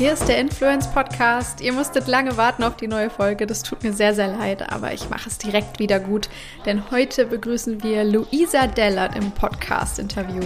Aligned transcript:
Hier 0.00 0.14
ist 0.14 0.28
der 0.28 0.38
Influence 0.38 0.90
Podcast. 0.90 1.60
Ihr 1.60 1.74
musstet 1.74 2.06
lange 2.06 2.38
warten 2.38 2.62
auf 2.62 2.74
die 2.74 2.88
neue 2.88 3.10
Folge. 3.10 3.46
Das 3.46 3.62
tut 3.62 3.82
mir 3.82 3.92
sehr, 3.92 4.14
sehr 4.14 4.28
leid, 4.28 4.72
aber 4.72 4.94
ich 4.94 5.10
mache 5.10 5.28
es 5.28 5.36
direkt 5.36 5.78
wieder 5.78 6.00
gut, 6.00 6.30
denn 6.64 6.90
heute 6.90 7.26
begrüßen 7.26 7.82
wir 7.82 8.04
Luisa 8.04 8.66
Dellert 8.66 9.14
im 9.14 9.30
Podcast-Interview. 9.30 10.40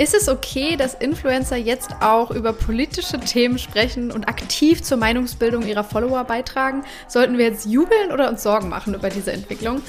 Ist 0.00 0.14
es 0.14 0.30
okay, 0.30 0.76
dass 0.76 0.94
Influencer 0.94 1.58
jetzt 1.58 1.90
auch 2.00 2.30
über 2.30 2.54
politische 2.54 3.20
Themen 3.20 3.58
sprechen 3.58 4.10
und 4.10 4.30
aktiv 4.30 4.82
zur 4.82 4.96
Meinungsbildung 4.96 5.66
ihrer 5.66 5.84
Follower 5.84 6.24
beitragen? 6.24 6.84
Sollten 7.06 7.36
wir 7.36 7.44
jetzt 7.44 7.66
jubeln 7.66 8.10
oder 8.10 8.30
uns 8.30 8.42
Sorgen 8.42 8.70
machen 8.70 8.94
über 8.94 9.10
diese 9.10 9.30
Entwicklung? 9.30 9.82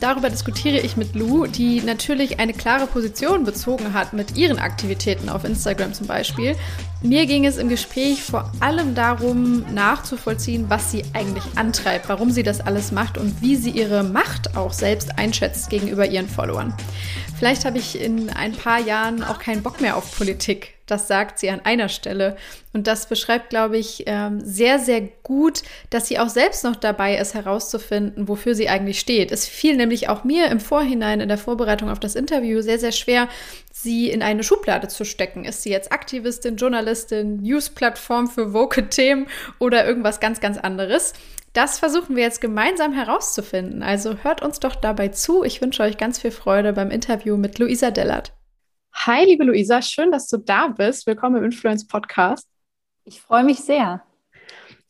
Darüber 0.00 0.30
diskutiere 0.30 0.78
ich 0.78 0.96
mit 0.96 1.14
Lou, 1.14 1.46
die 1.46 1.82
natürlich 1.82 2.40
eine 2.40 2.54
klare 2.54 2.86
Position 2.86 3.44
bezogen 3.44 3.92
hat 3.92 4.14
mit 4.14 4.38
ihren 4.38 4.58
Aktivitäten 4.58 5.28
auf 5.28 5.44
Instagram 5.44 5.92
zum 5.92 6.06
Beispiel. 6.06 6.56
Mir 7.02 7.26
ging 7.26 7.44
es 7.44 7.58
im 7.58 7.68
Gespräch 7.68 8.22
vor 8.22 8.50
allem 8.60 8.94
darum, 8.94 9.66
nachzuvollziehen, 9.74 10.64
was 10.70 10.90
sie 10.90 11.04
eigentlich 11.12 11.44
antreibt, 11.56 12.08
warum 12.08 12.30
sie 12.30 12.42
das 12.42 12.60
alles 12.60 12.90
macht 12.90 13.18
und 13.18 13.42
wie 13.42 13.54
sie 13.54 13.70
ihre 13.70 14.02
Macht 14.02 14.56
auch 14.56 14.72
selbst 14.72 15.18
einschätzt 15.18 15.68
gegenüber 15.68 16.06
ihren 16.06 16.28
Followern. 16.28 16.74
Vielleicht 17.38 17.64
habe 17.64 17.78
ich 17.78 18.00
in 18.00 18.30
ein 18.30 18.50
paar 18.50 18.80
Jahren 18.80 19.22
auch 19.22 19.38
keinen 19.58 19.62
Bock 19.64 19.80
mehr 19.80 19.96
auf 19.96 20.16
Politik. 20.16 20.74
Das 20.86 21.08
sagt 21.08 21.38
sie 21.38 21.50
an 21.50 21.60
einer 21.64 21.88
Stelle. 21.88 22.36
Und 22.72 22.86
das 22.86 23.08
beschreibt, 23.08 23.50
glaube 23.50 23.76
ich, 23.76 24.04
ähm, 24.06 24.40
sehr, 24.40 24.78
sehr 24.78 25.02
gut, 25.22 25.62
dass 25.90 26.06
sie 26.06 26.18
auch 26.18 26.28
selbst 26.28 26.64
noch 26.64 26.76
dabei 26.76 27.16
ist, 27.16 27.34
herauszufinden, 27.34 28.28
wofür 28.28 28.54
sie 28.54 28.68
eigentlich 28.68 29.00
steht. 29.00 29.32
Es 29.32 29.46
fiel 29.46 29.76
nämlich 29.76 30.08
auch 30.08 30.22
mir 30.24 30.46
im 30.46 30.60
Vorhinein 30.60 31.20
in 31.20 31.28
der 31.28 31.38
Vorbereitung 31.38 31.90
auf 31.90 31.98
das 31.98 32.14
Interview 32.14 32.62
sehr, 32.62 32.78
sehr 32.78 32.92
schwer, 32.92 33.28
sie 33.72 34.10
in 34.10 34.22
eine 34.22 34.44
Schublade 34.44 34.88
zu 34.88 35.04
stecken. 35.04 35.44
Ist 35.44 35.62
sie 35.62 35.70
jetzt 35.70 35.92
Aktivistin, 35.92 36.56
Journalistin, 36.56 37.42
News-Plattform 37.42 38.28
für 38.28 38.52
woke 38.52 38.88
Themen 38.88 39.26
oder 39.58 39.86
irgendwas 39.86 40.20
ganz, 40.20 40.40
ganz 40.40 40.56
anderes? 40.56 41.14
Das 41.52 41.80
versuchen 41.80 42.14
wir 42.14 42.22
jetzt 42.22 42.40
gemeinsam 42.40 42.92
herauszufinden. 42.92 43.82
Also 43.82 44.18
hört 44.22 44.42
uns 44.42 44.60
doch 44.60 44.76
dabei 44.76 45.08
zu. 45.08 45.42
Ich 45.42 45.60
wünsche 45.60 45.82
euch 45.82 45.98
ganz 45.98 46.20
viel 46.20 46.30
Freude 46.30 46.72
beim 46.72 46.90
Interview 46.90 47.36
mit 47.36 47.58
Luisa 47.58 47.90
Dellert. 47.90 48.32
Hi, 49.06 49.24
liebe 49.24 49.44
Luisa, 49.44 49.80
schön, 49.80 50.10
dass 50.10 50.26
du 50.26 50.38
da 50.38 50.66
bist. 50.66 51.06
Willkommen 51.06 51.36
im 51.36 51.44
Influence 51.44 51.86
Podcast. 51.86 52.48
Ich 53.04 53.20
freue 53.20 53.44
mich 53.44 53.60
sehr. 53.60 54.02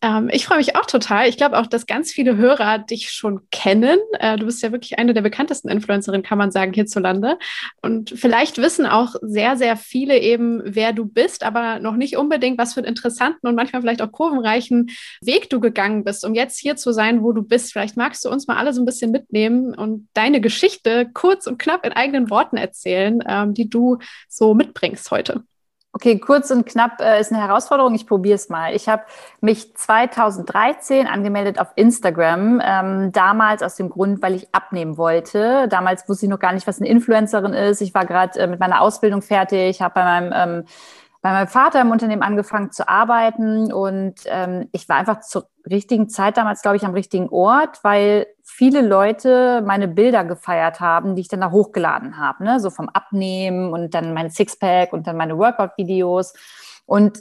Ähm, 0.00 0.30
ich 0.32 0.46
freue 0.46 0.58
mich 0.58 0.76
auch 0.76 0.86
total. 0.86 1.28
Ich 1.28 1.36
glaube 1.36 1.58
auch, 1.58 1.66
dass 1.66 1.86
ganz 1.86 2.12
viele 2.12 2.36
Hörer 2.36 2.78
dich 2.78 3.10
schon 3.10 3.40
kennen. 3.50 3.98
Äh, 4.20 4.36
du 4.36 4.46
bist 4.46 4.62
ja 4.62 4.70
wirklich 4.70 4.98
eine 4.98 5.12
der 5.12 5.22
bekanntesten 5.22 5.68
Influencerinnen, 5.68 6.22
kann 6.22 6.38
man 6.38 6.52
sagen, 6.52 6.72
hierzulande. 6.72 7.36
Und 7.82 8.10
vielleicht 8.10 8.58
wissen 8.58 8.86
auch 8.86 9.16
sehr, 9.22 9.56
sehr 9.56 9.76
viele 9.76 10.18
eben, 10.18 10.62
wer 10.64 10.92
du 10.92 11.04
bist, 11.04 11.42
aber 11.42 11.80
noch 11.80 11.96
nicht 11.96 12.16
unbedingt, 12.16 12.58
was 12.58 12.74
für 12.74 12.80
einen 12.80 12.88
interessanten 12.88 13.46
und 13.48 13.56
manchmal 13.56 13.82
vielleicht 13.82 14.02
auch 14.02 14.12
kurvenreichen 14.12 14.90
Weg 15.20 15.50
du 15.50 15.58
gegangen 15.58 16.04
bist, 16.04 16.24
um 16.24 16.34
jetzt 16.34 16.58
hier 16.58 16.76
zu 16.76 16.92
sein, 16.92 17.22
wo 17.24 17.32
du 17.32 17.42
bist. 17.42 17.72
Vielleicht 17.72 17.96
magst 17.96 18.24
du 18.24 18.30
uns 18.30 18.46
mal 18.46 18.56
alle 18.56 18.72
so 18.72 18.80
ein 18.80 18.86
bisschen 18.86 19.10
mitnehmen 19.10 19.74
und 19.74 20.08
deine 20.14 20.40
Geschichte 20.40 21.08
kurz 21.12 21.48
und 21.48 21.58
knapp 21.58 21.84
in 21.84 21.92
eigenen 21.92 22.30
Worten 22.30 22.56
erzählen, 22.56 23.18
ähm, 23.26 23.52
die 23.52 23.68
du 23.68 23.98
so 24.28 24.54
mitbringst 24.54 25.10
heute. 25.10 25.42
Okay, 25.92 26.18
kurz 26.18 26.50
und 26.50 26.66
knapp 26.66 27.00
äh, 27.00 27.18
ist 27.18 27.32
eine 27.32 27.40
Herausforderung. 27.40 27.94
Ich 27.94 28.06
probiere 28.06 28.34
es 28.36 28.50
mal. 28.50 28.74
Ich 28.74 28.88
habe 28.88 29.02
mich 29.40 29.74
2013 29.74 31.06
angemeldet 31.06 31.58
auf 31.58 31.68
Instagram. 31.76 32.60
Ähm, 32.62 33.12
damals 33.12 33.62
aus 33.62 33.76
dem 33.76 33.88
Grund, 33.88 34.22
weil 34.22 34.34
ich 34.34 34.54
abnehmen 34.54 34.98
wollte. 34.98 35.66
Damals 35.68 36.08
wusste 36.08 36.26
ich 36.26 36.30
noch 36.30 36.38
gar 36.38 36.52
nicht, 36.52 36.66
was 36.66 36.78
eine 36.78 36.88
Influencerin 36.88 37.54
ist. 37.54 37.80
Ich 37.80 37.94
war 37.94 38.04
gerade 38.04 38.38
äh, 38.38 38.46
mit 38.46 38.60
meiner 38.60 38.82
Ausbildung 38.82 39.22
fertig, 39.22 39.80
habe 39.80 39.94
bei 39.94 40.04
meinem 40.04 40.32
ähm, 40.60 40.64
bei 41.28 41.34
meinem 41.34 41.48
Vater 41.48 41.82
im 41.82 41.90
Unternehmen 41.90 42.22
angefangen 42.22 42.72
zu 42.72 42.88
arbeiten 42.88 43.70
und 43.70 44.14
ähm, 44.24 44.70
ich 44.72 44.88
war 44.88 44.96
einfach 44.96 45.20
zur 45.20 45.50
richtigen 45.68 46.08
Zeit 46.08 46.38
damals, 46.38 46.62
glaube 46.62 46.78
ich, 46.78 46.86
am 46.86 46.94
richtigen 46.94 47.28
Ort, 47.28 47.84
weil 47.84 48.26
viele 48.42 48.80
Leute 48.80 49.62
meine 49.62 49.88
Bilder 49.88 50.24
gefeiert 50.24 50.80
haben, 50.80 51.16
die 51.16 51.20
ich 51.20 51.28
dann 51.28 51.42
da 51.42 51.50
hochgeladen 51.50 52.16
habe, 52.16 52.44
ne? 52.44 52.60
so 52.60 52.70
vom 52.70 52.88
Abnehmen 52.88 53.74
und 53.74 53.92
dann 53.92 54.14
mein 54.14 54.30
Sixpack 54.30 54.94
und 54.94 55.06
dann 55.06 55.18
meine 55.18 55.36
Workout-Videos. 55.36 56.32
Und 56.88 57.20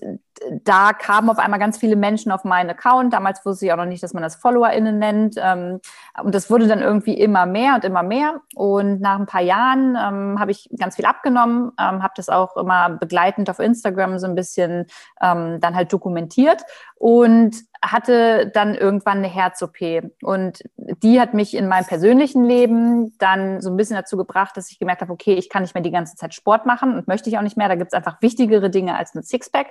da 0.63 0.94
kamen 0.94 1.29
auf 1.29 1.39
einmal 1.39 1.59
ganz 1.59 1.78
viele 1.78 1.97
Menschen 1.97 2.31
auf 2.31 2.45
meinen 2.45 2.69
Account. 2.69 3.11
Damals 3.11 3.45
wusste 3.45 3.66
ich 3.66 3.73
auch 3.73 3.78
noch 3.78 3.85
nicht, 3.85 4.01
dass 4.01 4.13
man 4.13 4.23
das 4.23 4.38
FollowerInnen 4.38 4.97
nennt. 4.97 5.35
Ähm, 5.38 5.81
und 6.23 6.33
das 6.33 6.50
wurde 6.50 6.67
dann 6.67 6.79
irgendwie 6.79 7.16
immer 7.16 7.45
mehr 7.45 7.75
und 7.75 7.83
immer 7.83 8.01
mehr. 8.01 8.39
Und 8.55 9.01
nach 9.01 9.19
ein 9.19 9.25
paar 9.25 9.41
Jahren 9.41 9.97
ähm, 10.01 10.39
habe 10.39 10.51
ich 10.51 10.69
ganz 10.79 10.95
viel 10.95 11.05
abgenommen, 11.05 11.73
ähm, 11.78 12.01
habe 12.01 12.13
das 12.16 12.29
auch 12.29 12.55
immer 12.55 12.91
begleitend 12.91 13.50
auf 13.50 13.59
Instagram 13.59 14.19
so 14.19 14.28
ein 14.28 14.35
bisschen 14.35 14.85
dann 15.19 15.75
halt 15.75 15.91
dokumentiert 15.91 16.63
und 16.95 17.55
hatte 17.91 18.47
dann 18.53 18.75
irgendwann 18.75 19.19
eine 19.19 19.27
Herz-OP. 19.27 19.77
Und 20.21 20.63
die 20.75 21.19
hat 21.19 21.33
mich 21.33 21.55
in 21.55 21.67
meinem 21.67 21.85
persönlichen 21.85 22.45
Leben 22.45 23.17
dann 23.17 23.61
so 23.61 23.69
ein 23.69 23.77
bisschen 23.77 23.95
dazu 23.95 24.17
gebracht, 24.17 24.55
dass 24.55 24.71
ich 24.71 24.79
gemerkt 24.79 25.01
habe, 25.01 25.13
okay, 25.13 25.33
ich 25.33 25.49
kann 25.49 25.63
nicht 25.63 25.73
mehr 25.73 25.83
die 25.83 25.91
ganze 25.91 26.15
Zeit 26.15 26.33
Sport 26.33 26.65
machen 26.65 26.95
und 26.95 27.07
möchte 27.07 27.29
ich 27.29 27.37
auch 27.37 27.41
nicht 27.41 27.57
mehr. 27.57 27.67
Da 27.67 27.75
gibt 27.75 27.93
es 27.93 27.97
einfach 27.97 28.21
wichtigere 28.21 28.69
Dinge 28.69 28.95
als 28.95 29.15
ein 29.15 29.23
Sixpack. 29.23 29.67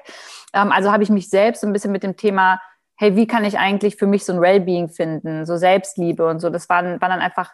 Ähm, 0.53 0.72
also 0.72 0.93
habe 0.93 1.03
ich 1.03 1.10
mich 1.10 1.28
selbst 1.28 1.60
so 1.60 1.66
ein 1.66 1.72
bisschen 1.72 1.93
mit 1.93 2.03
dem 2.03 2.16
Thema, 2.16 2.60
hey, 2.97 3.16
wie 3.16 3.27
kann 3.27 3.44
ich 3.44 3.59
eigentlich 3.59 3.97
für 3.97 4.06
mich 4.06 4.25
so 4.25 4.33
ein 4.33 4.41
Wellbeing 4.41 4.88
finden, 4.88 5.44
so 5.44 5.56
Selbstliebe 5.56 6.27
und 6.27 6.41
so. 6.41 6.50
Das 6.50 6.69
waren, 6.69 7.00
waren 7.00 7.10
dann 7.10 7.21
einfach 7.21 7.53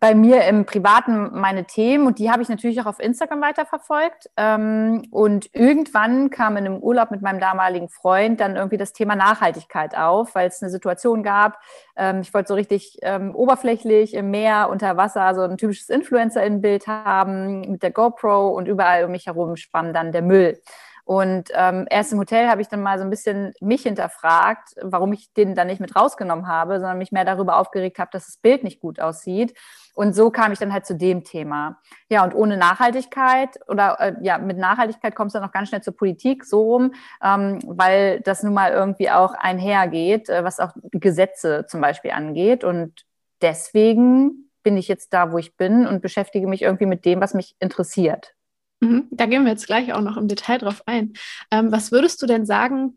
bei 0.00 0.14
mir 0.14 0.44
im 0.44 0.66
Privaten 0.66 1.30
meine 1.38 1.64
Themen 1.64 2.06
und 2.06 2.18
die 2.18 2.30
habe 2.30 2.42
ich 2.42 2.48
natürlich 2.48 2.80
auch 2.80 2.86
auf 2.86 2.98
Instagram 2.98 3.40
weiterverfolgt. 3.40 4.30
Ähm, 4.36 5.06
und 5.10 5.48
irgendwann 5.54 6.30
kam 6.30 6.56
in 6.56 6.66
einem 6.66 6.78
Urlaub 6.78 7.10
mit 7.10 7.22
meinem 7.22 7.40
damaligen 7.40 7.88
Freund 7.88 8.40
dann 8.40 8.56
irgendwie 8.56 8.76
das 8.76 8.92
Thema 8.92 9.16
Nachhaltigkeit 9.16 9.96
auf, 9.96 10.34
weil 10.34 10.48
es 10.48 10.62
eine 10.62 10.70
Situation 10.70 11.22
gab. 11.22 11.58
Ähm, 11.96 12.20
ich 12.20 12.32
wollte 12.34 12.48
so 12.48 12.54
richtig 12.54 12.98
ähm, 13.02 13.34
oberflächlich 13.34 14.14
im 14.14 14.30
Meer, 14.30 14.68
unter 14.70 14.96
Wasser, 14.96 15.34
so 15.34 15.42
ein 15.42 15.56
typisches 15.56 15.88
Influencer-Bild 15.88 16.86
haben 16.86 17.60
mit 17.70 17.82
der 17.82 17.90
GoPro 17.90 18.48
und 18.48 18.68
überall 18.68 19.04
um 19.04 19.12
mich 19.12 19.26
herum 19.26 19.56
schwamm 19.56 19.92
dann 19.92 20.12
der 20.12 20.22
Müll. 20.22 20.60
Und 21.04 21.48
ähm, 21.54 21.86
erst 21.90 22.12
im 22.12 22.18
Hotel 22.18 22.48
habe 22.48 22.62
ich 22.62 22.68
dann 22.68 22.80
mal 22.80 22.98
so 22.98 23.04
ein 23.04 23.10
bisschen 23.10 23.52
mich 23.60 23.82
hinterfragt, 23.82 24.74
warum 24.80 25.12
ich 25.12 25.32
den 25.32 25.54
dann 25.54 25.66
nicht 25.66 25.80
mit 25.80 25.96
rausgenommen 25.96 26.46
habe, 26.46 26.74
sondern 26.74 26.98
mich 26.98 27.10
mehr 27.10 27.24
darüber 27.24 27.56
aufgeregt 27.56 27.98
habe, 27.98 28.10
dass 28.12 28.26
das 28.26 28.36
Bild 28.36 28.62
nicht 28.62 28.80
gut 28.80 29.00
aussieht. 29.00 29.54
Und 29.94 30.14
so 30.14 30.30
kam 30.30 30.52
ich 30.52 30.58
dann 30.58 30.72
halt 30.72 30.86
zu 30.86 30.94
dem 30.94 31.24
Thema. 31.24 31.80
Ja, 32.08 32.24
und 32.24 32.34
ohne 32.34 32.56
Nachhaltigkeit 32.56 33.58
oder 33.68 34.00
äh, 34.00 34.14
ja, 34.22 34.38
mit 34.38 34.58
Nachhaltigkeit 34.58 35.14
kommst 35.14 35.34
du 35.34 35.38
dann 35.38 35.46
noch 35.46 35.52
ganz 35.52 35.68
schnell 35.68 35.82
zur 35.82 35.96
Politik, 35.96 36.44
so 36.44 36.62
rum, 36.62 36.94
ähm, 37.22 37.58
weil 37.66 38.20
das 38.20 38.42
nun 38.42 38.54
mal 38.54 38.72
irgendwie 38.72 39.10
auch 39.10 39.34
einhergeht, 39.34 40.28
äh, 40.28 40.44
was 40.44 40.60
auch 40.60 40.72
Gesetze 40.92 41.66
zum 41.68 41.80
Beispiel 41.80 42.12
angeht. 42.12 42.64
Und 42.64 43.04
deswegen 43.42 44.50
bin 44.62 44.76
ich 44.76 44.88
jetzt 44.88 45.12
da, 45.12 45.32
wo 45.32 45.38
ich 45.38 45.56
bin 45.56 45.86
und 45.86 46.00
beschäftige 46.00 46.46
mich 46.46 46.62
irgendwie 46.62 46.86
mit 46.86 47.04
dem, 47.04 47.20
was 47.20 47.34
mich 47.34 47.56
interessiert. 47.58 48.34
Mhm, 48.82 49.06
da 49.12 49.26
gehen 49.26 49.44
wir 49.44 49.52
jetzt 49.52 49.66
gleich 49.66 49.92
auch 49.92 50.00
noch 50.00 50.16
im 50.16 50.26
Detail 50.26 50.58
drauf 50.58 50.82
ein. 50.86 51.12
Ähm, 51.52 51.70
was 51.70 51.92
würdest 51.92 52.20
du 52.20 52.26
denn 52.26 52.44
sagen, 52.46 52.96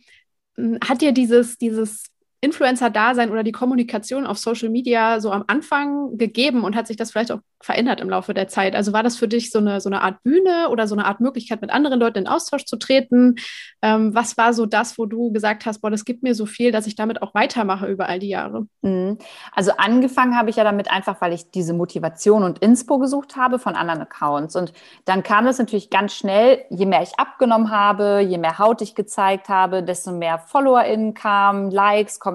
hm, 0.55 0.79
hat 0.83 1.01
dir 1.01 1.11
dieses, 1.11 1.57
dieses 1.57 2.05
Influencer-Dasein 2.45 3.31
oder 3.31 3.43
die 3.43 3.51
Kommunikation 3.51 4.27
auf 4.27 4.37
Social 4.37 4.69
Media 4.69 5.19
so 5.19 5.31
am 5.31 5.43
Anfang 5.47 6.17
gegeben 6.17 6.63
und 6.63 6.75
hat 6.75 6.87
sich 6.87 6.95
das 6.95 7.11
vielleicht 7.11 7.31
auch 7.31 7.39
verändert 7.61 7.99
im 7.99 8.09
Laufe 8.09 8.33
der 8.33 8.47
Zeit? 8.47 8.75
Also 8.75 8.93
war 8.93 9.01
das 9.01 9.17
für 9.17 9.27
dich 9.27 9.51
so 9.51 9.57
eine, 9.57 9.81
so 9.81 9.89
eine 9.89 10.01
Art 10.01 10.21
Bühne 10.23 10.69
oder 10.69 10.87
so 10.87 10.95
eine 10.95 11.05
Art 11.05 11.19
Möglichkeit, 11.19 11.61
mit 11.61 11.71
anderen 11.71 11.99
Leuten 11.99 12.19
in 12.19 12.27
Austausch 12.27 12.65
zu 12.65 12.77
treten? 12.77 13.35
Ähm, 13.81 14.13
was 14.13 14.37
war 14.37 14.53
so 14.53 14.65
das, 14.65 14.97
wo 14.97 15.07
du 15.07 15.31
gesagt 15.31 15.65
hast, 15.65 15.79
boah, 15.79 15.89
das 15.89 16.05
gibt 16.05 16.21
mir 16.21 16.35
so 16.35 16.45
viel, 16.45 16.71
dass 16.71 16.85
ich 16.85 16.95
damit 16.95 17.21
auch 17.21 17.33
weitermache 17.33 17.87
über 17.87 18.07
all 18.07 18.19
die 18.19 18.29
Jahre? 18.29 18.67
Mhm. 18.83 19.17
Also 19.51 19.71
angefangen 19.77 20.37
habe 20.37 20.51
ich 20.51 20.57
ja 20.57 20.63
damit 20.63 20.91
einfach, 20.91 21.19
weil 21.21 21.33
ich 21.33 21.49
diese 21.49 21.73
Motivation 21.73 22.43
und 22.43 22.59
Inspo 22.59 22.99
gesucht 22.99 23.35
habe 23.35 23.57
von 23.57 23.75
anderen 23.75 24.01
Accounts. 24.01 24.55
Und 24.55 24.71
dann 25.05 25.23
kam 25.23 25.45
das 25.45 25.57
natürlich 25.57 25.89
ganz 25.89 26.13
schnell, 26.13 26.63
je 26.69 26.85
mehr 26.85 27.01
ich 27.01 27.17
abgenommen 27.17 27.71
habe, 27.71 28.19
je 28.19 28.37
mehr 28.37 28.59
Haut 28.59 28.81
ich 28.83 28.93
gezeigt 28.93 29.49
habe, 29.49 29.81
desto 29.81 30.11
mehr 30.11 30.37
FollowerInnen 30.37 31.15
kamen, 31.15 31.71
Likes, 31.71 32.19
Kommentare 32.19 32.34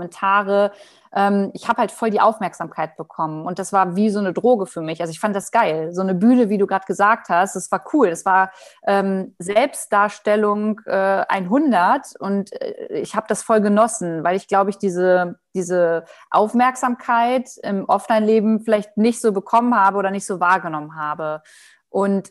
ähm, 1.15 1.51
ich 1.55 1.69
habe 1.69 1.79
halt 1.79 1.91
voll 1.91 2.11
die 2.11 2.21
Aufmerksamkeit 2.21 2.97
bekommen. 2.97 3.45
Und 3.45 3.59
das 3.59 3.73
war 3.73 3.97
wie 3.97 4.11
so 4.11 4.21
eine 4.21 4.33
Droge 4.33 4.67
für 4.67 4.81
mich. 4.81 5.01
Also 5.01 5.11
ich 5.11 5.21
fand 5.21 5.35
das 5.35 5.51
geil. 5.51 5.93
So 5.93 6.03
eine 6.03 6.15
Bühne, 6.15 6.49
wie 6.49 6.59
du 6.59 6.67
gerade 6.67 6.87
gesagt 6.87 7.29
hast, 7.29 7.57
das 7.57 7.71
war 7.73 7.85
cool. 7.93 8.11
Das 8.11 8.25
war 8.25 8.53
ähm, 8.87 9.35
Selbstdarstellung 9.39 10.81
äh, 10.87 11.25
100 11.29 12.15
und 12.19 12.53
äh, 12.61 13.01
ich 13.01 13.17
habe 13.17 13.27
das 13.29 13.43
voll 13.43 13.61
genossen, 13.61 14.23
weil 14.23 14.37
ich 14.37 14.47
glaube 14.47 14.71
ich 14.71 14.79
diese, 14.79 15.39
diese 15.55 16.05
Aufmerksamkeit 16.31 17.51
im 17.63 17.85
Offline-Leben 17.87 18.61
vielleicht 18.61 18.97
nicht 18.97 19.21
so 19.21 19.33
bekommen 19.33 19.75
habe 19.75 19.99
oder 19.99 20.11
nicht 20.11 20.27
so 20.27 20.39
wahrgenommen 20.39 20.95
habe. 20.95 21.43
Und 21.89 22.31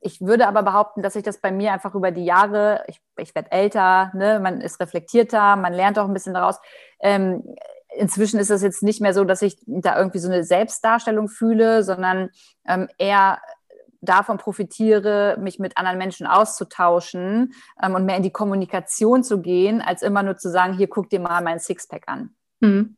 ich 0.00 0.20
würde 0.20 0.46
aber 0.46 0.62
behaupten, 0.62 1.02
dass 1.02 1.14
sich 1.14 1.22
das 1.22 1.38
bei 1.38 1.50
mir 1.50 1.72
einfach 1.72 1.94
über 1.94 2.10
die 2.10 2.24
Jahre, 2.24 2.84
ich, 2.86 3.00
ich 3.16 3.34
werde 3.34 3.50
älter, 3.52 4.12
ne, 4.14 4.40
man 4.40 4.60
ist 4.60 4.80
reflektierter, 4.80 5.56
man 5.56 5.72
lernt 5.72 5.98
auch 5.98 6.06
ein 6.06 6.14
bisschen 6.14 6.34
daraus, 6.34 6.58
ähm, 7.00 7.42
inzwischen 7.96 8.38
ist 8.38 8.50
das 8.50 8.62
jetzt 8.62 8.82
nicht 8.82 9.00
mehr 9.00 9.14
so, 9.14 9.24
dass 9.24 9.42
ich 9.42 9.58
da 9.66 9.98
irgendwie 9.98 10.18
so 10.18 10.28
eine 10.28 10.44
Selbstdarstellung 10.44 11.28
fühle, 11.28 11.82
sondern 11.82 12.30
ähm, 12.66 12.88
eher 12.98 13.40
davon 14.00 14.38
profitiere, 14.38 15.36
mich 15.40 15.58
mit 15.58 15.76
anderen 15.76 15.98
Menschen 15.98 16.26
auszutauschen 16.26 17.54
ähm, 17.82 17.94
und 17.94 18.04
mehr 18.04 18.16
in 18.16 18.22
die 18.22 18.30
Kommunikation 18.30 19.24
zu 19.24 19.40
gehen, 19.40 19.80
als 19.80 20.02
immer 20.02 20.22
nur 20.22 20.36
zu 20.36 20.50
sagen, 20.50 20.74
hier 20.74 20.88
guck 20.88 21.10
dir 21.10 21.20
mal 21.20 21.42
mein 21.42 21.58
Sixpack 21.58 22.04
an. 22.06 22.34
Mhm. 22.60 22.96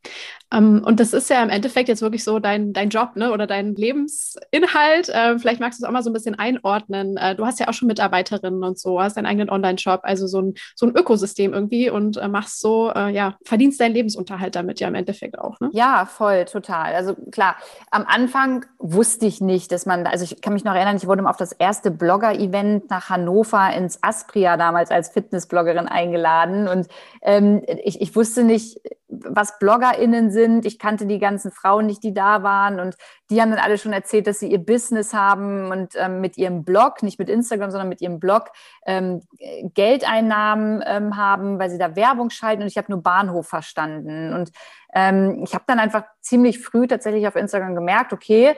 Um, 0.52 0.82
und 0.82 0.98
das 0.98 1.12
ist 1.12 1.30
ja 1.30 1.40
im 1.44 1.48
Endeffekt 1.48 1.88
jetzt 1.88 2.02
wirklich 2.02 2.24
so 2.24 2.40
dein, 2.40 2.72
dein 2.72 2.88
Job 2.88 3.14
ne? 3.14 3.30
oder 3.30 3.46
dein 3.46 3.76
Lebensinhalt. 3.76 5.08
Äh, 5.08 5.38
vielleicht 5.38 5.60
magst 5.60 5.78
du 5.78 5.84
es 5.84 5.88
auch 5.88 5.92
mal 5.92 6.02
so 6.02 6.10
ein 6.10 6.12
bisschen 6.12 6.36
einordnen. 6.36 7.16
Äh, 7.16 7.36
du 7.36 7.46
hast 7.46 7.60
ja 7.60 7.68
auch 7.68 7.72
schon 7.72 7.86
Mitarbeiterinnen 7.86 8.64
und 8.64 8.76
so, 8.76 9.00
hast 9.00 9.16
deinen 9.16 9.26
eigenen 9.26 9.48
Online-Shop, 9.48 10.00
also 10.02 10.26
so 10.26 10.40
ein, 10.40 10.54
so 10.74 10.86
ein 10.86 10.96
Ökosystem 10.96 11.52
irgendwie 11.52 11.88
und 11.88 12.16
äh, 12.16 12.26
machst 12.26 12.60
so, 12.60 12.90
äh, 12.92 13.10
ja, 13.10 13.36
verdienst 13.44 13.80
deinen 13.80 13.94
Lebensunterhalt 13.94 14.56
damit 14.56 14.80
ja 14.80 14.88
im 14.88 14.96
Endeffekt 14.96 15.38
auch. 15.38 15.60
Ne? 15.60 15.70
Ja, 15.72 16.04
voll, 16.04 16.46
total. 16.46 16.94
Also 16.94 17.14
klar, 17.30 17.54
am 17.92 18.04
Anfang 18.08 18.66
wusste 18.78 19.26
ich 19.26 19.40
nicht, 19.40 19.70
dass 19.70 19.86
man, 19.86 20.04
also 20.04 20.24
ich 20.24 20.40
kann 20.40 20.54
mich 20.54 20.64
noch 20.64 20.74
erinnern, 20.74 20.96
ich 20.96 21.06
wurde 21.06 21.22
mal 21.22 21.30
auf 21.30 21.36
das 21.36 21.52
erste 21.52 21.92
Blogger-Event 21.92 22.90
nach 22.90 23.08
Hannover 23.08 23.72
ins 23.72 24.02
Aspria 24.02 24.56
damals 24.56 24.90
als 24.90 25.10
Fitnessbloggerin 25.10 25.86
eingeladen 25.86 26.66
und 26.66 26.88
ähm, 27.22 27.62
ich, 27.84 28.00
ich 28.00 28.16
wusste 28.16 28.42
nicht, 28.42 28.80
was 29.10 29.58
BloggerInnen 29.58 30.30
sind. 30.30 30.64
Ich 30.64 30.78
kannte 30.78 31.06
die 31.06 31.18
ganzen 31.18 31.50
Frauen 31.50 31.86
nicht, 31.86 32.02
die 32.02 32.14
da 32.14 32.42
waren. 32.42 32.80
Und 32.80 32.96
die 33.30 33.40
haben 33.40 33.50
dann 33.50 33.58
alle 33.58 33.78
schon 33.78 33.92
erzählt, 33.92 34.26
dass 34.26 34.38
sie 34.38 34.50
ihr 34.50 34.58
Business 34.58 35.12
haben 35.12 35.70
und 35.70 35.94
ähm, 35.96 36.20
mit 36.20 36.38
ihrem 36.38 36.64
Blog, 36.64 37.02
nicht 37.02 37.18
mit 37.18 37.28
Instagram, 37.28 37.70
sondern 37.70 37.88
mit 37.88 38.00
ihrem 38.00 38.20
Blog 38.20 38.50
ähm, 38.86 39.22
Geldeinnahmen 39.74 40.82
ähm, 40.86 41.16
haben, 41.16 41.58
weil 41.58 41.70
sie 41.70 41.78
da 41.78 41.96
Werbung 41.96 42.30
schalten. 42.30 42.62
Und 42.62 42.68
ich 42.68 42.78
habe 42.78 42.90
nur 42.90 43.02
Bahnhof 43.02 43.48
verstanden. 43.48 44.32
Und 44.32 44.50
ähm, 44.94 45.42
ich 45.42 45.54
habe 45.54 45.64
dann 45.66 45.78
einfach 45.78 46.04
ziemlich 46.20 46.60
früh 46.60 46.86
tatsächlich 46.86 47.26
auf 47.26 47.36
Instagram 47.36 47.74
gemerkt, 47.74 48.12
okay, 48.12 48.56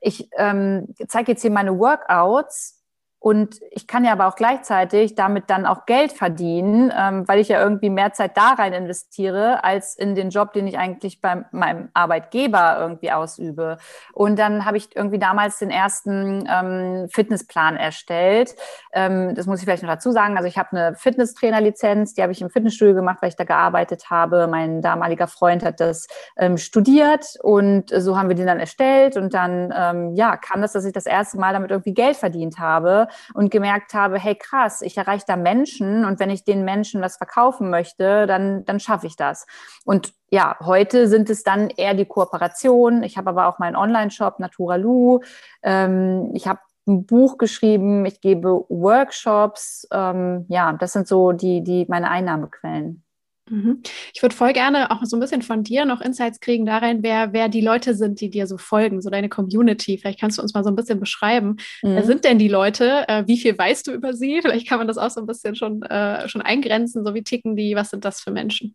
ich 0.00 0.28
ähm, 0.36 0.94
zeige 1.08 1.32
jetzt 1.32 1.42
hier 1.42 1.50
meine 1.50 1.78
Workouts 1.78 2.83
und 3.24 3.62
ich 3.70 3.86
kann 3.86 4.04
ja 4.04 4.12
aber 4.12 4.26
auch 4.26 4.36
gleichzeitig 4.36 5.14
damit 5.14 5.48
dann 5.48 5.64
auch 5.64 5.86
Geld 5.86 6.12
verdienen, 6.12 6.92
ähm, 6.94 7.26
weil 7.26 7.38
ich 7.38 7.48
ja 7.48 7.58
irgendwie 7.58 7.88
mehr 7.88 8.12
Zeit 8.12 8.36
da 8.36 8.50
rein 8.50 8.74
investiere, 8.74 9.64
als 9.64 9.94
in 9.94 10.14
den 10.14 10.28
Job, 10.28 10.52
den 10.52 10.66
ich 10.66 10.76
eigentlich 10.76 11.22
bei 11.22 11.42
meinem 11.50 11.88
Arbeitgeber 11.94 12.76
irgendwie 12.78 13.12
ausübe. 13.12 13.78
Und 14.12 14.38
dann 14.38 14.66
habe 14.66 14.76
ich 14.76 14.94
irgendwie 14.94 15.18
damals 15.18 15.58
den 15.58 15.70
ersten 15.70 16.46
ähm, 16.52 17.08
Fitnessplan 17.10 17.76
erstellt. 17.76 18.56
Ähm, 18.92 19.34
das 19.34 19.46
muss 19.46 19.60
ich 19.60 19.64
vielleicht 19.64 19.84
noch 19.84 19.90
dazu 19.90 20.10
sagen. 20.10 20.36
Also 20.36 20.46
ich 20.46 20.58
habe 20.58 20.76
eine 20.76 20.94
Fitnesstrainerlizenz, 20.94 22.12
die 22.12 22.20
habe 22.20 22.32
ich 22.32 22.42
im 22.42 22.50
Fitnessstudio 22.50 22.94
gemacht, 22.94 23.22
weil 23.22 23.30
ich 23.30 23.36
da 23.36 23.44
gearbeitet 23.44 24.10
habe. 24.10 24.48
Mein 24.48 24.82
damaliger 24.82 25.28
Freund 25.28 25.64
hat 25.64 25.80
das 25.80 26.08
ähm, 26.36 26.58
studiert 26.58 27.38
und 27.42 27.88
so 27.88 28.18
haben 28.18 28.28
wir 28.28 28.36
den 28.36 28.48
dann 28.48 28.60
erstellt. 28.60 29.16
Und 29.16 29.32
dann, 29.32 29.72
ähm, 29.74 30.14
ja, 30.14 30.36
kam 30.36 30.60
das, 30.60 30.72
dass 30.72 30.84
ich 30.84 30.92
das 30.92 31.06
erste 31.06 31.38
Mal 31.38 31.54
damit 31.54 31.70
irgendwie 31.70 31.94
Geld 31.94 32.18
verdient 32.18 32.58
habe 32.58 33.08
und 33.34 33.50
gemerkt 33.50 33.94
habe, 33.94 34.18
hey 34.18 34.34
krass, 34.34 34.82
ich 34.82 34.96
erreiche 34.96 35.24
da 35.26 35.36
Menschen 35.36 36.04
und 36.04 36.20
wenn 36.20 36.30
ich 36.30 36.44
den 36.44 36.64
Menschen 36.64 37.00
was 37.00 37.16
verkaufen 37.16 37.70
möchte, 37.70 38.26
dann, 38.26 38.64
dann 38.64 38.80
schaffe 38.80 39.06
ich 39.06 39.16
das. 39.16 39.46
Und 39.84 40.12
ja, 40.30 40.56
heute 40.60 41.06
sind 41.06 41.30
es 41.30 41.44
dann 41.44 41.70
eher 41.70 41.94
die 41.94 42.06
Kooperationen. 42.06 43.04
Ich 43.04 43.16
habe 43.16 43.30
aber 43.30 43.46
auch 43.46 43.60
meinen 43.60 43.76
Online-Shop 43.76 44.40
Naturalu. 44.40 45.20
Ähm, 45.62 46.32
ich 46.34 46.48
habe 46.48 46.58
ein 46.86 47.06
Buch 47.06 47.38
geschrieben, 47.38 48.04
ich 48.04 48.20
gebe 48.20 48.64
Workshops. 48.68 49.86
Ähm, 49.92 50.44
ja, 50.48 50.72
das 50.72 50.92
sind 50.92 51.06
so 51.06 51.32
die, 51.32 51.62
die 51.62 51.86
meine 51.88 52.10
Einnahmequellen. 52.10 53.03
Mhm. 53.50 53.82
Ich 54.14 54.22
würde 54.22 54.34
voll 54.34 54.52
gerne 54.54 54.90
auch 54.90 55.04
so 55.04 55.16
ein 55.16 55.20
bisschen 55.20 55.42
von 55.42 55.62
dir 55.62 55.84
noch 55.84 56.00
Insights 56.00 56.40
kriegen 56.40 56.64
darin, 56.64 57.02
wer, 57.02 57.32
wer 57.32 57.48
die 57.48 57.60
Leute 57.60 57.94
sind, 57.94 58.20
die 58.20 58.30
dir 58.30 58.46
so 58.46 58.56
folgen, 58.56 59.02
so 59.02 59.10
deine 59.10 59.28
Community. 59.28 59.98
Vielleicht 59.98 60.20
kannst 60.20 60.38
du 60.38 60.42
uns 60.42 60.54
mal 60.54 60.64
so 60.64 60.70
ein 60.70 60.76
bisschen 60.76 60.98
beschreiben. 60.98 61.56
Mhm. 61.82 61.94
Wer 61.94 62.04
sind 62.04 62.24
denn 62.24 62.38
die 62.38 62.48
Leute? 62.48 63.06
Äh, 63.08 63.24
wie 63.26 63.38
viel 63.38 63.56
weißt 63.56 63.86
du 63.86 63.92
über 63.92 64.14
sie? 64.14 64.40
Vielleicht 64.42 64.68
kann 64.68 64.78
man 64.78 64.88
das 64.88 64.98
auch 64.98 65.10
so 65.10 65.20
ein 65.20 65.26
bisschen 65.26 65.54
schon, 65.56 65.82
äh, 65.82 66.28
schon 66.28 66.42
eingrenzen. 66.42 67.04
So 67.04 67.14
wie 67.14 67.22
ticken 67.22 67.56
die? 67.56 67.74
Was 67.76 67.90
sind 67.90 68.04
das 68.04 68.20
für 68.20 68.30
Menschen? 68.30 68.74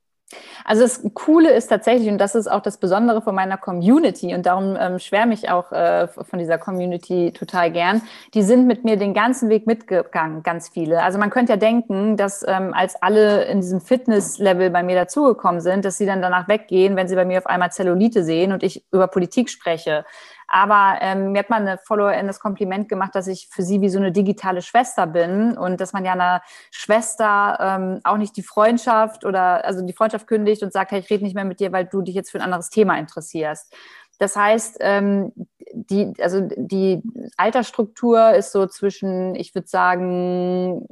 Also 0.64 0.84
das 0.84 1.02
Coole 1.14 1.52
ist 1.52 1.68
tatsächlich, 1.68 2.10
und 2.10 2.20
das 2.20 2.36
ist 2.36 2.48
auch 2.48 2.62
das 2.62 2.78
Besondere 2.78 3.22
von 3.22 3.34
meiner 3.34 3.58
Community, 3.58 4.34
und 4.36 4.46
darum 4.46 4.78
ähm, 4.80 5.00
schwärme 5.00 5.34
ich 5.34 5.50
auch 5.50 5.72
äh, 5.72 6.08
von 6.08 6.40
dieser 6.40 6.58
Community 6.58 7.32
total 7.32 7.72
gern, 7.72 8.02
die 8.34 8.44
sind 8.44 8.68
mit 8.68 8.84
mir 8.84 8.98
den 8.98 9.14
ganzen 9.14 9.50
Weg 9.50 9.66
mitgegangen, 9.66 10.44
ganz 10.44 10.70
viele. 10.70 11.02
Also 11.02 11.18
man 11.18 11.30
könnte 11.30 11.54
ja 11.54 11.58
denken, 11.58 12.18
dass 12.18 12.46
ähm, 12.48 12.74
als 12.74 13.02
alle 13.02 13.46
in 13.46 13.62
diesem 13.62 13.82
Fitness-Level 13.82 14.70
bei 14.70 14.84
mir 14.84 14.96
dazugekommen 14.96 15.62
sind, 15.62 15.86
dass 15.86 15.98
sie 15.98 16.06
dann 16.06 16.22
danach 16.22 16.48
weggehen, 16.48 16.96
wenn 16.96 17.08
sie 17.08 17.16
bei 17.16 17.26
mir 17.26 17.40
auf 17.40 17.48
einmal 17.48 17.72
Zellulite 17.72 18.24
sehen 18.24 18.52
und 18.52 18.64
ich 18.64 18.84
über 18.92 19.08
Politik 19.08 19.50
spreche. 19.50 20.06
Aber 20.50 20.98
ähm, 21.02 21.32
mir 21.32 21.40
hat 21.40 21.50
mal 21.50 21.62
eine 21.62 21.78
Followerin 21.78 22.28
das 22.28 22.40
Kompliment 22.40 22.90
gemacht, 22.90 23.14
dass 23.16 23.28
ich 23.28 23.50
für 23.52 23.62
sie 23.62 23.82
wie 23.82 23.90
so 23.90 24.00
eine 24.00 24.12
digitale 24.12 24.62
Schwester 24.62 25.06
bin 25.08 25.58
und 25.58 25.80
dass 25.80 25.94
man 25.94 26.06
ja 26.06 26.14
einer 26.14 26.42
Schwester 26.72 27.58
ähm, 27.60 28.00
auch 28.04 28.18
nicht 28.18 28.36
die 28.36 28.44
Freundschaft 28.44 29.26
oder 29.26 29.64
also 29.64 29.86
die 29.86 29.94
Freundschaft 29.94 30.28
kündigt 30.28 30.64
und 30.64 30.74
sagt, 30.74 30.92
hey, 30.92 31.00
ich 31.00 31.10
rede 31.10 31.24
nicht 31.24 31.36
mehr 31.36 31.46
mit 31.46 31.60
dir, 31.60 31.72
weil 31.72 31.86
du 31.86 32.02
dich 32.02 32.16
jetzt 32.16 32.32
für 32.32 32.40
ein 32.40 32.44
anderes 32.44 32.70
Thema 32.70 32.98
interessierst. 32.98 33.74
Das 34.20 34.36
heißt, 34.36 34.78
ähm, 34.82 35.32
die, 35.72 36.14
also 36.20 36.42
die 36.58 37.02
Altersstruktur 37.38 38.32
ist 38.32 38.52
so 38.52 38.66
zwischen, 38.66 39.36
ich 39.36 39.56
würde 39.56 39.68
sagen, 39.68 40.86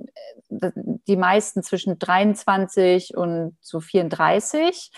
die 0.50 1.18
meisten 1.18 1.62
zwischen 1.62 2.00
23 2.00 3.18
und 3.18 3.57
so 3.59 3.81
34. 3.81 4.92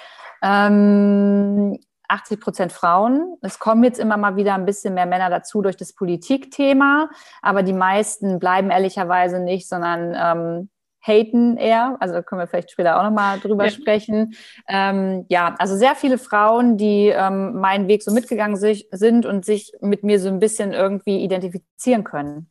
Ähm, 0.43 1.79
80 2.09 2.39
Prozent 2.39 2.71
Frauen. 2.71 3.37
Es 3.41 3.59
kommen 3.59 3.83
jetzt 3.83 3.99
immer 3.99 4.17
mal 4.17 4.35
wieder 4.35 4.55
ein 4.55 4.65
bisschen 4.65 4.93
mehr 4.93 5.05
Männer 5.05 5.29
dazu 5.29 5.61
durch 5.61 5.77
das 5.77 5.93
Politikthema, 5.93 7.09
aber 7.41 7.63
die 7.63 7.73
meisten 7.73 8.39
bleiben 8.39 8.71
ehrlicherweise 8.71 9.39
nicht, 9.39 9.69
sondern 9.69 10.15
ähm, 10.15 10.69
haten 11.01 11.57
eher. 11.57 11.97
Also 11.99 12.15
da 12.15 12.21
können 12.21 12.41
wir 12.41 12.47
vielleicht 12.47 12.71
später 12.71 12.99
auch 12.99 13.03
nochmal 13.03 13.39
drüber 13.39 13.65
ja. 13.65 13.69
sprechen. 13.69 14.33
Ähm, 14.67 15.25
ja, 15.29 15.55
also 15.57 15.75
sehr 15.75 15.95
viele 15.95 16.17
Frauen, 16.17 16.77
die 16.77 17.07
ähm, 17.07 17.53
meinen 17.59 17.87
Weg 17.87 18.03
so 18.03 18.11
mitgegangen 18.11 18.57
sind 18.57 19.25
und 19.25 19.45
sich 19.45 19.73
mit 19.81 20.03
mir 20.03 20.19
so 20.19 20.29
ein 20.29 20.39
bisschen 20.39 20.73
irgendwie 20.73 21.23
identifizieren 21.23 22.03
können. 22.03 22.49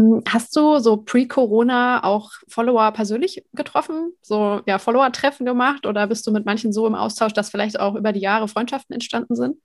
Hm, 0.00 0.22
hast 0.26 0.56
du 0.56 0.78
so 0.78 0.96
pre-Corona 0.98 2.02
auch 2.04 2.30
Follower 2.48 2.90
persönlich 2.92 3.44
getroffen, 3.52 4.12
so 4.22 4.60
ja, 4.66 4.78
Follower-Treffen 4.78 5.44
gemacht 5.44 5.84
oder 5.86 6.06
bist 6.06 6.26
du 6.26 6.30
mit 6.32 6.46
manchen 6.46 6.72
so 6.72 6.86
im 6.86 6.94
Austausch, 6.94 7.34
dass 7.34 7.50
vielleicht 7.50 7.78
auch 7.78 7.94
über 7.94 8.12
die 8.12 8.20
Jahre 8.20 8.48
Freundschaften 8.48 8.94
entstanden 8.94 9.36
sind? 9.36 9.56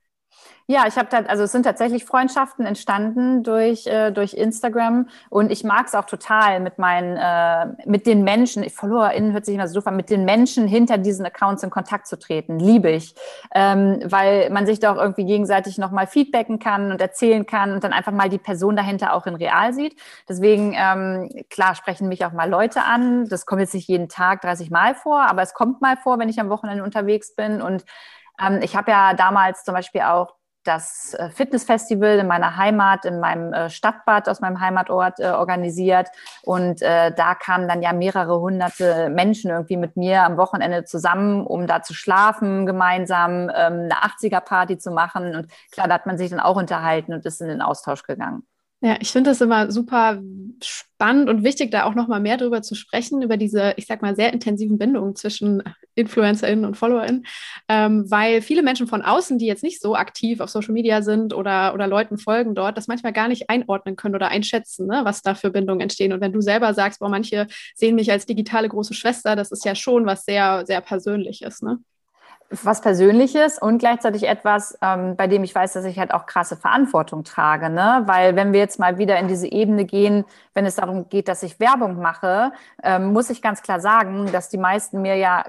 Ja, 0.68 0.84
ich 0.88 0.96
habe 0.96 1.28
also 1.28 1.44
es 1.44 1.52
sind 1.52 1.62
tatsächlich 1.62 2.04
Freundschaften 2.04 2.66
entstanden 2.66 3.44
durch 3.44 3.86
äh, 3.86 4.10
durch 4.10 4.34
Instagram. 4.34 5.08
Und 5.30 5.52
ich 5.52 5.62
mag 5.62 5.86
es 5.86 5.94
auch 5.94 6.06
total 6.06 6.58
mit 6.58 6.76
meinen 6.78 7.16
äh, 7.16 7.88
mit 7.88 8.04
den 8.04 8.24
Menschen, 8.24 8.64
ich 8.64 8.74
FollowerInnen 8.74 9.32
hört 9.32 9.46
sich 9.46 9.54
immer 9.54 9.68
so 9.68 9.76
doof 9.76 9.86
an, 9.86 9.94
mit 9.94 10.10
den 10.10 10.24
Menschen 10.24 10.66
hinter 10.66 10.98
diesen 10.98 11.24
Accounts 11.24 11.62
in 11.62 11.70
Kontakt 11.70 12.08
zu 12.08 12.18
treten, 12.18 12.58
liebe 12.58 12.90
ich, 12.90 13.14
ähm, 13.54 14.00
weil 14.06 14.50
man 14.50 14.66
sich 14.66 14.80
da 14.80 14.92
auch 14.92 14.96
irgendwie 14.96 15.24
gegenseitig 15.24 15.78
nochmal 15.78 16.08
feedbacken 16.08 16.58
kann 16.58 16.90
und 16.90 17.00
erzählen 17.00 17.46
kann 17.46 17.70
und 17.72 17.84
dann 17.84 17.92
einfach 17.92 18.12
mal 18.12 18.28
die 18.28 18.38
Person 18.38 18.74
dahinter 18.74 19.14
auch 19.14 19.26
in 19.26 19.36
real 19.36 19.72
sieht. 19.72 19.94
Deswegen 20.28 20.74
ähm, 20.76 21.44
klar 21.48 21.76
sprechen 21.76 22.08
mich 22.08 22.24
auch 22.24 22.32
mal 22.32 22.50
Leute 22.50 22.82
an. 22.82 23.28
Das 23.28 23.46
kommt 23.46 23.60
jetzt 23.60 23.74
nicht 23.74 23.86
jeden 23.86 24.08
Tag 24.08 24.40
30 24.40 24.72
Mal 24.72 24.96
vor, 24.96 25.20
aber 25.30 25.42
es 25.42 25.54
kommt 25.54 25.80
mal 25.80 25.96
vor, 25.96 26.18
wenn 26.18 26.28
ich 26.28 26.40
am 26.40 26.50
Wochenende 26.50 26.82
unterwegs 26.82 27.36
bin. 27.36 27.62
Und 27.62 27.84
ähm, 28.40 28.60
ich 28.62 28.76
habe 28.76 28.90
ja 28.90 29.14
damals 29.14 29.64
zum 29.64 29.74
Beispiel 29.74 30.02
auch 30.02 30.34
das 30.66 31.14
äh, 31.14 31.30
Fitnessfestival 31.30 32.18
in 32.18 32.26
meiner 32.26 32.56
Heimat, 32.56 33.04
in 33.04 33.20
meinem 33.20 33.52
äh, 33.52 33.70
Stadtbad 33.70 34.28
aus 34.28 34.40
meinem 34.40 34.60
Heimatort 34.60 35.20
äh, 35.20 35.28
organisiert. 35.28 36.08
Und 36.42 36.82
äh, 36.82 37.12
da 37.12 37.34
kamen 37.34 37.68
dann 37.68 37.82
ja 37.82 37.92
mehrere 37.92 38.40
hunderte 38.40 39.08
Menschen 39.08 39.50
irgendwie 39.50 39.76
mit 39.76 39.96
mir 39.96 40.24
am 40.24 40.36
Wochenende 40.36 40.84
zusammen, 40.84 41.46
um 41.46 41.66
da 41.66 41.82
zu 41.82 41.94
schlafen, 41.94 42.66
gemeinsam 42.66 43.50
ähm, 43.54 43.88
eine 43.90 43.94
80er-Party 43.94 44.78
zu 44.78 44.90
machen. 44.90 45.34
Und 45.34 45.50
klar, 45.70 45.88
da 45.88 45.94
hat 45.94 46.06
man 46.06 46.18
sich 46.18 46.30
dann 46.30 46.40
auch 46.40 46.56
unterhalten 46.56 47.12
und 47.12 47.24
ist 47.24 47.40
in 47.40 47.48
den 47.48 47.62
Austausch 47.62 48.02
gegangen. 48.02 48.46
Ja, 48.86 48.98
ich 49.00 49.10
finde 49.10 49.30
es 49.30 49.40
immer 49.40 49.72
super 49.72 50.22
spannend 50.62 51.28
und 51.28 51.42
wichtig, 51.42 51.72
da 51.72 51.86
auch 51.86 51.96
noch 51.96 52.06
mal 52.06 52.20
mehr 52.20 52.36
darüber 52.36 52.62
zu 52.62 52.76
sprechen, 52.76 53.20
über 53.20 53.36
diese, 53.36 53.74
ich 53.76 53.86
sag 53.86 54.00
mal, 54.00 54.14
sehr 54.14 54.32
intensiven 54.32 54.78
Bindungen 54.78 55.16
zwischen 55.16 55.60
InfluencerInnen 55.96 56.64
und 56.64 56.76
FollowerInnen, 56.76 57.26
ähm, 57.68 58.08
weil 58.08 58.42
viele 58.42 58.62
Menschen 58.62 58.86
von 58.86 59.02
außen, 59.02 59.38
die 59.38 59.46
jetzt 59.46 59.64
nicht 59.64 59.82
so 59.82 59.96
aktiv 59.96 60.38
auf 60.38 60.50
Social 60.50 60.72
Media 60.72 61.02
sind 61.02 61.34
oder, 61.34 61.74
oder 61.74 61.88
Leuten 61.88 62.16
folgen 62.16 62.54
dort, 62.54 62.76
das 62.76 62.86
manchmal 62.86 63.12
gar 63.12 63.26
nicht 63.26 63.50
einordnen 63.50 63.96
können 63.96 64.14
oder 64.14 64.28
einschätzen, 64.28 64.86
ne, 64.86 65.00
was 65.02 65.20
da 65.20 65.34
für 65.34 65.50
Bindungen 65.50 65.80
entstehen. 65.80 66.12
Und 66.12 66.20
wenn 66.20 66.32
du 66.32 66.40
selber 66.40 66.72
sagst, 66.72 67.00
boah, 67.00 67.08
manche 67.08 67.48
sehen 67.74 67.96
mich 67.96 68.12
als 68.12 68.24
digitale 68.24 68.68
große 68.68 68.94
Schwester, 68.94 69.34
das 69.34 69.50
ist 69.50 69.64
ja 69.64 69.74
schon 69.74 70.06
was 70.06 70.24
sehr, 70.24 70.64
sehr 70.64 70.80
Persönliches, 70.80 71.60
ne? 71.60 71.78
Was 72.50 72.80
Persönliches 72.80 73.58
und 73.58 73.78
gleichzeitig 73.78 74.28
etwas, 74.28 74.78
ähm, 74.80 75.16
bei 75.16 75.26
dem 75.26 75.42
ich 75.44 75.54
weiß, 75.54 75.72
dass 75.72 75.84
ich 75.84 75.98
halt 75.98 76.14
auch 76.14 76.26
krasse 76.26 76.56
Verantwortung 76.56 77.24
trage. 77.24 77.70
Ne? 77.70 78.02
Weil 78.06 78.36
wenn 78.36 78.52
wir 78.52 78.60
jetzt 78.60 78.78
mal 78.78 78.98
wieder 78.98 79.18
in 79.18 79.28
diese 79.28 79.50
Ebene 79.50 79.84
gehen, 79.84 80.24
wenn 80.54 80.64
es 80.64 80.76
darum 80.76 81.08
geht, 81.08 81.28
dass 81.28 81.42
ich 81.42 81.58
Werbung 81.58 82.00
mache, 82.00 82.52
ähm, 82.82 83.12
muss 83.12 83.30
ich 83.30 83.42
ganz 83.42 83.62
klar 83.62 83.80
sagen, 83.80 84.30
dass 84.32 84.48
die 84.48 84.58
meisten 84.58 85.02
mir 85.02 85.16
ja 85.16 85.44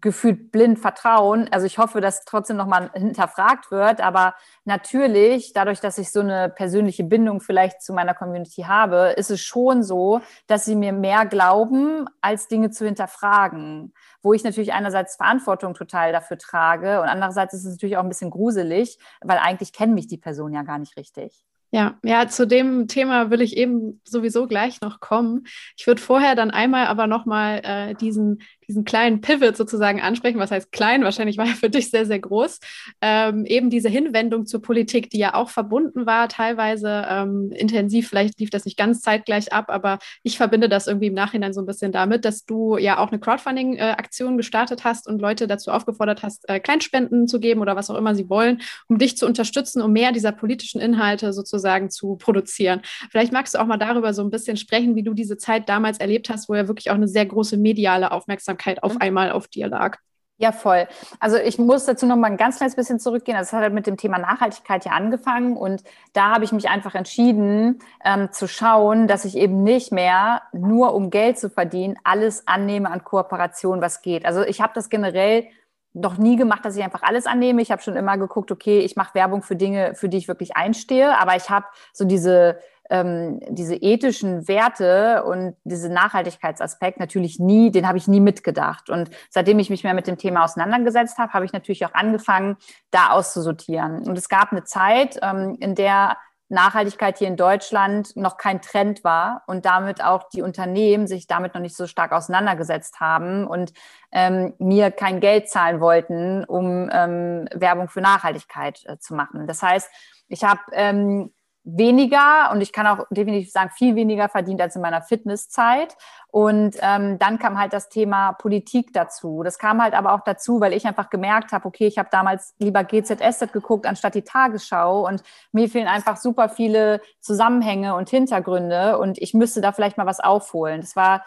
gefühlt 0.00 0.50
blind 0.52 0.78
vertrauen. 0.78 1.48
Also 1.50 1.66
ich 1.66 1.78
hoffe, 1.78 2.00
dass 2.00 2.24
trotzdem 2.24 2.56
nochmal 2.56 2.90
hinterfragt 2.94 3.70
wird. 3.70 4.00
Aber 4.00 4.34
natürlich, 4.64 5.52
dadurch, 5.52 5.80
dass 5.80 5.98
ich 5.98 6.10
so 6.10 6.20
eine 6.20 6.48
persönliche 6.48 7.04
Bindung 7.04 7.40
vielleicht 7.40 7.82
zu 7.82 7.92
meiner 7.92 8.14
Community 8.14 8.62
habe, 8.62 9.14
ist 9.16 9.30
es 9.30 9.40
schon 9.40 9.82
so, 9.82 10.20
dass 10.46 10.64
sie 10.64 10.76
mir 10.76 10.92
mehr 10.92 11.26
glauben, 11.26 12.06
als 12.20 12.48
Dinge 12.48 12.70
zu 12.70 12.84
hinterfragen. 12.84 13.92
Wo 14.22 14.32
ich 14.32 14.44
natürlich 14.44 14.72
einerseits 14.72 15.16
Verantwortung 15.16 15.74
total 15.74 16.12
dafür 16.12 16.38
trage 16.38 17.00
und 17.00 17.08
andererseits 17.08 17.54
ist 17.54 17.64
es 17.64 17.72
natürlich 17.72 17.96
auch 17.96 18.02
ein 18.02 18.08
bisschen 18.08 18.30
gruselig, 18.30 18.98
weil 19.20 19.38
eigentlich 19.38 19.72
kennen 19.72 19.94
mich 19.94 20.06
die 20.06 20.18
Person 20.18 20.52
ja 20.52 20.62
gar 20.62 20.78
nicht 20.78 20.96
richtig. 20.96 21.44
Ja, 21.74 21.98
ja, 22.02 22.28
zu 22.28 22.46
dem 22.46 22.86
Thema 22.86 23.30
will 23.30 23.40
ich 23.40 23.56
eben 23.56 24.02
sowieso 24.04 24.46
gleich 24.46 24.82
noch 24.82 25.00
kommen. 25.00 25.44
Ich 25.74 25.86
würde 25.86 26.02
vorher 26.02 26.34
dann 26.34 26.50
einmal 26.50 26.86
aber 26.86 27.06
nochmal 27.06 27.62
äh, 27.64 27.94
diesen 27.94 28.42
diesen 28.68 28.84
kleinen 28.84 29.20
Pivot 29.20 29.56
sozusagen 29.56 30.00
ansprechen. 30.00 30.38
Was 30.38 30.50
heißt 30.50 30.72
klein? 30.72 31.04
Wahrscheinlich 31.04 31.38
war 31.38 31.46
er 31.46 31.54
für 31.54 31.70
dich 31.70 31.90
sehr, 31.90 32.06
sehr 32.06 32.18
groß. 32.18 32.60
Ähm, 33.00 33.44
eben 33.46 33.70
diese 33.70 33.88
Hinwendung 33.88 34.46
zur 34.46 34.62
Politik, 34.62 35.10
die 35.10 35.18
ja 35.18 35.34
auch 35.34 35.50
verbunden 35.50 36.06
war, 36.06 36.28
teilweise 36.28 37.06
ähm, 37.08 37.50
intensiv. 37.52 38.08
Vielleicht 38.08 38.38
lief 38.40 38.50
das 38.50 38.64
nicht 38.64 38.76
ganz 38.76 39.00
zeitgleich 39.00 39.52
ab, 39.52 39.66
aber 39.68 39.98
ich 40.22 40.36
verbinde 40.36 40.68
das 40.68 40.86
irgendwie 40.86 41.08
im 41.08 41.14
Nachhinein 41.14 41.52
so 41.52 41.60
ein 41.60 41.66
bisschen 41.66 41.92
damit, 41.92 42.24
dass 42.24 42.44
du 42.44 42.76
ja 42.76 42.98
auch 42.98 43.10
eine 43.10 43.20
Crowdfunding-Aktion 43.20 44.36
gestartet 44.36 44.84
hast 44.84 45.06
und 45.08 45.20
Leute 45.20 45.46
dazu 45.46 45.70
aufgefordert 45.70 46.22
hast, 46.22 46.48
äh, 46.48 46.60
Kleinspenden 46.60 47.28
zu 47.28 47.40
geben 47.40 47.60
oder 47.60 47.76
was 47.76 47.90
auch 47.90 47.96
immer 47.96 48.14
sie 48.14 48.28
wollen, 48.28 48.62
um 48.88 48.98
dich 48.98 49.16
zu 49.16 49.26
unterstützen, 49.26 49.82
um 49.82 49.92
mehr 49.92 50.12
dieser 50.12 50.32
politischen 50.32 50.80
Inhalte 50.80 51.32
sozusagen 51.32 51.90
zu 51.90 52.16
produzieren. 52.16 52.80
Vielleicht 53.10 53.32
magst 53.32 53.54
du 53.54 53.58
auch 53.58 53.66
mal 53.66 53.76
darüber 53.76 54.14
so 54.14 54.22
ein 54.22 54.30
bisschen 54.30 54.56
sprechen, 54.56 54.94
wie 54.94 55.02
du 55.02 55.14
diese 55.14 55.36
Zeit 55.36 55.68
damals 55.68 55.98
erlebt 55.98 56.30
hast, 56.30 56.48
wo 56.48 56.54
ja 56.54 56.68
wirklich 56.68 56.90
auch 56.90 56.94
eine 56.94 57.08
sehr 57.08 57.26
große 57.26 57.56
mediale 57.56 58.12
Aufmerksamkeit 58.12 58.51
Aufmerksamkeit 58.52 58.82
auf 58.82 58.94
mhm. 58.94 59.02
einmal 59.02 59.32
auf 59.32 59.48
dir 59.48 59.68
lag. 59.68 59.98
Ja, 60.38 60.50
voll. 60.50 60.88
Also 61.20 61.36
ich 61.36 61.58
muss 61.58 61.84
dazu 61.84 62.04
noch 62.04 62.16
mal 62.16 62.28
ein 62.28 62.36
ganz 62.36 62.56
kleines 62.56 62.74
bisschen 62.74 62.98
zurückgehen. 62.98 63.38
Das 63.38 63.52
hat 63.52 63.60
halt 63.60 63.74
mit 63.74 63.86
dem 63.86 63.96
Thema 63.96 64.18
Nachhaltigkeit 64.18 64.84
ja 64.84 64.92
angefangen 64.92 65.56
und 65.56 65.84
da 66.14 66.34
habe 66.34 66.44
ich 66.44 66.50
mich 66.50 66.68
einfach 66.68 66.96
entschieden 66.96 67.78
ähm, 68.04 68.32
zu 68.32 68.48
schauen, 68.48 69.06
dass 69.06 69.24
ich 69.24 69.36
eben 69.36 69.62
nicht 69.62 69.92
mehr 69.92 70.42
nur 70.52 70.94
um 70.94 71.10
Geld 71.10 71.38
zu 71.38 71.48
verdienen 71.48 71.96
alles 72.02 72.48
annehme 72.48 72.90
an 72.90 73.04
Kooperation, 73.04 73.80
was 73.80 74.02
geht. 74.02 74.24
Also 74.24 74.42
ich 74.42 74.60
habe 74.60 74.72
das 74.74 74.88
generell 74.88 75.46
noch 75.92 76.16
nie 76.16 76.36
gemacht, 76.36 76.64
dass 76.64 76.76
ich 76.76 76.82
einfach 76.82 77.02
alles 77.02 77.26
annehme. 77.26 77.62
Ich 77.62 77.70
habe 77.70 77.82
schon 77.82 77.94
immer 77.94 78.16
geguckt, 78.16 78.50
okay, 78.50 78.80
ich 78.80 78.96
mache 78.96 79.14
Werbung 79.14 79.42
für 79.42 79.54
Dinge, 79.54 79.94
für 79.94 80.08
die 80.08 80.16
ich 80.16 80.26
wirklich 80.26 80.56
einstehe, 80.56 81.16
aber 81.20 81.36
ich 81.36 81.50
habe 81.50 81.66
so 81.92 82.04
diese 82.04 82.58
ähm, 82.90 83.40
diese 83.48 83.74
ethischen 83.76 84.48
Werte 84.48 85.24
und 85.24 85.56
diese 85.64 85.88
Nachhaltigkeitsaspekt 85.88 87.00
natürlich 87.00 87.38
nie, 87.38 87.70
den 87.70 87.86
habe 87.86 87.98
ich 87.98 88.08
nie 88.08 88.20
mitgedacht. 88.20 88.90
Und 88.90 89.10
seitdem 89.30 89.58
ich 89.58 89.70
mich 89.70 89.84
mehr 89.84 89.94
mit 89.94 90.06
dem 90.06 90.18
Thema 90.18 90.44
auseinandergesetzt 90.44 91.18
habe, 91.18 91.32
habe 91.32 91.44
ich 91.44 91.52
natürlich 91.52 91.84
auch 91.86 91.94
angefangen, 91.94 92.56
da 92.90 93.10
auszusortieren. 93.10 94.06
Und 94.06 94.18
es 94.18 94.28
gab 94.28 94.52
eine 94.52 94.64
Zeit, 94.64 95.18
ähm, 95.22 95.56
in 95.60 95.74
der 95.74 96.16
Nachhaltigkeit 96.52 97.16
hier 97.18 97.28
in 97.28 97.36
Deutschland 97.36 98.14
noch 98.14 98.36
kein 98.36 98.60
Trend 98.60 99.04
war 99.04 99.42
und 99.46 99.64
damit 99.64 100.04
auch 100.04 100.28
die 100.28 100.42
Unternehmen 100.42 101.06
sich 101.06 101.26
damit 101.26 101.54
noch 101.54 101.62
nicht 101.62 101.74
so 101.74 101.86
stark 101.86 102.12
auseinandergesetzt 102.12 103.00
haben 103.00 103.46
und 103.46 103.72
ähm, 104.12 104.52
mir 104.58 104.90
kein 104.90 105.20
Geld 105.20 105.48
zahlen 105.48 105.80
wollten, 105.80 106.44
um 106.44 106.90
ähm, 106.92 107.48
Werbung 107.54 107.88
für 107.88 108.02
Nachhaltigkeit 108.02 108.82
äh, 108.84 108.98
zu 108.98 109.14
machen. 109.14 109.46
Das 109.46 109.62
heißt, 109.62 109.90
ich 110.28 110.44
habe 110.44 110.60
ähm, 110.72 111.32
weniger 111.64 112.50
und 112.52 112.60
ich 112.60 112.72
kann 112.72 112.86
auch 112.86 113.06
definitiv 113.10 113.50
sagen, 113.50 113.70
viel 113.70 113.94
weniger 113.94 114.28
verdient 114.28 114.60
als 114.60 114.74
in 114.74 114.82
meiner 114.82 115.02
Fitnesszeit. 115.02 115.96
Und 116.28 116.76
ähm, 116.80 117.18
dann 117.18 117.38
kam 117.38 117.58
halt 117.58 117.72
das 117.72 117.88
Thema 117.88 118.32
Politik 118.32 118.92
dazu. 118.92 119.42
Das 119.44 119.58
kam 119.58 119.82
halt 119.82 119.94
aber 119.94 120.14
auch 120.14 120.24
dazu, 120.24 120.60
weil 120.60 120.72
ich 120.72 120.86
einfach 120.86 121.10
gemerkt 121.10 121.52
habe, 121.52 121.66
okay, 121.66 121.86
ich 121.86 121.98
habe 121.98 122.08
damals 122.10 122.54
lieber 122.58 122.84
GZSZ 122.84 123.52
geguckt 123.52 123.86
anstatt 123.86 124.14
die 124.14 124.22
Tagesschau 124.22 125.06
und 125.06 125.22
mir 125.52 125.68
fehlen 125.68 125.88
einfach 125.88 126.16
super 126.16 126.48
viele 126.48 127.00
Zusammenhänge 127.20 127.94
und 127.94 128.08
Hintergründe 128.10 128.98
und 128.98 129.18
ich 129.18 129.34
müsste 129.34 129.60
da 129.60 129.72
vielleicht 129.72 129.98
mal 129.98 130.06
was 130.06 130.20
aufholen. 130.20 130.80
Das 130.80 130.96
war 130.96 131.24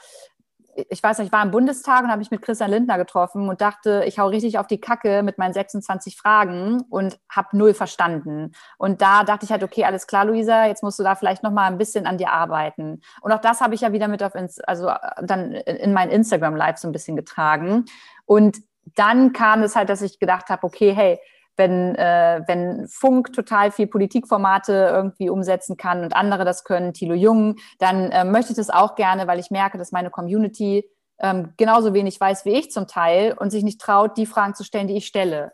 ich 0.76 1.02
weiß 1.02 1.20
nicht, 1.20 1.28
ich 1.28 1.32
war 1.32 1.44
im 1.44 1.52
Bundestag 1.52 2.04
und 2.04 2.10
habe 2.10 2.20
mich 2.20 2.32
mit 2.32 2.42
Christian 2.42 2.70
Lindner 2.70 2.98
getroffen 2.98 3.48
und 3.48 3.62
dachte, 3.62 4.04
ich 4.06 4.20
hau 4.20 4.28
richtig 4.28 4.60
auf 4.60 4.68
die 4.68 4.80
Kacke 4.80 5.24
mit 5.24 5.38
meinen 5.38 5.54
26 5.54 6.18
Fragen 6.18 6.82
und 6.90 7.18
habe 7.30 7.58
null 7.58 7.74
verstanden. 7.74 8.52
Und 8.78 9.02
da 9.02 9.24
dachte 9.24 9.46
ich 9.46 9.52
halt, 9.52 9.64
okay, 9.64 9.86
alles 9.86 10.08
klar, 10.08 10.26
Luisa, 10.26 10.66
jetzt 10.66 10.84
musst 10.84 11.00
du 11.00 11.04
da 11.04 11.16
vielleicht 11.16 11.44
noch 11.44 11.52
mal 11.52 11.68
ein 11.68 11.78
bisschen 11.78 12.06
an 12.06 12.18
dir 12.18 12.32
arbeiten. 12.32 13.02
Und 13.22 13.32
auch 13.32 13.42
das 13.42 13.62
habe 13.62 13.76
ich 13.76 13.82
ja 13.82 13.94
wieder 13.94 14.08
mit 14.08 14.22
auf, 14.22 14.34
also 14.68 14.92
dann 15.22 15.54
in 15.54 15.94
mein 15.94 16.10
Instagram 16.10 16.56
Live 16.56 16.78
so 16.78 16.88
ein 16.88 16.92
bisschen 16.94 17.16
getragen. 17.16 17.86
Und 18.26 18.58
dann 18.96 19.34
kam 19.34 19.64
es 19.64 19.76
halt, 19.76 19.90
dass 19.90 20.02
ich 20.02 20.20
gedacht 20.20 20.50
habe, 20.50 20.66
okay, 20.66 20.94
hey, 20.94 21.20
wenn, 21.58 21.96
äh, 21.96 22.42
wenn 22.48 22.88
Funk 22.88 23.34
total 23.34 23.72
viel 23.72 23.88
Politikformate 23.88 24.90
irgendwie 24.92 25.30
umsetzen 25.30 25.78
kann 25.78 26.04
und 26.04 26.16
andere 26.16 26.46
das 26.46 26.64
können, 26.64 26.94
Thilo 26.94 27.14
Jung, 27.14 27.56
dann 27.80 28.12
äh, 28.12 28.24
möchte 28.24 28.52
ich 28.52 28.58
das 28.58 28.70
auch 28.70 28.96
gerne, 28.96 29.28
weil 29.28 29.40
ich 29.40 29.52
merke, 29.52 29.78
dass 29.78 29.92
meine 29.92 30.10
Community 30.10 30.90
ähm, 31.20 31.54
genauso 31.58 31.94
wenig 31.94 32.20
weiß 32.20 32.46
wie 32.46 32.52
ich 32.52 32.72
zum 32.72 32.88
Teil 32.88 33.34
und 33.38 33.50
sich 33.50 33.64
nicht 33.64 33.80
traut, 33.80 34.18
die 34.18 34.26
Fragen 34.26 34.56
zu 34.56 34.64
stellen, 34.64 34.88
die 34.88 34.98
ich 34.98 35.08
stelle. 35.08 35.52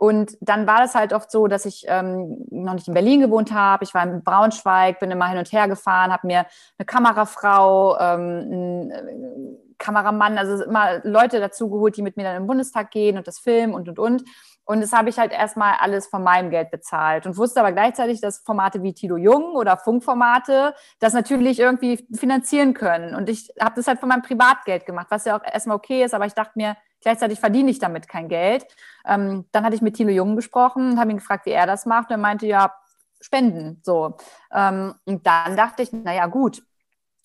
Und 0.00 0.38
dann 0.40 0.66
war 0.66 0.78
das 0.78 0.94
halt 0.94 1.12
oft 1.12 1.30
so, 1.30 1.46
dass 1.46 1.66
ich 1.66 1.84
ähm, 1.86 2.46
noch 2.50 2.72
nicht 2.72 2.88
in 2.88 2.94
Berlin 2.94 3.20
gewohnt 3.20 3.52
habe. 3.52 3.84
Ich 3.84 3.92
war 3.92 4.02
in 4.02 4.24
Braunschweig, 4.24 4.98
bin 4.98 5.10
immer 5.10 5.28
hin 5.28 5.36
und 5.36 5.52
her 5.52 5.68
gefahren, 5.68 6.10
habe 6.10 6.26
mir 6.26 6.46
eine 6.78 6.86
Kamerafrau, 6.86 7.98
ähm, 7.98 8.20
einen 8.20 8.90
äh, 8.90 9.74
Kameramann, 9.76 10.38
also 10.38 10.64
immer 10.64 11.00
Leute 11.04 11.38
dazu 11.38 11.68
geholt, 11.68 11.98
die 11.98 12.02
mit 12.02 12.16
mir 12.16 12.22
dann 12.22 12.36
im 12.36 12.46
Bundestag 12.46 12.90
gehen 12.90 13.18
und 13.18 13.26
das 13.26 13.40
filmen 13.40 13.74
und 13.74 13.90
und 13.90 13.98
und. 13.98 14.24
Und 14.70 14.80
das 14.82 14.92
habe 14.92 15.08
ich 15.08 15.18
halt 15.18 15.32
erstmal 15.32 15.74
alles 15.80 16.06
von 16.06 16.22
meinem 16.22 16.48
Geld 16.48 16.70
bezahlt 16.70 17.26
und 17.26 17.36
wusste 17.36 17.58
aber 17.58 17.72
gleichzeitig, 17.72 18.20
dass 18.20 18.38
Formate 18.38 18.84
wie 18.84 18.94
Tilo 18.94 19.16
Jung 19.16 19.56
oder 19.56 19.76
Funkformate 19.76 20.76
das 21.00 21.12
natürlich 21.12 21.58
irgendwie 21.58 22.06
finanzieren 22.14 22.72
können. 22.72 23.16
Und 23.16 23.28
ich 23.28 23.52
habe 23.60 23.74
das 23.74 23.88
halt 23.88 23.98
von 23.98 24.08
meinem 24.08 24.22
Privatgeld 24.22 24.86
gemacht, 24.86 25.08
was 25.10 25.24
ja 25.24 25.36
auch 25.36 25.42
erstmal 25.42 25.76
okay 25.76 26.04
ist, 26.04 26.14
aber 26.14 26.26
ich 26.26 26.34
dachte 26.34 26.52
mir, 26.54 26.76
gleichzeitig 27.00 27.40
verdiene 27.40 27.68
ich 27.68 27.80
damit 27.80 28.06
kein 28.06 28.28
Geld. 28.28 28.64
Ähm, 29.04 29.44
dann 29.50 29.64
hatte 29.64 29.74
ich 29.74 29.82
mit 29.82 29.96
Tilo 29.96 30.10
Jung 30.10 30.36
gesprochen 30.36 30.92
und 30.92 31.00
habe 31.00 31.10
ihn 31.10 31.16
gefragt, 31.16 31.46
wie 31.46 31.50
er 31.50 31.66
das 31.66 31.84
macht. 31.84 32.10
Und 32.10 32.12
er 32.12 32.18
meinte, 32.18 32.46
ja, 32.46 32.72
Spenden. 33.20 33.80
So. 33.82 34.18
Ähm, 34.52 34.94
und 35.04 35.26
dann 35.26 35.56
dachte 35.56 35.82
ich, 35.82 35.92
naja, 35.92 36.26
gut, 36.26 36.62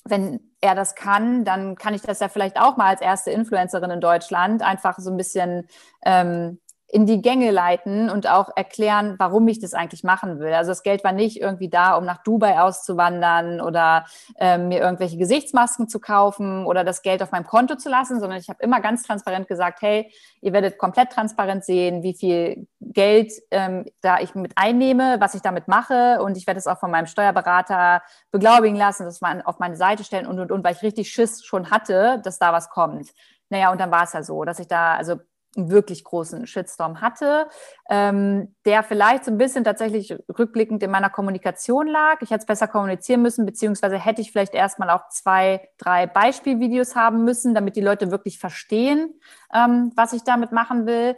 wenn 0.03 0.39
er 0.61 0.73
das 0.73 0.95
kann, 0.95 1.45
dann 1.45 1.75
kann 1.75 1.93
ich 1.93 2.01
das 2.01 2.19
ja 2.21 2.27
vielleicht 2.27 2.59
auch 2.59 2.75
mal 2.75 2.87
als 2.87 3.01
erste 3.01 3.29
Influencerin 3.29 3.91
in 3.91 4.01
Deutschland 4.01 4.63
einfach 4.63 4.97
so 4.97 5.11
ein 5.11 5.17
bisschen 5.17 5.67
ähm, 6.03 6.59
in 6.95 7.05
die 7.05 7.21
Gänge 7.21 7.51
leiten 7.51 8.09
und 8.09 8.25
auch 8.29 8.55
erklären, 8.55 9.15
warum 9.17 9.45
ich 9.49 9.59
das 9.59 9.73
eigentlich 9.73 10.05
machen 10.05 10.39
will. 10.39 10.53
Also 10.53 10.71
das 10.71 10.81
Geld 10.81 11.03
war 11.03 11.11
nicht 11.11 11.41
irgendwie 11.41 11.67
da, 11.67 11.95
um 11.95 12.05
nach 12.05 12.23
Dubai 12.23 12.61
auszuwandern 12.61 13.59
oder 13.59 14.05
äh, 14.39 14.57
mir 14.57 14.79
irgendwelche 14.79 15.17
Gesichtsmasken 15.17 15.89
zu 15.89 15.99
kaufen 15.99 16.65
oder 16.65 16.85
das 16.85 17.01
Geld 17.01 17.21
auf 17.21 17.33
meinem 17.33 17.43
Konto 17.43 17.75
zu 17.75 17.89
lassen, 17.89 18.21
sondern 18.21 18.39
ich 18.39 18.47
habe 18.47 18.63
immer 18.63 18.79
ganz 18.79 19.03
transparent 19.03 19.49
gesagt, 19.49 19.81
hey, 19.81 20.09
ihr 20.39 20.53
werdet 20.53 20.77
komplett 20.77 21.11
transparent 21.11 21.65
sehen, 21.65 22.01
wie 22.01 22.13
viel 22.13 22.65
Geld 22.79 23.33
ähm, 23.51 23.83
da 23.99 24.19
ich 24.19 24.33
mit 24.33 24.53
einnehme, 24.55 25.17
was 25.19 25.35
ich 25.35 25.41
damit 25.41 25.67
mache 25.67 26.21
und 26.21 26.37
ich 26.37 26.47
werde 26.47 26.59
es 26.59 26.65
auch 26.65 26.79
von 26.79 26.91
meinem 26.91 27.07
Steuerberater 27.07 28.03
beglaubigen 28.31 28.77
lassen, 28.77 29.03
das 29.03 29.19
mal 29.19 29.41
auf 29.43 29.59
meine 29.59 29.75
Seite 29.75 30.05
stellen 30.05 30.27
und 30.27 30.39
und 30.39 30.49
und, 30.49 30.63
weil 30.63 30.75
ich 30.75 30.81
richtig 30.81 31.11
Schiss 31.11 31.43
schon 31.43 31.71
hatte, 31.71 32.21
dass 32.23 32.39
da 32.39 32.53
was 32.53 32.69
kommt. 32.69 33.09
Naja, 33.49 33.69
und 33.73 33.81
dann 33.81 33.91
war 33.91 34.03
es 34.03 34.13
ja 34.13 34.23
so, 34.23 34.45
dass 34.45 34.59
ich 34.59 34.69
da, 34.69 34.95
also 34.95 35.17
wirklich 35.55 36.03
großen 36.03 36.47
Shitstorm 36.47 37.01
hatte, 37.01 37.47
ähm, 37.89 38.55
der 38.65 38.83
vielleicht 38.83 39.25
so 39.25 39.31
ein 39.31 39.37
bisschen 39.37 39.63
tatsächlich 39.63 40.15
rückblickend 40.37 40.83
in 40.83 40.91
meiner 40.91 41.09
Kommunikation 41.09 41.87
lag. 41.87 42.21
Ich 42.21 42.29
hätte 42.29 42.41
es 42.41 42.45
besser 42.45 42.67
kommunizieren 42.67 43.21
müssen, 43.21 43.45
beziehungsweise 43.45 43.97
hätte 43.97 44.21
ich 44.21 44.31
vielleicht 44.31 44.53
erstmal 44.53 44.89
auch 44.89 45.07
zwei, 45.09 45.69
drei 45.77 46.07
Beispielvideos 46.07 46.95
haben 46.95 47.23
müssen, 47.23 47.55
damit 47.55 47.75
die 47.75 47.81
Leute 47.81 48.11
wirklich 48.11 48.39
verstehen, 48.39 49.19
ähm, 49.53 49.91
was 49.95 50.13
ich 50.13 50.23
damit 50.23 50.51
machen 50.51 50.85
will. 50.85 51.15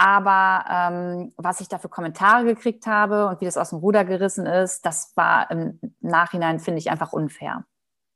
Aber 0.00 0.64
ähm, 0.70 1.32
was 1.36 1.60
ich 1.60 1.68
da 1.68 1.78
für 1.78 1.88
Kommentare 1.88 2.44
gekriegt 2.44 2.86
habe 2.86 3.26
und 3.26 3.40
wie 3.40 3.46
das 3.46 3.56
aus 3.56 3.70
dem 3.70 3.80
Ruder 3.80 4.04
gerissen 4.04 4.46
ist, 4.46 4.86
das 4.86 5.12
war 5.16 5.50
im 5.50 5.80
Nachhinein, 6.00 6.60
finde 6.60 6.78
ich, 6.78 6.90
einfach 6.90 7.12
unfair. 7.12 7.64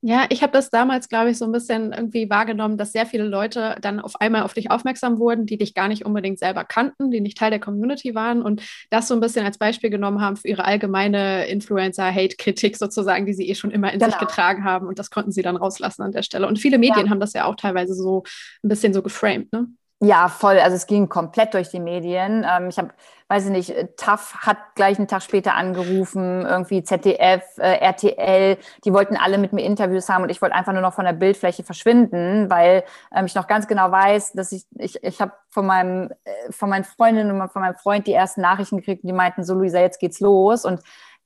Ja, 0.05 0.27
ich 0.31 0.43
habe 0.43 0.53
das 0.53 0.69
damals, 0.69 1.09
glaube 1.09 1.31
ich, 1.31 1.39
so 1.39 1.45
ein 1.45 1.53
bisschen 1.53 1.93
irgendwie 1.93 2.29
wahrgenommen, 2.29 2.77
dass 2.77 2.91
sehr 2.91 3.07
viele 3.07 3.23
Leute 3.23 3.77
dann 3.81 4.01
auf 4.01 4.21
einmal 4.21 4.43
auf 4.43 4.53
dich 4.53 4.69
aufmerksam 4.69 5.21
wurden, 5.21 5.47
die 5.47 5.57
dich 5.57 5.75
gar 5.75 5.87
nicht 5.87 6.05
unbedingt 6.05 6.41
selber 6.41 6.65
kannten, 6.65 7.13
die 7.13 7.21
nicht 7.21 7.39
Teil 7.39 7.51
der 7.51 7.61
Community 7.61 8.13
waren 8.17 8.43
und 8.43 8.63
das 8.91 9.07
so 9.07 9.15
ein 9.15 9.21
bisschen 9.21 9.47
als 9.47 9.59
Beispiel 9.59 9.91
genommen 9.91 10.21
haben 10.21 10.35
für 10.35 10.49
ihre 10.49 10.65
allgemeine 10.65 11.47
Influencer-Hate-Kritik 11.47 12.77
sozusagen, 12.77 13.27
die 13.27 13.33
sie 13.33 13.49
eh 13.49 13.55
schon 13.55 13.71
immer 13.71 13.93
in 13.93 14.01
genau. 14.01 14.11
sich 14.11 14.19
getragen 14.19 14.65
haben 14.65 14.89
und 14.89 14.99
das 14.99 15.11
konnten 15.11 15.31
sie 15.31 15.43
dann 15.43 15.57
rauslassen 15.57 16.03
an 16.03 16.11
der 16.11 16.25
Stelle. 16.25 16.49
Und 16.49 16.59
viele 16.59 16.79
Medien 16.79 17.07
ja. 17.07 17.11
haben 17.11 17.21
das 17.21 17.33
ja 17.33 17.45
auch 17.45 17.55
teilweise 17.55 17.95
so 17.95 18.25
ein 18.65 18.69
bisschen 18.69 18.93
so 18.93 19.03
geframed, 19.03 19.53
ne? 19.53 19.69
Ja, 20.05 20.29
voll. 20.29 20.59
Also 20.59 20.75
es 20.75 20.89
ging 20.89 21.09
komplett 21.09 21.55
durch 21.55 21.69
die 21.69 21.79
Medien. 21.79 22.45
Ähm, 22.45 22.71
ich 22.71 22.77
habe, 22.77 22.89
weiß 23.29 23.45
ich 23.45 23.51
nicht, 23.53 23.97
TAF 23.97 24.35
hat 24.41 24.57
gleich 24.75 24.99
einen 24.99 25.07
Tag 25.07 25.23
später 25.23 25.55
angerufen, 25.55 26.45
irgendwie 26.45 26.83
ZDF, 26.83 27.45
äh, 27.59 27.77
RTL, 27.77 28.59
die 28.85 28.93
wollten 28.93 29.17
alle 29.17 29.39
mit 29.39 29.53
mir 29.53 29.63
Interviews 29.63 30.09
haben 30.09 30.25
und 30.25 30.31
ich 30.31 30.43
wollte 30.43 30.57
einfach 30.57 30.73
nur 30.73 30.83
noch 30.83 30.93
von 30.93 31.05
der 31.05 31.13
Bildfläche 31.13 31.63
verschwinden, 31.63 32.51
weil 32.51 32.83
ähm, 33.15 33.27
ich 33.27 33.37
noch 33.37 33.47
ganz 33.47 33.69
genau 33.69 33.93
weiß, 33.93 34.33
dass 34.33 34.51
ich, 34.51 34.65
ich, 34.77 35.01
ich 35.05 35.21
habe 35.21 35.35
von 35.51 35.67
meinem, 35.67 36.11
äh, 36.25 36.51
von 36.51 36.69
meinen 36.69 36.83
Freundinnen 36.83 37.41
und 37.41 37.53
von 37.53 37.63
meinem 37.63 37.77
Freund 37.77 38.09
die 38.09 38.13
ersten 38.13 38.41
Nachrichten 38.41 38.79
gekriegt, 38.79 39.05
die 39.05 39.13
meinten, 39.13 39.45
so 39.45 39.55
Luisa, 39.55 39.79
jetzt 39.79 40.01
geht's 40.01 40.19
los 40.19 40.65
und 40.65 40.81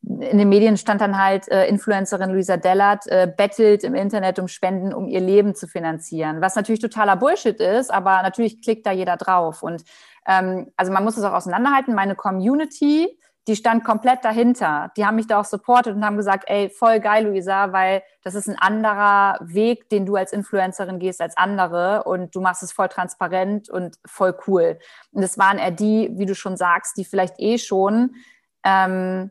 in 0.06 0.38
den 0.38 0.48
Medien 0.48 0.76
stand 0.76 1.00
dann 1.00 1.18
halt 1.18 1.48
äh, 1.48 1.66
Influencerin 1.66 2.30
Luisa 2.30 2.56
Dellert 2.56 3.06
äh, 3.08 3.30
bettelt 3.34 3.82
im 3.82 3.94
Internet 3.94 4.38
um 4.38 4.46
Spenden, 4.46 4.94
um 4.94 5.08
ihr 5.08 5.20
Leben 5.20 5.54
zu 5.56 5.66
finanzieren. 5.66 6.40
Was 6.40 6.54
natürlich 6.54 6.80
totaler 6.80 7.16
Bullshit 7.16 7.58
ist, 7.60 7.92
aber 7.92 8.22
natürlich 8.22 8.62
klickt 8.62 8.86
da 8.86 8.92
jeder 8.92 9.16
drauf. 9.16 9.64
Und 9.64 9.84
ähm, 10.26 10.70
also 10.76 10.92
man 10.92 11.02
muss 11.02 11.16
es 11.16 11.24
auch 11.24 11.32
auseinanderhalten. 11.32 11.92
Meine 11.94 12.14
Community, 12.14 13.18
die 13.48 13.56
stand 13.56 13.82
komplett 13.82 14.24
dahinter. 14.24 14.92
Die 14.96 15.04
haben 15.04 15.16
mich 15.16 15.26
da 15.26 15.40
auch 15.40 15.44
supportet 15.44 15.96
und 15.96 16.04
haben 16.04 16.16
gesagt, 16.16 16.44
ey, 16.46 16.70
voll 16.70 17.00
geil, 17.00 17.26
Luisa, 17.26 17.72
weil 17.72 18.02
das 18.22 18.36
ist 18.36 18.48
ein 18.48 18.58
anderer 18.58 19.38
Weg, 19.40 19.88
den 19.88 20.06
du 20.06 20.14
als 20.14 20.32
Influencerin 20.32 21.00
gehst 21.00 21.20
als 21.20 21.36
andere 21.36 22.04
und 22.04 22.34
du 22.34 22.40
machst 22.40 22.62
es 22.62 22.72
voll 22.72 22.88
transparent 22.88 23.68
und 23.68 23.96
voll 24.06 24.36
cool. 24.46 24.78
Und 25.10 25.24
es 25.24 25.36
waren 25.36 25.58
eher 25.58 25.72
die, 25.72 26.10
wie 26.14 26.26
du 26.26 26.36
schon 26.36 26.56
sagst, 26.56 26.96
die 26.96 27.04
vielleicht 27.04 27.34
eh 27.38 27.58
schon 27.58 28.14
ähm, 28.64 29.30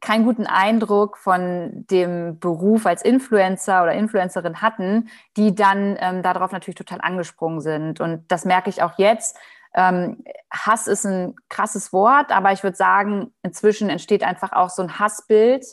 keinen 0.00 0.24
guten 0.24 0.46
Eindruck 0.46 1.18
von 1.18 1.86
dem 1.90 2.38
Beruf 2.38 2.86
als 2.86 3.02
Influencer 3.02 3.82
oder 3.82 3.92
Influencerin 3.92 4.62
hatten, 4.62 5.08
die 5.36 5.54
dann 5.54 5.96
ähm, 6.00 6.22
darauf 6.22 6.52
natürlich 6.52 6.76
total 6.76 7.00
angesprungen 7.00 7.60
sind. 7.60 8.00
Und 8.00 8.24
das 8.28 8.44
merke 8.44 8.70
ich 8.70 8.82
auch 8.82 8.98
jetzt. 8.98 9.36
Ähm, 9.74 10.24
Hass 10.50 10.86
ist 10.86 11.04
ein 11.04 11.34
krasses 11.48 11.92
Wort, 11.92 12.32
aber 12.32 12.52
ich 12.52 12.62
würde 12.62 12.76
sagen, 12.76 13.32
inzwischen 13.42 13.90
entsteht 13.90 14.24
einfach 14.24 14.52
auch 14.52 14.70
so 14.70 14.82
ein 14.82 14.98
Hassbild 14.98 15.64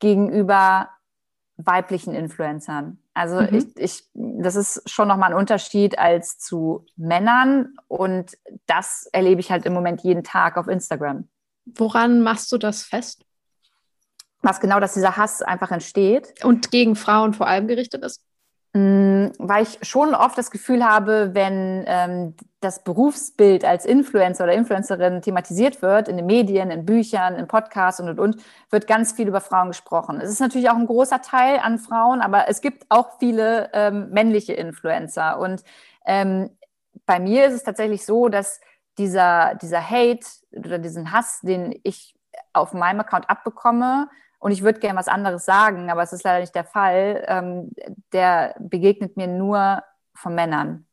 gegenüber 0.00 0.90
weiblichen 1.56 2.14
Influencern. 2.14 2.98
Also 3.14 3.40
mhm. 3.40 3.48
ich, 3.52 3.76
ich, 3.76 4.04
das 4.12 4.56
ist 4.56 4.90
schon 4.90 5.06
nochmal 5.06 5.30
ein 5.30 5.38
Unterschied 5.38 5.98
als 5.98 6.38
zu 6.38 6.84
Männern 6.96 7.74
und 7.86 8.36
das 8.66 9.08
erlebe 9.12 9.40
ich 9.40 9.52
halt 9.52 9.66
im 9.66 9.72
Moment 9.72 10.02
jeden 10.02 10.24
Tag 10.24 10.56
auf 10.56 10.66
Instagram. 10.66 11.28
Woran 11.64 12.22
machst 12.22 12.50
du 12.50 12.58
das 12.58 12.82
fest? 12.82 13.23
Was 14.44 14.60
genau, 14.60 14.80
dass 14.80 14.94
dieser 14.94 15.16
Hass 15.16 15.42
einfach 15.42 15.70
entsteht. 15.70 16.44
Und 16.44 16.70
gegen 16.70 16.96
Frauen 16.96 17.34
vor 17.34 17.46
allem 17.46 17.66
gerichtet 17.66 18.04
ist? 18.04 18.22
Mm, 18.76 19.28
weil 19.38 19.62
ich 19.62 19.78
schon 19.82 20.16
oft 20.16 20.36
das 20.36 20.50
Gefühl 20.50 20.84
habe, 20.84 21.30
wenn 21.32 21.84
ähm, 21.86 22.34
das 22.58 22.82
Berufsbild 22.82 23.64
als 23.64 23.86
Influencer 23.86 24.44
oder 24.44 24.54
Influencerin 24.54 25.22
thematisiert 25.22 25.80
wird, 25.80 26.08
in 26.08 26.16
den 26.16 26.26
Medien, 26.26 26.72
in 26.72 26.84
Büchern, 26.84 27.36
in 27.36 27.46
Podcasts 27.46 28.00
und 28.00 28.08
und 28.08 28.18
und, 28.18 28.36
wird 28.70 28.88
ganz 28.88 29.12
viel 29.12 29.28
über 29.28 29.40
Frauen 29.40 29.68
gesprochen. 29.68 30.20
Es 30.20 30.28
ist 30.28 30.40
natürlich 30.40 30.70
auch 30.70 30.76
ein 30.76 30.86
großer 30.86 31.22
Teil 31.22 31.60
an 31.60 31.78
Frauen, 31.78 32.20
aber 32.20 32.48
es 32.48 32.60
gibt 32.60 32.86
auch 32.88 33.18
viele 33.20 33.70
ähm, 33.74 34.10
männliche 34.10 34.54
Influencer. 34.54 35.38
Und 35.38 35.62
ähm, 36.04 36.50
bei 37.06 37.20
mir 37.20 37.46
ist 37.46 37.54
es 37.54 37.62
tatsächlich 37.62 38.04
so, 38.04 38.28
dass 38.28 38.60
dieser, 38.98 39.54
dieser 39.54 39.88
Hate 39.88 40.26
oder 40.50 40.78
diesen 40.78 41.12
Hass, 41.12 41.40
den 41.42 41.78
ich 41.84 42.16
auf 42.52 42.72
meinem 42.72 43.00
Account 43.00 43.30
abbekomme, 43.30 44.08
und 44.44 44.52
ich 44.52 44.62
würde 44.62 44.78
gerne 44.78 44.98
was 44.98 45.08
anderes 45.08 45.46
sagen, 45.46 45.90
aber 45.90 46.02
es 46.02 46.12
ist 46.12 46.22
leider 46.22 46.40
nicht 46.40 46.54
der 46.54 46.64
Fall, 46.64 47.24
ähm, 47.28 47.70
der 48.12 48.54
begegnet 48.58 49.16
mir 49.16 49.26
nur 49.26 49.82
von 50.12 50.34
Männern. 50.34 50.84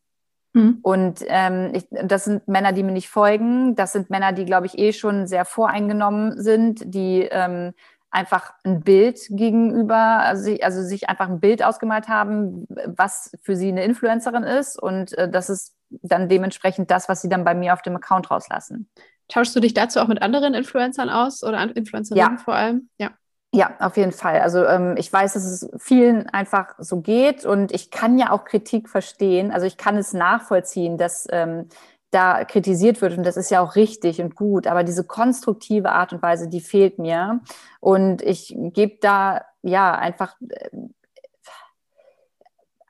Mhm. 0.53 0.79
Und 0.81 1.19
ähm, 1.27 1.71
ich, 1.73 1.85
das 1.89 2.23
sind 2.23 2.47
Männer, 2.47 2.71
die 2.71 2.81
mir 2.81 2.93
nicht 2.93 3.09
folgen. 3.09 3.75
Das 3.75 3.91
sind 3.91 4.09
Männer, 4.09 4.31
die, 4.31 4.45
glaube 4.45 4.67
ich, 4.67 4.79
eh 4.79 4.93
schon 4.93 5.27
sehr 5.27 5.43
voreingenommen 5.43 6.41
sind, 6.41 6.93
die 6.95 7.27
ähm, 7.29 7.73
einfach 8.09 8.53
ein 8.63 8.83
Bild 8.83 9.19
gegenüber, 9.31 9.97
also, 9.97 10.55
also 10.61 10.81
sich 10.81 11.09
einfach 11.09 11.27
ein 11.27 11.41
Bild 11.41 11.61
ausgemalt 11.61 12.07
haben, 12.07 12.65
was 12.69 13.37
für 13.41 13.57
sie 13.57 13.67
eine 13.67 13.83
Influencerin 13.83 14.43
ist. 14.43 14.81
Und 14.81 15.11
äh, 15.17 15.29
das 15.29 15.49
ist 15.49 15.75
dann 15.89 16.29
dementsprechend 16.29 16.89
das, 16.89 17.09
was 17.09 17.21
sie 17.21 17.27
dann 17.27 17.43
bei 17.43 17.53
mir 17.53 17.73
auf 17.73 17.81
dem 17.81 17.97
Account 17.97 18.31
rauslassen. 18.31 18.89
Tauschst 19.27 19.53
du 19.53 19.59
dich 19.59 19.73
dazu 19.73 19.99
auch 19.99 20.07
mit 20.07 20.21
anderen 20.21 20.53
Influencern 20.53 21.09
aus 21.09 21.43
oder 21.43 21.75
Influencerinnen 21.75 22.37
ja. 22.37 22.41
vor 22.41 22.53
allem? 22.55 22.89
Ja. 22.97 23.11
Ja, 23.53 23.75
auf 23.79 23.97
jeden 23.97 24.13
Fall. 24.13 24.39
Also 24.39 24.65
ähm, 24.65 24.95
ich 24.97 25.11
weiß, 25.11 25.33
dass 25.33 25.43
es 25.43 25.69
vielen 25.77 26.29
einfach 26.29 26.75
so 26.77 27.01
geht 27.01 27.45
und 27.45 27.73
ich 27.73 27.91
kann 27.91 28.17
ja 28.17 28.31
auch 28.31 28.45
Kritik 28.45 28.87
verstehen. 28.87 29.51
Also 29.51 29.65
ich 29.65 29.75
kann 29.75 29.97
es 29.97 30.13
nachvollziehen, 30.13 30.97
dass 30.97 31.27
ähm, 31.31 31.67
da 32.11 32.45
kritisiert 32.45 33.01
wird 33.01 33.17
und 33.17 33.25
das 33.25 33.35
ist 33.35 33.51
ja 33.51 33.61
auch 33.61 33.75
richtig 33.75 34.21
und 34.21 34.35
gut. 34.35 34.67
Aber 34.67 34.83
diese 34.85 35.03
konstruktive 35.03 35.91
Art 35.91 36.13
und 36.13 36.21
Weise, 36.21 36.47
die 36.47 36.61
fehlt 36.61 36.97
mir. 36.97 37.41
Und 37.81 38.21
ich 38.21 38.55
gebe 38.57 38.97
da 39.01 39.43
ja 39.63 39.95
einfach 39.95 40.35
äh, 40.49 40.69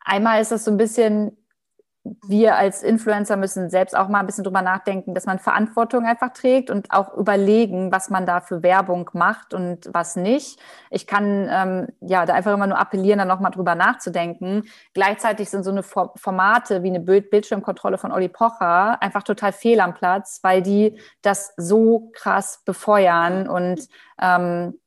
einmal 0.06 0.42
ist 0.42 0.52
das 0.52 0.66
so 0.66 0.72
ein 0.72 0.78
bisschen 0.78 1.38
wir 2.04 2.56
als 2.56 2.82
Influencer 2.82 3.38
müssen 3.38 3.70
selbst 3.70 3.96
auch 3.96 4.08
mal 4.08 4.22
ein 4.22 4.26
bisschen 4.26 4.44
drüber 4.44 4.64
nachdenken, 4.64 5.14
dass 5.14 5.28
man 5.28 5.38
Verantwortung 5.38 6.06
einfach 6.06 6.34
trägt 6.34 6.72
und 6.72 6.92
auch 6.92 7.16
überlegen, 7.16 7.92
was 7.92 8.10
man 8.10 8.26
da 8.26 8.42
für 8.42 8.64
Werbung 8.64 9.10
macht 9.14 9.54
und 9.54 9.88
was 9.94 10.16
nicht. 10.16 10.60
Ich 10.90 11.06
kann 11.06 11.48
ähm, 11.52 11.88
ja 12.02 12.26
da 12.26 12.34
einfach 12.34 12.54
immer 12.54 12.66
nur 12.66 12.80
appellieren, 12.80 13.20
da 13.20 13.26
nochmal 13.26 13.52
drüber 13.52 13.76
nachzudenken. 13.76 14.64
Gleichzeitig 14.96 15.52
sind 15.52 15.64
so 15.64 15.70
eine 15.70 15.84
Formate 15.84 16.82
wie 16.82 16.90
eine 16.90 17.00
Bild 17.00 17.30
Bildschirmkontrolle 17.30 18.00
von 18.00 18.12
Olli 18.12 18.30
Pocher 18.30 19.02
einfach 19.02 19.22
total 19.22 19.54
fehl 19.54 19.80
am 19.80 19.94
Platz, 19.94 20.40
weil 20.42 20.64
die 20.64 21.00
das 21.22 21.54
so 21.58 22.10
krass 22.14 22.64
befeuern 22.66 23.48
und 23.48 23.88
ähm, 24.20 24.80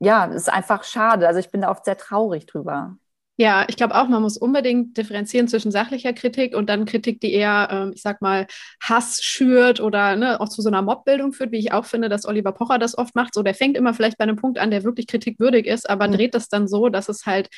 ja, 0.00 0.26
ist 0.26 0.52
einfach 0.52 0.84
schade. 0.84 1.26
Also 1.26 1.40
ich 1.40 1.50
bin 1.50 1.62
da 1.62 1.70
oft 1.70 1.86
sehr 1.86 1.96
traurig 1.96 2.44
drüber. 2.46 2.96
Ja, 3.38 3.66
ich 3.68 3.76
glaube 3.76 3.94
auch, 3.94 4.08
man 4.08 4.22
muss 4.22 4.38
unbedingt 4.38 4.96
differenzieren 4.96 5.46
zwischen 5.46 5.70
sachlicher 5.70 6.14
Kritik 6.14 6.56
und 6.56 6.70
dann 6.70 6.86
Kritik, 6.86 7.20
die 7.20 7.34
eher, 7.34 7.68
ähm, 7.70 7.92
ich 7.94 8.00
sag 8.00 8.22
mal, 8.22 8.46
Hass 8.82 9.22
schürt 9.22 9.78
oder 9.78 10.16
ne, 10.16 10.40
auch 10.40 10.48
zu 10.48 10.62
so 10.62 10.68
einer 10.68 10.80
Mobbildung 10.80 11.32
führt, 11.32 11.52
wie 11.52 11.58
ich 11.58 11.72
auch 11.72 11.84
finde, 11.84 12.08
dass 12.08 12.24
Oliver 12.24 12.52
Pocher 12.52 12.78
das 12.78 12.96
oft 12.96 13.14
macht. 13.14 13.34
So, 13.34 13.42
der 13.42 13.54
fängt 13.54 13.76
immer 13.76 13.92
vielleicht 13.92 14.16
bei 14.16 14.22
einem 14.22 14.36
Punkt 14.36 14.58
an, 14.58 14.70
der 14.70 14.84
wirklich 14.84 15.06
kritikwürdig 15.06 15.66
ist, 15.66 15.88
aber 15.88 16.08
mhm. 16.08 16.12
dreht 16.12 16.34
das 16.34 16.48
dann 16.48 16.66
so, 16.66 16.88
dass 16.88 17.10
es 17.10 17.26
halt 17.26 17.50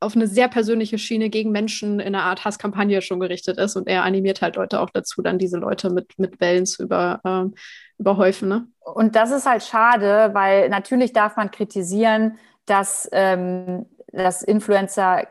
auf 0.00 0.16
eine 0.16 0.26
sehr 0.26 0.48
persönliche 0.48 0.98
Schiene 0.98 1.28
gegen 1.28 1.52
Menschen 1.52 2.00
in 2.00 2.14
einer 2.14 2.24
Art 2.24 2.44
Hasskampagne 2.44 3.02
schon 3.02 3.20
gerichtet 3.20 3.58
ist 3.58 3.76
und 3.76 3.86
er 3.86 4.02
animiert 4.02 4.42
halt 4.42 4.56
Leute 4.56 4.80
auch 4.80 4.90
dazu, 4.90 5.22
dann 5.22 5.38
diese 5.38 5.58
Leute 5.58 5.90
mit, 5.90 6.18
mit 6.18 6.40
Wellen 6.40 6.66
zu 6.66 6.82
über, 6.82 7.20
ähm, 7.24 7.54
überhäufen. 7.98 8.48
Ne? 8.48 8.66
Und 8.80 9.14
das 9.14 9.30
ist 9.30 9.46
halt 9.46 9.62
schade, 9.62 10.30
weil 10.32 10.70
natürlich 10.70 11.12
darf 11.12 11.36
man 11.36 11.50
kritisieren, 11.50 12.38
dass 12.64 13.08
ähm, 13.12 13.86
dass 14.12 14.42
Influencer 14.42 15.26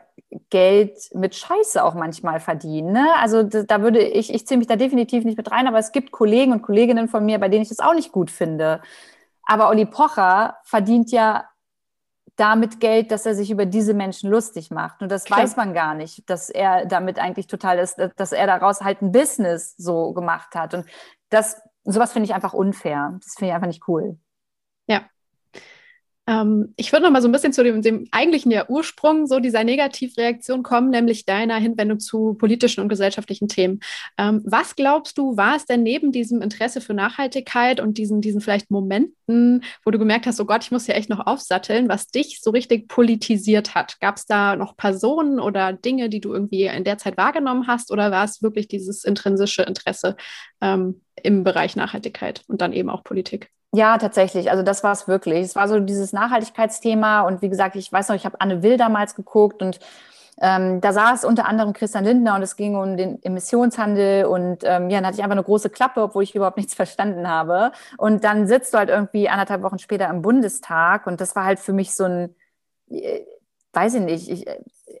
Geld 0.48 0.96
mit 1.12 1.34
Scheiße 1.34 1.82
auch 1.82 1.94
manchmal 1.94 2.38
verdienen. 2.38 2.92
Ne? 2.92 3.06
Also 3.18 3.42
da 3.42 3.82
würde 3.82 4.00
ich, 4.00 4.32
ich 4.32 4.46
ziehe 4.46 4.58
mich 4.58 4.68
da 4.68 4.76
definitiv 4.76 5.24
nicht 5.24 5.36
mit 5.36 5.50
rein, 5.50 5.66
aber 5.66 5.78
es 5.78 5.92
gibt 5.92 6.12
Kollegen 6.12 6.52
und 6.52 6.62
Kolleginnen 6.62 7.08
von 7.08 7.24
mir, 7.24 7.38
bei 7.38 7.48
denen 7.48 7.62
ich 7.62 7.68
das 7.68 7.80
auch 7.80 7.94
nicht 7.94 8.12
gut 8.12 8.30
finde. 8.30 8.80
Aber 9.42 9.68
Olli 9.68 9.86
Pocher 9.86 10.58
verdient 10.62 11.10
ja 11.10 11.48
damit 12.36 12.80
Geld, 12.80 13.10
dass 13.10 13.26
er 13.26 13.34
sich 13.34 13.50
über 13.50 13.66
diese 13.66 13.92
Menschen 13.92 14.30
lustig 14.30 14.70
macht. 14.70 15.02
Und 15.02 15.10
das 15.10 15.24
Klar. 15.24 15.40
weiß 15.40 15.56
man 15.56 15.74
gar 15.74 15.94
nicht, 15.94 16.30
dass 16.30 16.48
er 16.48 16.86
damit 16.86 17.18
eigentlich 17.18 17.48
total 17.48 17.78
ist, 17.78 18.00
dass 18.16 18.32
er 18.32 18.46
daraus 18.46 18.80
halt 18.80 19.02
ein 19.02 19.12
Business 19.12 19.74
so 19.76 20.12
gemacht 20.12 20.54
hat. 20.54 20.72
Und 20.74 20.86
das, 21.28 21.60
sowas 21.84 22.12
finde 22.12 22.26
ich 22.26 22.34
einfach 22.34 22.54
unfair. 22.54 23.18
Das 23.22 23.34
finde 23.34 23.50
ich 23.50 23.54
einfach 23.54 23.66
nicht 23.66 23.88
cool. 23.88 24.16
Ähm, 26.26 26.74
ich 26.76 26.92
würde 26.92 27.04
noch 27.04 27.10
mal 27.10 27.22
so 27.22 27.28
ein 27.28 27.32
bisschen 27.32 27.52
zu 27.52 27.64
dem, 27.64 27.82
dem 27.82 28.06
eigentlichen 28.10 28.52
ja 28.52 28.68
Ursprung 28.68 29.26
so 29.26 29.40
dieser 29.40 29.64
Negativreaktion 29.64 30.62
kommen, 30.62 30.90
nämlich 30.90 31.24
deiner 31.24 31.56
Hinwendung 31.56 31.98
zu 31.98 32.34
politischen 32.34 32.80
und 32.82 32.88
gesellschaftlichen 32.88 33.48
Themen. 33.48 33.80
Ähm, 34.18 34.42
was 34.44 34.76
glaubst 34.76 35.18
du, 35.18 35.36
war 35.36 35.56
es 35.56 35.64
denn 35.66 35.82
neben 35.82 36.12
diesem 36.12 36.42
Interesse 36.42 36.80
für 36.80 36.94
Nachhaltigkeit 36.94 37.80
und 37.80 37.98
diesen, 37.98 38.20
diesen 38.20 38.40
vielleicht 38.40 38.70
Momenten, 38.70 39.64
wo 39.84 39.90
du 39.90 39.98
gemerkt 39.98 40.26
hast, 40.26 40.40
oh 40.40 40.44
Gott, 40.44 40.64
ich 40.64 40.70
muss 40.70 40.86
ja 40.86 40.94
echt 40.94 41.10
noch 41.10 41.26
aufsatteln, 41.26 41.88
was 41.88 42.08
dich 42.08 42.40
so 42.42 42.50
richtig 42.50 42.88
politisiert 42.88 43.74
hat? 43.74 43.98
Gab 44.00 44.16
es 44.16 44.26
da 44.26 44.56
noch 44.56 44.76
Personen 44.76 45.40
oder 45.40 45.72
Dinge, 45.72 46.08
die 46.10 46.20
du 46.20 46.32
irgendwie 46.32 46.64
in 46.64 46.84
der 46.84 46.98
Zeit 46.98 47.16
wahrgenommen 47.16 47.66
hast 47.66 47.90
oder 47.90 48.10
war 48.10 48.24
es 48.24 48.42
wirklich 48.42 48.68
dieses 48.68 49.04
intrinsische 49.04 49.62
Interesse 49.62 50.16
ähm, 50.60 51.00
im 51.22 51.44
Bereich 51.44 51.76
Nachhaltigkeit 51.76 52.42
und 52.46 52.60
dann 52.60 52.72
eben 52.72 52.90
auch 52.90 53.02
Politik? 53.04 53.50
Ja, 53.72 53.98
tatsächlich. 53.98 54.50
Also 54.50 54.62
das 54.64 54.82
war 54.82 54.92
es 54.92 55.06
wirklich. 55.06 55.44
Es 55.44 55.54
war 55.54 55.68
so 55.68 55.78
dieses 55.78 56.12
Nachhaltigkeitsthema 56.12 57.22
und 57.22 57.40
wie 57.40 57.48
gesagt, 57.48 57.76
ich 57.76 57.92
weiß 57.92 58.08
noch, 58.08 58.16
ich 58.16 58.24
habe 58.24 58.40
Anne 58.40 58.62
Will 58.62 58.76
damals 58.76 59.14
geguckt 59.14 59.62
und 59.62 59.78
ähm, 60.40 60.80
da 60.80 60.92
saß 60.92 61.24
unter 61.24 61.46
anderem 61.46 61.72
Christian 61.72 62.04
Lindner 62.04 62.34
und 62.34 62.42
es 62.42 62.56
ging 62.56 62.74
um 62.74 62.96
den 62.96 63.22
Emissionshandel 63.22 64.24
und 64.24 64.64
ähm, 64.64 64.90
ja, 64.90 64.98
dann 64.98 65.06
hatte 65.06 65.18
ich 65.18 65.22
einfach 65.22 65.36
eine 65.36 65.44
große 65.44 65.70
Klappe, 65.70 66.02
obwohl 66.02 66.24
ich 66.24 66.34
überhaupt 66.34 66.56
nichts 66.56 66.74
verstanden 66.76 67.28
habe. 67.28 67.72
Und 67.98 68.24
dann 68.24 68.46
sitzt 68.48 68.74
du 68.74 68.78
halt 68.78 68.88
irgendwie 68.88 69.28
anderthalb 69.28 69.62
Wochen 69.62 69.78
später 69.78 70.08
im 70.08 70.22
Bundestag 70.22 71.06
und 71.06 71.20
das 71.20 71.36
war 71.36 71.44
halt 71.44 71.60
für 71.60 71.72
mich 71.72 71.94
so 71.94 72.04
ein, 72.04 72.34
äh, 72.88 73.20
weiß 73.72 73.94
ich 73.94 74.00
nicht, 74.00 74.28
ich, 74.30 74.46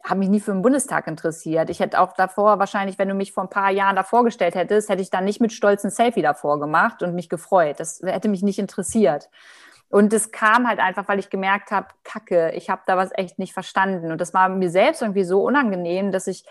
habe 0.04 0.20
mich 0.20 0.28
nie 0.28 0.40
für 0.40 0.52
den 0.52 0.62
Bundestag 0.62 1.06
interessiert. 1.06 1.70
Ich 1.70 1.80
hätte 1.80 2.00
auch 2.00 2.14
davor 2.14 2.58
wahrscheinlich, 2.58 2.98
wenn 2.98 3.08
du 3.08 3.14
mich 3.14 3.32
vor 3.32 3.44
ein 3.44 3.50
paar 3.50 3.70
Jahren 3.70 3.96
davor 3.96 4.24
gestellt 4.24 4.54
hättest, 4.54 4.88
hätte 4.88 5.02
ich 5.02 5.10
dann 5.10 5.24
nicht 5.24 5.40
mit 5.40 5.52
Stolz 5.52 5.84
ein 5.84 5.90
Selfie 5.90 6.22
davor 6.22 6.58
gemacht 6.58 7.02
und 7.02 7.14
mich 7.14 7.28
gefreut. 7.28 7.80
Das 7.80 8.00
hätte 8.02 8.28
mich 8.28 8.42
nicht 8.42 8.58
interessiert. 8.58 9.28
Und 9.90 10.12
es 10.12 10.30
kam 10.30 10.68
halt 10.68 10.78
einfach, 10.78 11.08
weil 11.08 11.18
ich 11.18 11.30
gemerkt 11.30 11.72
habe, 11.72 11.88
Kacke, 12.04 12.52
ich 12.52 12.70
habe 12.70 12.82
da 12.86 12.96
was 12.96 13.10
echt 13.12 13.38
nicht 13.38 13.52
verstanden. 13.52 14.12
Und 14.12 14.20
das 14.20 14.32
war 14.32 14.48
mir 14.48 14.70
selbst 14.70 15.02
irgendwie 15.02 15.24
so 15.24 15.42
unangenehm, 15.42 16.12
dass 16.12 16.28
ich 16.28 16.44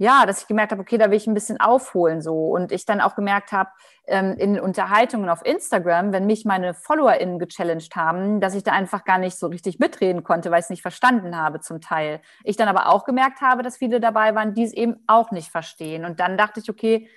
ja, 0.00 0.26
dass 0.26 0.42
ich 0.42 0.46
gemerkt 0.46 0.70
habe, 0.70 0.80
okay, 0.80 0.96
da 0.96 1.10
will 1.10 1.16
ich 1.16 1.26
ein 1.26 1.34
bisschen 1.34 1.60
aufholen 1.60 2.22
so. 2.22 2.50
Und 2.50 2.70
ich 2.70 2.86
dann 2.86 3.00
auch 3.00 3.16
gemerkt 3.16 3.50
habe, 3.50 3.70
ähm, 4.06 4.36
in 4.38 4.60
Unterhaltungen 4.60 5.28
auf 5.28 5.44
Instagram, 5.44 6.12
wenn 6.12 6.24
mich 6.24 6.44
meine 6.44 6.72
FollowerInnen 6.72 7.40
gechallenged 7.40 7.96
haben, 7.96 8.40
dass 8.40 8.54
ich 8.54 8.62
da 8.62 8.72
einfach 8.72 9.04
gar 9.04 9.18
nicht 9.18 9.36
so 9.36 9.48
richtig 9.48 9.80
mitreden 9.80 10.22
konnte, 10.22 10.52
weil 10.52 10.60
ich 10.60 10.66
es 10.66 10.70
nicht 10.70 10.82
verstanden 10.82 11.36
habe 11.36 11.60
zum 11.60 11.80
Teil. 11.80 12.20
Ich 12.44 12.56
dann 12.56 12.68
aber 12.68 12.88
auch 12.88 13.04
gemerkt 13.04 13.40
habe, 13.40 13.62
dass 13.62 13.76
viele 13.76 13.98
dabei 13.98 14.36
waren, 14.36 14.54
die 14.54 14.62
es 14.62 14.72
eben 14.72 15.02
auch 15.08 15.32
nicht 15.32 15.50
verstehen. 15.50 16.04
Und 16.04 16.20
dann 16.20 16.38
dachte 16.38 16.60
ich, 16.60 16.70
okay, 16.70 17.08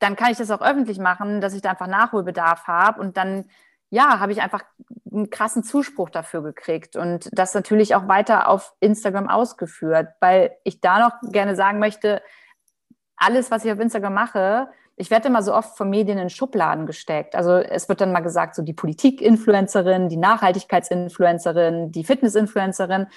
dann 0.00 0.16
kann 0.16 0.32
ich 0.32 0.38
das 0.38 0.50
auch 0.50 0.60
öffentlich 0.60 0.98
machen, 0.98 1.40
dass 1.40 1.54
ich 1.54 1.62
da 1.62 1.70
einfach 1.70 1.86
Nachholbedarf 1.86 2.66
habe. 2.66 3.00
Und 3.00 3.16
dann 3.16 3.44
ja, 3.92 4.20
habe 4.20 4.32
ich 4.32 4.40
einfach 4.40 4.62
einen 5.12 5.28
krassen 5.28 5.62
Zuspruch 5.62 6.08
dafür 6.08 6.42
gekriegt 6.42 6.96
und 6.96 7.28
das 7.32 7.52
natürlich 7.52 7.94
auch 7.94 8.08
weiter 8.08 8.48
auf 8.48 8.74
Instagram 8.80 9.28
ausgeführt, 9.28 10.08
weil 10.18 10.56
ich 10.64 10.80
da 10.80 10.98
noch 10.98 11.30
gerne 11.30 11.54
sagen 11.54 11.78
möchte, 11.78 12.22
alles, 13.16 13.50
was 13.50 13.66
ich 13.66 13.70
auf 13.70 13.78
Instagram 13.78 14.14
mache, 14.14 14.68
ich 14.96 15.10
werde 15.10 15.28
immer 15.28 15.42
so 15.42 15.54
oft 15.54 15.76
von 15.76 15.90
Medien 15.90 16.16
in 16.16 16.30
Schubladen 16.30 16.86
gesteckt. 16.86 17.36
Also 17.36 17.56
es 17.56 17.90
wird 17.90 18.00
dann 18.00 18.12
mal 18.12 18.20
gesagt, 18.20 18.54
so 18.54 18.62
die 18.62 18.72
Politik-Influencerin, 18.72 20.08
die 20.08 20.16
Nachhaltigkeitsinfluencerin, 20.16 21.92
die 21.92 22.04
Fitness-Influencerin. 22.04 23.08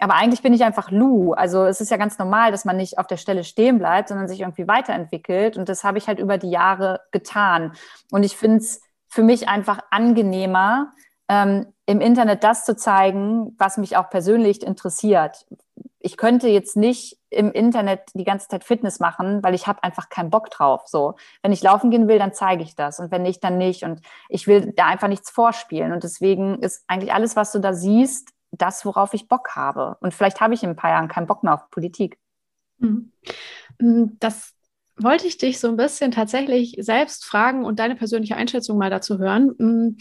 Aber 0.00 0.14
eigentlich 0.14 0.42
bin 0.42 0.52
ich 0.52 0.64
einfach 0.64 0.90
Lou. 0.90 1.32
Also 1.32 1.64
es 1.64 1.80
ist 1.80 1.92
ja 1.92 1.96
ganz 1.96 2.18
normal, 2.18 2.50
dass 2.50 2.64
man 2.64 2.76
nicht 2.76 2.98
auf 2.98 3.06
der 3.06 3.16
Stelle 3.18 3.44
stehen 3.44 3.78
bleibt, 3.78 4.08
sondern 4.08 4.26
sich 4.26 4.40
irgendwie 4.40 4.66
weiterentwickelt. 4.66 5.56
Und 5.56 5.68
das 5.68 5.84
habe 5.84 5.98
ich 5.98 6.08
halt 6.08 6.18
über 6.18 6.38
die 6.38 6.50
Jahre 6.50 7.00
getan. 7.12 7.72
Und 8.10 8.24
ich 8.24 8.36
finde 8.36 8.58
es 8.58 8.80
für 9.14 9.22
mich 9.22 9.48
einfach 9.48 9.78
angenehmer, 9.92 10.92
ähm, 11.28 11.72
im 11.86 12.00
Internet 12.00 12.42
das 12.42 12.64
zu 12.64 12.74
zeigen, 12.74 13.54
was 13.58 13.78
mich 13.78 13.96
auch 13.96 14.10
persönlich 14.10 14.64
interessiert. 14.64 15.46
Ich 16.00 16.16
könnte 16.16 16.48
jetzt 16.48 16.76
nicht 16.76 17.16
im 17.30 17.52
Internet 17.52 18.00
die 18.14 18.24
ganze 18.24 18.48
Zeit 18.48 18.64
Fitness 18.64 18.98
machen, 18.98 19.40
weil 19.44 19.54
ich 19.54 19.68
habe 19.68 19.84
einfach 19.84 20.08
keinen 20.08 20.30
Bock 20.30 20.50
drauf. 20.50 20.82
So, 20.86 21.14
wenn 21.42 21.52
ich 21.52 21.62
laufen 21.62 21.92
gehen 21.92 22.08
will, 22.08 22.18
dann 22.18 22.34
zeige 22.34 22.64
ich 22.64 22.74
das 22.74 22.98
und 22.98 23.12
wenn 23.12 23.22
nicht, 23.22 23.44
dann 23.44 23.56
nicht. 23.56 23.84
Und 23.84 24.00
ich 24.28 24.48
will 24.48 24.72
da 24.74 24.86
einfach 24.86 25.08
nichts 25.08 25.30
vorspielen. 25.30 25.92
Und 25.92 26.02
deswegen 26.02 26.58
ist 26.58 26.82
eigentlich 26.88 27.12
alles, 27.12 27.36
was 27.36 27.52
du 27.52 27.60
da 27.60 27.72
siehst, 27.72 28.30
das, 28.50 28.84
worauf 28.84 29.14
ich 29.14 29.28
Bock 29.28 29.54
habe. 29.54 29.96
Und 30.00 30.12
vielleicht 30.12 30.40
habe 30.40 30.54
ich 30.54 30.64
in 30.64 30.70
ein 30.70 30.76
paar 30.76 30.90
Jahren 30.90 31.06
keinen 31.06 31.28
Bock 31.28 31.44
mehr 31.44 31.54
auf 31.54 31.70
Politik. 31.70 32.18
Mhm. 32.78 33.12
Das 33.78 34.54
wollte 34.96 35.26
ich 35.26 35.38
dich 35.38 35.58
so 35.58 35.68
ein 35.68 35.76
bisschen 35.76 36.10
tatsächlich 36.10 36.76
selbst 36.78 37.24
fragen 37.24 37.64
und 37.64 37.78
deine 37.78 37.96
persönliche 37.96 38.36
Einschätzung 38.36 38.78
mal 38.78 38.90
dazu 38.90 39.18
hören. 39.18 39.54
Mm, 39.58 39.96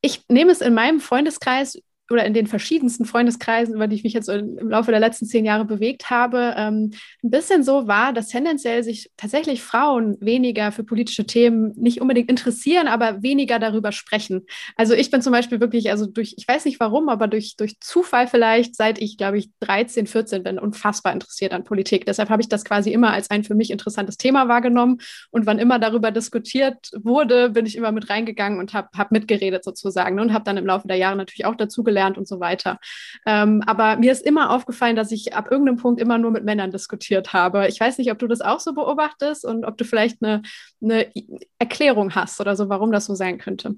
ich 0.00 0.22
nehme 0.28 0.52
es 0.52 0.60
in 0.60 0.74
meinem 0.74 1.00
Freundeskreis 1.00 1.82
oder 2.10 2.24
in 2.24 2.34
den 2.34 2.46
verschiedensten 2.46 3.04
Freundeskreisen, 3.04 3.74
über 3.74 3.86
die 3.86 3.96
ich 3.96 4.04
mich 4.04 4.12
jetzt 4.12 4.28
im 4.28 4.70
Laufe 4.70 4.90
der 4.90 5.00
letzten 5.00 5.26
zehn 5.26 5.44
Jahre 5.44 5.64
bewegt 5.64 6.10
habe, 6.10 6.54
ähm, 6.56 6.92
ein 7.22 7.30
bisschen 7.30 7.62
so 7.62 7.86
war, 7.86 8.12
dass 8.12 8.28
tendenziell 8.28 8.82
sich 8.82 9.10
tatsächlich 9.16 9.62
Frauen 9.62 10.16
weniger 10.20 10.72
für 10.72 10.84
politische 10.84 11.26
Themen 11.26 11.72
nicht 11.76 12.00
unbedingt 12.00 12.30
interessieren, 12.30 12.88
aber 12.88 13.22
weniger 13.22 13.58
darüber 13.58 13.92
sprechen. 13.92 14.46
Also 14.76 14.94
ich 14.94 15.10
bin 15.10 15.22
zum 15.22 15.32
Beispiel 15.32 15.60
wirklich, 15.60 15.90
also 15.90 16.06
durch, 16.06 16.34
ich 16.38 16.48
weiß 16.48 16.64
nicht 16.64 16.80
warum, 16.80 17.08
aber 17.08 17.28
durch, 17.28 17.56
durch 17.56 17.78
Zufall 17.80 18.26
vielleicht, 18.26 18.74
seit 18.74 19.00
ich, 19.00 19.16
glaube 19.18 19.38
ich, 19.38 19.50
13, 19.60 20.06
14 20.06 20.42
bin, 20.42 20.58
unfassbar 20.58 21.12
interessiert 21.12 21.52
an 21.52 21.64
Politik. 21.64 22.06
Deshalb 22.06 22.30
habe 22.30 22.42
ich 22.42 22.48
das 22.48 22.64
quasi 22.64 22.90
immer 22.90 23.12
als 23.12 23.30
ein 23.30 23.44
für 23.44 23.54
mich 23.54 23.70
interessantes 23.70 24.16
Thema 24.16 24.48
wahrgenommen. 24.48 24.98
Und 25.30 25.46
wann 25.46 25.58
immer 25.58 25.78
darüber 25.78 26.10
diskutiert 26.10 26.90
wurde, 26.96 27.50
bin 27.50 27.66
ich 27.66 27.76
immer 27.76 27.92
mit 27.92 28.10
reingegangen 28.10 28.58
und 28.58 28.72
habe 28.74 28.88
hab 28.96 29.12
mitgeredet 29.12 29.64
sozusagen 29.64 30.16
ne, 30.16 30.22
und 30.22 30.32
habe 30.32 30.44
dann 30.44 30.56
im 30.56 30.66
Laufe 30.66 30.88
der 30.88 30.96
Jahre 30.96 31.16
natürlich 31.16 31.44
auch 31.44 31.54
dazu 31.54 31.82
gelernt, 31.82 31.97
gelernt 31.98 32.18
und 32.18 32.28
so 32.28 32.40
weiter. 32.40 32.78
Ähm, 33.26 33.62
aber 33.66 33.96
mir 33.96 34.12
ist 34.12 34.24
immer 34.24 34.50
aufgefallen, 34.50 34.96
dass 34.96 35.10
ich 35.10 35.34
ab 35.34 35.50
irgendeinem 35.50 35.78
Punkt 35.78 36.00
immer 36.00 36.18
nur 36.18 36.30
mit 36.30 36.44
Männern 36.44 36.70
diskutiert 36.70 37.32
habe. 37.32 37.66
Ich 37.68 37.80
weiß 37.80 37.98
nicht, 37.98 38.12
ob 38.12 38.18
du 38.18 38.28
das 38.28 38.40
auch 38.40 38.60
so 38.60 38.72
beobachtest 38.72 39.44
und 39.44 39.64
ob 39.64 39.76
du 39.76 39.84
vielleicht 39.84 40.22
eine, 40.22 40.42
eine 40.82 41.10
Erklärung 41.58 42.14
hast 42.14 42.40
oder 42.40 42.54
so, 42.54 42.68
warum 42.68 42.92
das 42.92 43.06
so 43.06 43.14
sein 43.14 43.38
könnte. 43.38 43.74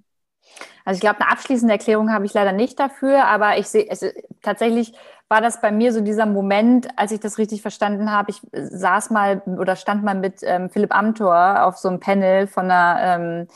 Also 0.84 0.96
ich 0.96 1.00
glaube, 1.00 1.20
eine 1.20 1.30
abschließende 1.30 1.72
Erklärung 1.72 2.12
habe 2.12 2.26
ich 2.26 2.34
leider 2.34 2.52
nicht 2.52 2.78
dafür, 2.78 3.24
aber 3.26 3.58
ich 3.58 3.68
sehe, 3.68 3.86
also 3.88 4.06
tatsächlich 4.42 4.92
war 5.28 5.40
das 5.40 5.60
bei 5.60 5.70
mir 5.70 5.92
so 5.92 6.00
dieser 6.00 6.26
Moment, 6.26 6.88
als 6.96 7.12
ich 7.12 7.20
das 7.20 7.38
richtig 7.38 7.62
verstanden 7.62 8.10
habe. 8.10 8.32
Ich 8.32 8.40
saß 8.52 9.10
mal 9.10 9.42
oder 9.46 9.76
stand 9.76 10.02
mal 10.02 10.16
mit 10.16 10.40
ähm, 10.42 10.68
Philipp 10.68 10.94
Amthor 10.94 11.64
auf 11.64 11.76
so 11.76 11.88
einem 11.88 12.00
Panel 12.00 12.48
von 12.48 12.64
einer 12.64 12.98
ähm, 13.02 13.48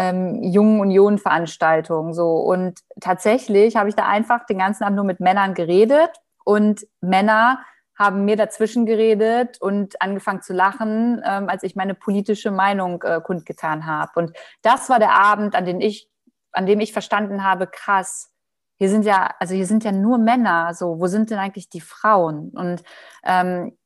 ähm, 0.00 0.42
Jungen 0.42 0.80
Union-Veranstaltung. 0.80 2.14
So. 2.14 2.36
Und 2.36 2.80
tatsächlich 3.00 3.76
habe 3.76 3.90
ich 3.90 3.94
da 3.94 4.06
einfach 4.06 4.46
den 4.46 4.58
ganzen 4.58 4.84
Abend 4.84 4.96
nur 4.96 5.04
mit 5.04 5.20
Männern 5.20 5.52
geredet 5.52 6.10
und 6.44 6.86
Männer 7.02 7.60
haben 7.98 8.24
mir 8.24 8.36
dazwischen 8.36 8.86
geredet 8.86 9.60
und 9.60 10.00
angefangen 10.00 10.40
zu 10.40 10.54
lachen, 10.54 11.20
ähm, 11.22 11.50
als 11.50 11.64
ich 11.64 11.76
meine 11.76 11.94
politische 11.94 12.50
Meinung 12.50 13.02
äh, 13.02 13.20
kundgetan 13.20 13.84
habe. 13.84 14.12
Und 14.14 14.32
das 14.62 14.88
war 14.88 14.98
der 14.98 15.12
Abend, 15.12 15.54
an 15.54 15.66
dem 15.66 15.80
ich, 15.82 16.08
an 16.52 16.64
dem 16.64 16.80
ich 16.80 16.94
verstanden 16.94 17.44
habe, 17.44 17.66
krass, 17.66 18.32
hier 18.78 18.88
sind 18.88 19.04
ja, 19.04 19.34
also 19.38 19.54
hier 19.54 19.66
sind 19.66 19.84
ja 19.84 19.92
nur 19.92 20.16
Männer, 20.16 20.72
so, 20.72 20.98
wo 20.98 21.08
sind 21.08 21.28
denn 21.28 21.38
eigentlich 21.38 21.68
die 21.68 21.82
Frauen? 21.82 22.48
Und 22.54 22.82
ähm, 23.22 23.76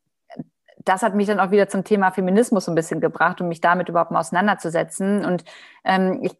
das 0.84 1.02
hat 1.02 1.14
mich 1.14 1.26
dann 1.26 1.40
auch 1.40 1.50
wieder 1.50 1.68
zum 1.68 1.84
Thema 1.84 2.10
Feminismus 2.10 2.66
so 2.66 2.72
ein 2.72 2.74
bisschen 2.74 3.00
gebracht, 3.00 3.40
um 3.40 3.48
mich 3.48 3.60
damit 3.60 3.88
überhaupt 3.88 4.10
mal 4.10 4.20
auseinanderzusetzen. 4.20 5.24
Und 5.24 5.44
ähm, 5.84 6.20
ich, 6.22 6.36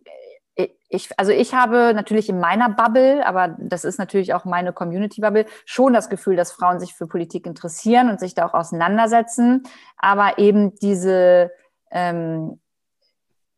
ich, 0.89 1.19
also 1.19 1.33
ich 1.33 1.55
habe 1.55 1.93
natürlich 1.95 2.29
in 2.29 2.39
meiner 2.39 2.71
Bubble, 2.71 3.27
aber 3.27 3.57
das 3.59 3.85
ist 3.85 3.99
natürlich 3.99 4.35
auch 4.35 4.45
meine 4.45 4.73
Community-Bubble, 4.73 5.47
schon 5.65 5.93
das 5.93 6.09
Gefühl, 6.09 6.37
dass 6.37 6.53
Frauen 6.53 6.79
sich 6.79 6.95
für 6.95 7.07
Politik 7.07 7.47
interessieren 7.47 8.11
und 8.11 8.21
sich 8.21 8.35
da 8.35 8.47
auch 8.47 8.55
auseinandersetzen. 8.55 9.65
Aber 9.97 10.39
eben 10.39 10.75
diese, 10.77 11.51
ähm, 11.91 12.61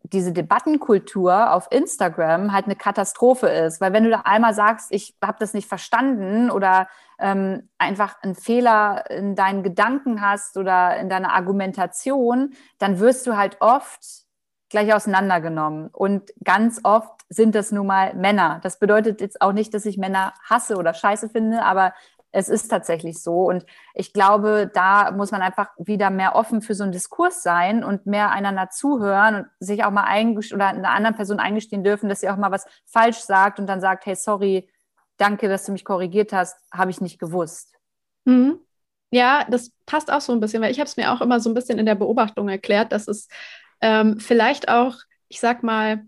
diese 0.03 0.33
Debattenkultur 0.33 1.53
auf 1.53 1.69
Instagram 1.71 2.53
halt 2.53 2.67
eine 2.67 2.77
Katastrophe 2.77 3.49
ist. 3.49 3.81
Weil 3.81 3.93
wenn 3.93 4.05
du 4.05 4.11
da 4.11 4.23
einmal 4.25 4.55
sagst, 4.55 4.93
ich 4.93 5.17
habe 5.23 5.39
das 5.41 5.53
nicht 5.53 5.69
verstanden 5.69 6.51
oder 6.51 6.89
ähm, 7.19 7.69
einfach 7.79 8.23
einen 8.23 8.35
Fehler 8.35 9.11
in 9.11 9.35
deinen 9.35 9.63
Gedanken 9.63 10.21
hast 10.21 10.57
oder 10.57 10.97
in 10.97 11.09
deiner 11.09 11.33
Argumentation, 11.33 12.55
dann 12.79 12.99
wirst 12.99 13.27
du 13.27 13.37
halt 13.37 13.57
oft 13.61 14.27
gleich 14.69 14.93
auseinandergenommen. 14.93 15.89
Und 15.89 16.33
ganz 16.45 16.81
oft 16.83 17.21
sind 17.29 17.55
das 17.55 17.73
nun 17.73 17.87
mal 17.87 18.15
Männer. 18.15 18.61
Das 18.63 18.79
bedeutet 18.79 19.21
jetzt 19.21 19.41
auch 19.41 19.53
nicht, 19.53 19.73
dass 19.75 19.87
ich 19.87 19.97
Männer 19.97 20.35
hasse 20.49 20.77
oder 20.77 20.93
scheiße 20.93 21.29
finde, 21.29 21.63
aber 21.65 21.93
es 22.33 22.49
ist 22.51 22.69
tatsächlich 22.69 23.23
so. 23.23 23.45
Und 23.49 23.65
ich 23.95 24.13
glaube, 24.13 24.71
da 24.73 25.11
muss 25.13 25.31
man 25.31 25.41
einfach 25.41 25.71
wieder 25.79 26.11
mehr 26.11 26.35
offen 26.35 26.61
für 26.61 26.75
so 26.75 26.83
einen 26.83 26.93
Diskurs 26.93 27.43
sein 27.43 27.83
und 27.83 28.05
mehr 28.05 28.31
einander 28.31 28.69
zuhören 28.69 29.37
und 29.37 29.47
sich 29.59 29.85
auch 29.85 29.91
mal 29.91 30.05
oder 30.05 30.67
einer 30.67 30.91
anderen 30.91 31.17
Person 31.17 31.41
eingestehen 31.41 31.83
dürfen, 31.83 32.09
dass 32.11 32.21
sie 32.21 32.29
auch 32.29 32.37
mal 32.37 32.51
was 32.51 32.67
falsch 32.85 33.21
sagt 33.21 33.59
und 33.59 33.67
dann 33.67 33.81
sagt, 33.81 34.05
hey, 34.05 34.15
sorry, 34.17 34.69
danke, 35.17 35.49
dass 35.49 35.65
du 35.65 35.73
mich 35.73 35.85
korrigiert 35.85 36.33
hast, 36.33 36.57
habe 36.73 36.91
ich 36.91 37.01
nicht 37.01 37.19
gewusst. 37.19 37.75
Mhm. 38.25 38.61
Ja, 39.11 39.47
das 39.49 39.71
passt 39.87 40.11
auch 40.13 40.21
so 40.21 40.33
ein 40.33 40.41
bisschen, 40.41 40.63
weil 40.63 40.73
ich 40.73 40.81
habe 40.81 40.89
es 40.89 40.97
mir 40.97 41.13
auch 41.13 41.21
immer 41.21 41.41
so 41.41 41.49
ein 41.49 41.55
bisschen 41.55 41.79
in 41.79 41.87
der 41.87 41.95
Beobachtung 41.95 42.49
erklärt, 42.49 42.93
dass 42.93 43.09
es 43.09 43.29
ähm, 43.81 44.19
vielleicht 44.19 44.69
auch, 44.69 44.97
ich 45.29 45.41
sag 45.41 45.63
mal, 45.63 46.05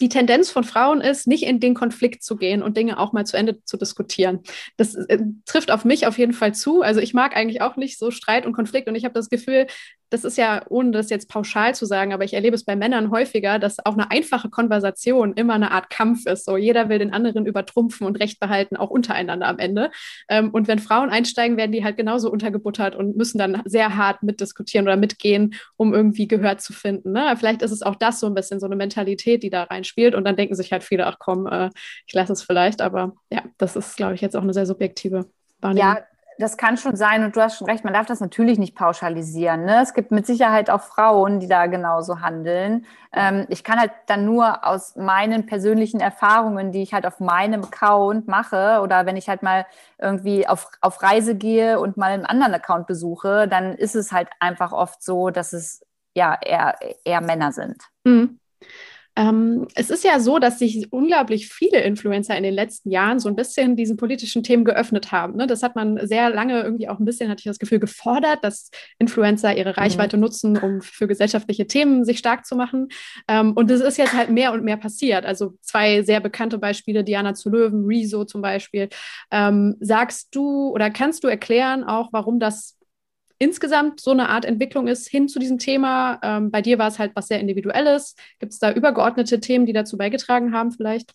die 0.00 0.08
Tendenz 0.08 0.50
von 0.50 0.64
Frauen 0.64 1.00
ist, 1.00 1.26
nicht 1.26 1.44
in 1.44 1.60
den 1.60 1.74
Konflikt 1.74 2.22
zu 2.22 2.36
gehen 2.36 2.62
und 2.62 2.76
Dinge 2.76 2.98
auch 2.98 3.12
mal 3.12 3.26
zu 3.26 3.36
Ende 3.36 3.62
zu 3.64 3.76
diskutieren. 3.76 4.40
Das 4.76 4.94
äh, 4.94 5.18
trifft 5.46 5.70
auf 5.70 5.84
mich 5.84 6.06
auf 6.06 6.18
jeden 6.18 6.32
Fall 6.32 6.54
zu. 6.54 6.82
Also 6.82 7.00
ich 7.00 7.14
mag 7.14 7.36
eigentlich 7.36 7.60
auch 7.62 7.76
nicht 7.76 7.98
so 7.98 8.10
Streit 8.10 8.46
und 8.46 8.52
Konflikt 8.52 8.88
und 8.88 8.94
ich 8.94 9.04
habe 9.04 9.14
das 9.14 9.28
Gefühl, 9.28 9.66
das 10.10 10.24
ist 10.24 10.38
ja, 10.38 10.62
ohne 10.68 10.90
das 10.92 11.10
jetzt 11.10 11.28
pauschal 11.28 11.74
zu 11.74 11.84
sagen, 11.84 12.12
aber 12.12 12.24
ich 12.24 12.32
erlebe 12.32 12.54
es 12.54 12.64
bei 12.64 12.76
Männern 12.76 13.10
häufiger, 13.10 13.58
dass 13.58 13.84
auch 13.84 13.92
eine 13.92 14.10
einfache 14.10 14.48
Konversation 14.48 15.34
immer 15.34 15.54
eine 15.54 15.70
Art 15.70 15.90
Kampf 15.90 16.26
ist. 16.26 16.46
So, 16.46 16.56
jeder 16.56 16.88
will 16.88 16.98
den 16.98 17.12
anderen 17.12 17.46
übertrumpfen 17.46 18.06
und 18.06 18.18
Recht 18.18 18.40
behalten, 18.40 18.76
auch 18.76 18.90
untereinander 18.90 19.46
am 19.46 19.58
Ende. 19.58 19.90
Ähm, 20.28 20.50
und 20.50 20.66
wenn 20.66 20.78
Frauen 20.78 21.10
einsteigen, 21.10 21.56
werden 21.56 21.72
die 21.72 21.84
halt 21.84 21.96
genauso 21.96 22.30
untergebuttert 22.30 22.96
und 22.96 23.16
müssen 23.16 23.38
dann 23.38 23.62
sehr 23.66 23.96
hart 23.96 24.22
mitdiskutieren 24.22 24.86
oder 24.86 24.96
mitgehen, 24.96 25.54
um 25.76 25.92
irgendwie 25.92 26.26
Gehör 26.26 26.56
zu 26.58 26.72
finden. 26.72 27.12
Ne? 27.12 27.34
Vielleicht 27.38 27.62
ist 27.62 27.72
es 27.72 27.82
auch 27.82 27.96
das 27.96 28.20
so 28.20 28.26
ein 28.26 28.34
bisschen 28.34 28.60
so 28.60 28.66
eine 28.66 28.76
Mentalität, 28.76 29.18
die 29.36 29.50
da 29.50 29.64
reinspielt. 29.64 30.14
Und 30.14 30.24
dann 30.24 30.36
denken 30.36 30.54
sich 30.54 30.72
halt 30.72 30.82
viele, 30.82 31.06
ach 31.06 31.16
komm, 31.18 31.46
äh, 31.46 31.68
ich 32.06 32.14
lasse 32.14 32.32
es 32.32 32.42
vielleicht. 32.42 32.80
Aber 32.80 33.12
ja, 33.30 33.42
das 33.58 33.76
ist, 33.76 33.96
glaube 33.96 34.14
ich, 34.14 34.22
jetzt 34.22 34.36
auch 34.36 34.42
eine 34.42 34.54
sehr 34.54 34.64
subjektive 34.64 35.26
Wahrnehmung. 35.60 35.96
Ja, 35.96 36.02
das 36.38 36.56
kann 36.56 36.76
schon 36.76 36.94
sein 36.94 37.24
und 37.24 37.34
du 37.34 37.42
hast 37.42 37.58
schon 37.58 37.68
recht, 37.68 37.82
man 37.82 37.92
darf 37.92 38.06
das 38.06 38.20
natürlich 38.20 38.58
nicht 38.58 38.76
pauschalisieren. 38.76 39.64
Ne? 39.64 39.82
Es 39.82 39.92
gibt 39.92 40.12
mit 40.12 40.24
Sicherheit 40.24 40.70
auch 40.70 40.82
Frauen, 40.82 41.40
die 41.40 41.48
da 41.48 41.66
genauso 41.66 42.20
handeln. 42.20 42.86
Ähm, 43.12 43.46
ich 43.48 43.64
kann 43.64 43.80
halt 43.80 43.90
dann 44.06 44.24
nur 44.24 44.64
aus 44.64 44.94
meinen 44.94 45.46
persönlichen 45.46 45.98
Erfahrungen, 45.98 46.70
die 46.70 46.82
ich 46.82 46.94
halt 46.94 47.06
auf 47.06 47.18
meinem 47.18 47.64
Account 47.64 48.28
mache 48.28 48.80
oder 48.82 49.04
wenn 49.04 49.16
ich 49.16 49.28
halt 49.28 49.42
mal 49.42 49.66
irgendwie 49.98 50.46
auf, 50.46 50.70
auf 50.80 51.02
Reise 51.02 51.34
gehe 51.34 51.80
und 51.80 51.96
mal 51.96 52.12
einen 52.12 52.26
anderen 52.26 52.54
Account 52.54 52.86
besuche, 52.86 53.48
dann 53.48 53.74
ist 53.74 53.96
es 53.96 54.12
halt 54.12 54.28
einfach 54.38 54.70
oft 54.70 55.02
so, 55.02 55.30
dass 55.30 55.52
es 55.52 55.84
ja 56.14 56.38
eher, 56.40 56.76
eher 57.04 57.20
Männer 57.20 57.50
sind. 57.50 57.82
Mhm. 58.04 58.38
Ähm, 59.18 59.66
es 59.74 59.90
ist 59.90 60.04
ja 60.04 60.20
so, 60.20 60.38
dass 60.38 60.60
sich 60.60 60.92
unglaublich 60.92 61.48
viele 61.48 61.80
Influencer 61.80 62.36
in 62.36 62.44
den 62.44 62.54
letzten 62.54 62.88
Jahren 62.92 63.18
so 63.18 63.28
ein 63.28 63.34
bisschen 63.34 63.74
diesen 63.74 63.96
politischen 63.96 64.44
Themen 64.44 64.64
geöffnet 64.64 65.10
haben. 65.10 65.36
Ne? 65.36 65.48
Das 65.48 65.64
hat 65.64 65.74
man 65.74 66.06
sehr 66.06 66.30
lange 66.30 66.62
irgendwie 66.62 66.88
auch 66.88 67.00
ein 67.00 67.04
bisschen, 67.04 67.28
hatte 67.28 67.40
ich 67.40 67.46
das 67.46 67.58
Gefühl, 67.58 67.80
gefordert, 67.80 68.44
dass 68.44 68.70
Influencer 69.00 69.56
ihre 69.56 69.70
mhm. 69.70 69.74
Reichweite 69.74 70.16
mhm. 70.16 70.22
nutzen, 70.22 70.56
um 70.56 70.82
für 70.82 71.08
gesellschaftliche 71.08 71.66
Themen 71.66 72.04
sich 72.04 72.18
stark 72.18 72.46
zu 72.46 72.54
machen. 72.54 72.90
Ähm, 73.26 73.54
und 73.54 73.72
das 73.72 73.80
ist 73.80 73.98
jetzt 73.98 74.12
halt 74.12 74.30
mehr 74.30 74.52
und 74.52 74.62
mehr 74.62 74.76
passiert. 74.76 75.26
Also 75.26 75.54
zwei 75.62 76.02
sehr 76.04 76.20
bekannte 76.20 76.58
Beispiele, 76.58 77.02
Diana 77.02 77.34
zu 77.34 77.50
Löwen, 77.50 77.86
Rezo 77.86 78.24
zum 78.24 78.40
Beispiel. 78.40 78.88
Ähm, 79.32 79.74
sagst 79.80 80.28
du 80.30 80.68
oder 80.68 80.90
kannst 80.90 81.24
du 81.24 81.28
erklären 81.28 81.82
auch, 81.82 82.10
warum 82.12 82.38
das 82.38 82.77
insgesamt 83.38 84.00
so 84.00 84.10
eine 84.10 84.28
Art 84.28 84.44
Entwicklung 84.44 84.88
ist 84.88 85.08
hin 85.08 85.28
zu 85.28 85.38
diesem 85.38 85.58
Thema. 85.58 86.18
Ähm, 86.22 86.50
bei 86.50 86.62
dir 86.62 86.78
war 86.78 86.88
es 86.88 86.98
halt 86.98 87.12
was 87.14 87.28
sehr 87.28 87.40
Individuelles. 87.40 88.14
Gibt 88.38 88.52
es 88.52 88.58
da 88.58 88.72
übergeordnete 88.72 89.40
Themen, 89.40 89.66
die 89.66 89.72
dazu 89.72 89.96
beigetragen 89.96 90.52
haben 90.52 90.72
vielleicht? 90.72 91.14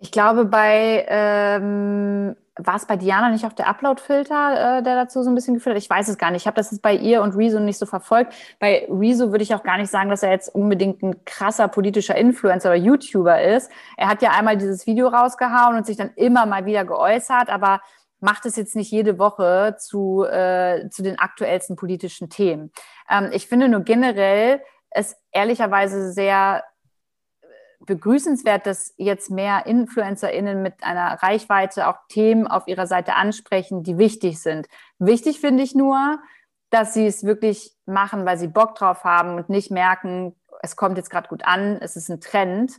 Ich 0.00 0.12
glaube, 0.12 0.44
bei 0.44 1.04
ähm, 1.08 2.36
war 2.58 2.76
es 2.76 2.86
bei 2.86 2.96
Diana 2.96 3.30
nicht 3.30 3.44
auch 3.44 3.52
der 3.52 3.68
Upload-Filter, 3.68 4.78
äh, 4.78 4.82
der 4.82 4.96
dazu 4.96 5.22
so 5.22 5.30
ein 5.30 5.34
bisschen 5.34 5.54
geführt 5.54 5.74
hat? 5.74 5.82
Ich 5.82 5.90
weiß 5.90 6.08
es 6.08 6.18
gar 6.18 6.30
nicht. 6.30 6.42
Ich 6.42 6.46
habe 6.46 6.56
das 6.56 6.70
jetzt 6.70 6.82
bei 6.82 6.94
ihr 6.94 7.22
und 7.22 7.36
Rezo 7.36 7.60
nicht 7.60 7.78
so 7.78 7.86
verfolgt. 7.86 8.34
Bei 8.58 8.86
Rezo 8.90 9.30
würde 9.30 9.42
ich 9.42 9.54
auch 9.54 9.62
gar 9.62 9.76
nicht 9.78 9.90
sagen, 9.90 10.10
dass 10.10 10.22
er 10.22 10.30
jetzt 10.30 10.54
unbedingt 10.54 11.02
ein 11.02 11.24
krasser 11.24 11.68
politischer 11.68 12.16
Influencer 12.16 12.70
oder 12.70 12.78
YouTuber 12.78 13.42
ist. 13.42 13.70
Er 13.96 14.08
hat 14.08 14.22
ja 14.22 14.30
einmal 14.30 14.56
dieses 14.56 14.86
Video 14.86 15.08
rausgehauen 15.08 15.76
und 15.76 15.86
sich 15.86 15.96
dann 15.96 16.10
immer 16.16 16.46
mal 16.46 16.64
wieder 16.64 16.84
geäußert, 16.84 17.48
aber 17.48 17.80
macht 18.20 18.46
es 18.46 18.56
jetzt 18.56 18.76
nicht 18.76 18.90
jede 18.90 19.18
Woche 19.18 19.76
zu, 19.78 20.24
äh, 20.24 20.88
zu 20.90 21.02
den 21.02 21.18
aktuellsten 21.18 21.76
politischen 21.76 22.28
Themen. 22.28 22.72
Ähm, 23.08 23.30
ich 23.32 23.46
finde 23.46 23.68
nur 23.68 23.80
generell 23.80 24.62
es 24.90 25.16
ehrlicherweise 25.32 26.12
sehr 26.12 26.64
begrüßenswert, 27.80 28.66
dass 28.66 28.94
jetzt 28.96 29.30
mehr 29.30 29.66
InfluencerInnen 29.66 30.62
mit 30.62 30.82
einer 30.82 31.22
Reichweite 31.22 31.88
auch 31.88 31.96
Themen 32.08 32.46
auf 32.46 32.66
ihrer 32.66 32.86
Seite 32.86 33.14
ansprechen, 33.14 33.82
die 33.82 33.98
wichtig 33.98 34.40
sind. 34.40 34.68
Wichtig 34.98 35.40
finde 35.40 35.62
ich 35.62 35.74
nur, 35.74 36.18
dass 36.70 36.92
sie 36.92 37.06
es 37.06 37.24
wirklich 37.24 37.72
machen, 37.86 38.26
weil 38.26 38.38
sie 38.38 38.48
Bock 38.48 38.74
drauf 38.74 39.04
haben 39.04 39.36
und 39.36 39.48
nicht 39.48 39.70
merken, 39.70 40.36
es 40.62 40.76
kommt 40.76 40.98
jetzt 40.98 41.10
gerade 41.10 41.28
gut 41.28 41.44
an, 41.44 41.78
es 41.80 41.96
ist 41.96 42.10
ein 42.10 42.20
Trend, 42.20 42.72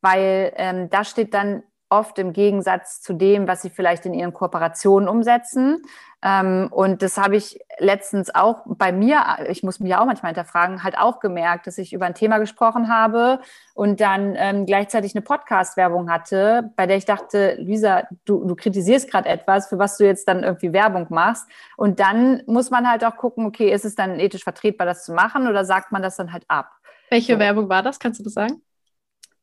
weil 0.00 0.52
ähm, 0.56 0.90
da 0.90 1.04
steht 1.04 1.34
dann 1.34 1.62
oft 1.88 2.18
im 2.18 2.32
Gegensatz 2.32 3.00
zu 3.00 3.12
dem, 3.12 3.46
was 3.46 3.62
sie 3.62 3.70
vielleicht 3.70 4.06
in 4.06 4.14
ihren 4.14 4.32
Kooperationen 4.32 5.08
umsetzen. 5.08 5.82
Ähm, 6.22 6.68
und 6.72 7.02
das 7.02 7.18
habe 7.18 7.36
ich 7.36 7.60
letztens 7.78 8.34
auch 8.34 8.62
bei 8.66 8.90
mir, 8.90 9.22
ich 9.48 9.62
muss 9.62 9.78
mich 9.78 9.94
auch 9.94 10.06
manchmal 10.06 10.30
hinterfragen, 10.32 10.82
halt 10.82 10.98
auch 10.98 11.20
gemerkt, 11.20 11.66
dass 11.66 11.78
ich 11.78 11.92
über 11.92 12.06
ein 12.06 12.14
Thema 12.14 12.38
gesprochen 12.38 12.88
habe 12.88 13.38
und 13.74 14.00
dann 14.00 14.34
ähm, 14.36 14.66
gleichzeitig 14.66 15.14
eine 15.14 15.22
Podcast-Werbung 15.22 16.10
hatte, 16.10 16.72
bei 16.74 16.86
der 16.86 16.96
ich 16.96 17.04
dachte, 17.04 17.54
Lisa, 17.58 18.04
du, 18.24 18.44
du 18.44 18.56
kritisierst 18.56 19.10
gerade 19.10 19.28
etwas, 19.28 19.68
für 19.68 19.78
was 19.78 19.98
du 19.98 20.04
jetzt 20.04 20.26
dann 20.26 20.42
irgendwie 20.42 20.72
Werbung 20.72 21.06
machst. 21.10 21.46
Und 21.76 22.00
dann 22.00 22.42
muss 22.46 22.70
man 22.70 22.90
halt 22.90 23.04
auch 23.04 23.16
gucken, 23.16 23.46
okay, 23.46 23.70
ist 23.70 23.84
es 23.84 23.94
dann 23.94 24.18
ethisch 24.18 24.42
vertretbar, 24.42 24.86
das 24.86 25.04
zu 25.04 25.12
machen 25.12 25.46
oder 25.46 25.64
sagt 25.64 25.92
man 25.92 26.02
das 26.02 26.16
dann 26.16 26.32
halt 26.32 26.44
ab? 26.48 26.70
Welche 27.10 27.34
so. 27.34 27.38
Werbung 27.38 27.68
war 27.68 27.82
das? 27.82 28.00
Kannst 28.00 28.18
du 28.18 28.24
das 28.24 28.32
sagen? 28.32 28.62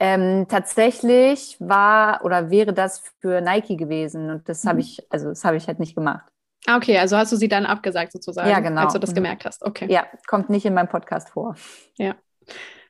Ähm, 0.06 0.48
tatsächlich 0.50 1.56
war 1.62 2.26
oder 2.26 2.50
wäre 2.50 2.74
das 2.74 3.04
für 3.22 3.40
Nike 3.40 3.78
gewesen 3.78 4.30
und 4.30 4.50
das 4.50 4.66
mhm. 4.66 4.70
habe 4.70 4.80
ich, 4.82 5.02
also 5.10 5.30
das 5.30 5.46
habe 5.46 5.56
ich 5.56 5.68
halt 5.68 5.80
nicht 5.80 5.96
gemacht. 5.96 6.30
Ah, 6.66 6.76
okay, 6.76 6.98
also 6.98 7.16
hast 7.16 7.32
du 7.32 7.38
sie 7.38 7.48
dann 7.48 7.66
abgesagt 7.66 8.12
sozusagen, 8.12 8.50
ja, 8.50 8.60
genau. 8.60 8.82
als 8.82 8.92
du 8.92 9.00
das 9.00 9.12
mhm. 9.12 9.16
gemerkt 9.16 9.46
hast. 9.46 9.64
Okay. 9.64 9.88
Ja, 9.90 10.06
kommt 10.28 10.50
nicht 10.50 10.66
in 10.66 10.74
meinem 10.74 10.90
Podcast 10.90 11.30
vor. 11.30 11.56
Ja. 11.98 12.16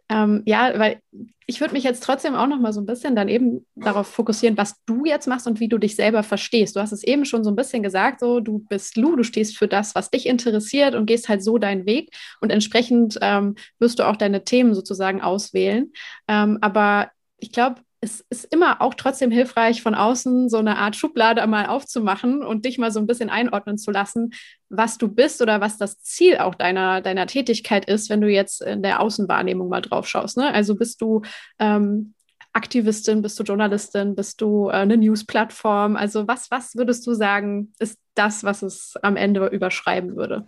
Ähm, 0.10 0.44
ja, 0.46 0.78
weil 0.78 1.02
ich 1.46 1.60
würde 1.60 1.74
mich 1.74 1.84
jetzt 1.84 2.04
trotzdem 2.04 2.36
auch 2.36 2.48
noch 2.48 2.60
mal 2.60 2.74
so 2.74 2.80
ein 2.80 2.86
bisschen 2.86 3.16
dann 3.16 3.28
eben 3.28 3.66
darauf 3.76 4.08
fokussieren, 4.08 4.58
was 4.58 4.82
du 4.86 5.06
jetzt 5.06 5.28
machst 5.28 5.48
und 5.48 5.60
wie 5.60 5.68
du 5.68 5.78
dich 5.78 5.96
selber 5.96 6.24
verstehst. 6.24 6.76
Du 6.76 6.80
hast 6.80 6.92
es 6.92 7.04
eben 7.04 7.26
schon 7.26 7.44
so 7.44 7.52
ein 7.52 7.56
bisschen 7.56 7.84
gesagt, 7.84 8.20
so 8.22 8.40
du 8.40 8.60
bist 8.60 8.96
Lu, 8.98 9.16
du 9.16 9.24
stehst 9.24 9.58
für 9.58 9.68
das, 9.68 9.96
was 9.96 10.10
dich 10.10 10.26
interessiert 10.26 10.96
und 10.96 11.06
gehst 11.06 11.30
halt 11.30 11.44
so 11.44 11.58
deinen 11.58 11.86
Weg 11.86 12.16
und 12.40 12.50
entsprechend 12.52 13.18
ähm, 13.22 13.56
wirst 13.80 14.00
du 14.00 14.08
auch 14.08 14.16
deine 14.16 14.44
Themen 14.44 14.74
sozusagen 14.74 15.22
auswählen. 15.22 15.92
Ähm, 16.28 16.60
aber 16.62 17.12
ich 17.38 17.52
glaube, 17.52 17.82
es 18.04 18.20
ist 18.30 18.54
immer 18.54 18.82
auch 18.82 18.94
trotzdem 18.96 19.32
hilfreich, 19.32 19.82
von 19.82 19.96
außen 19.96 20.50
so 20.50 20.58
eine 20.58 20.78
Art 20.78 20.96
Schublade 20.98 21.46
mal 21.48 21.68
aufzumachen 21.68 22.44
und 22.44 22.66
dich 22.66 22.78
mal 22.78 22.92
so 22.92 23.00
ein 23.00 23.08
bisschen 23.08 23.30
einordnen 23.30 23.78
zu 23.78 23.92
lassen, 23.92 24.32
was 24.70 24.98
du 24.98 25.08
bist 25.08 25.42
oder 25.42 25.62
was 25.62 25.78
das 25.78 26.02
Ziel 26.02 26.38
auch 26.38 26.54
deiner, 26.54 27.02
deiner 27.02 27.28
Tätigkeit 27.28 27.86
ist, 27.86 28.10
wenn 28.10 28.20
du 28.20 28.28
jetzt 28.28 28.62
in 28.62 28.84
der 28.84 29.00
Außenwahrnehmung 29.00 29.70
mal 29.70 29.82
drauf 29.82 30.08
schaust. 30.08 30.36
Ne? 30.36 30.54
Also 30.54 30.76
bist 30.76 31.02
du 31.02 31.22
ähm, 31.60 32.14
Aktivistin, 32.52 33.22
bist 33.22 33.40
du 33.40 33.44
Journalistin, 33.44 34.16
bist 34.16 34.42
du 34.42 34.68
äh, 34.68 34.74
eine 34.74 34.98
News-Plattform? 34.98 35.96
Also 35.96 36.28
was, 36.28 36.52
was 36.52 36.76
würdest 36.76 37.08
du 37.08 37.14
sagen, 37.14 37.74
ist 37.80 38.00
das, 38.16 38.44
was 38.44 38.64
es 38.64 38.96
am 39.02 39.16
Ende 39.16 39.48
überschreiben 39.48 40.18
würde? 40.18 40.46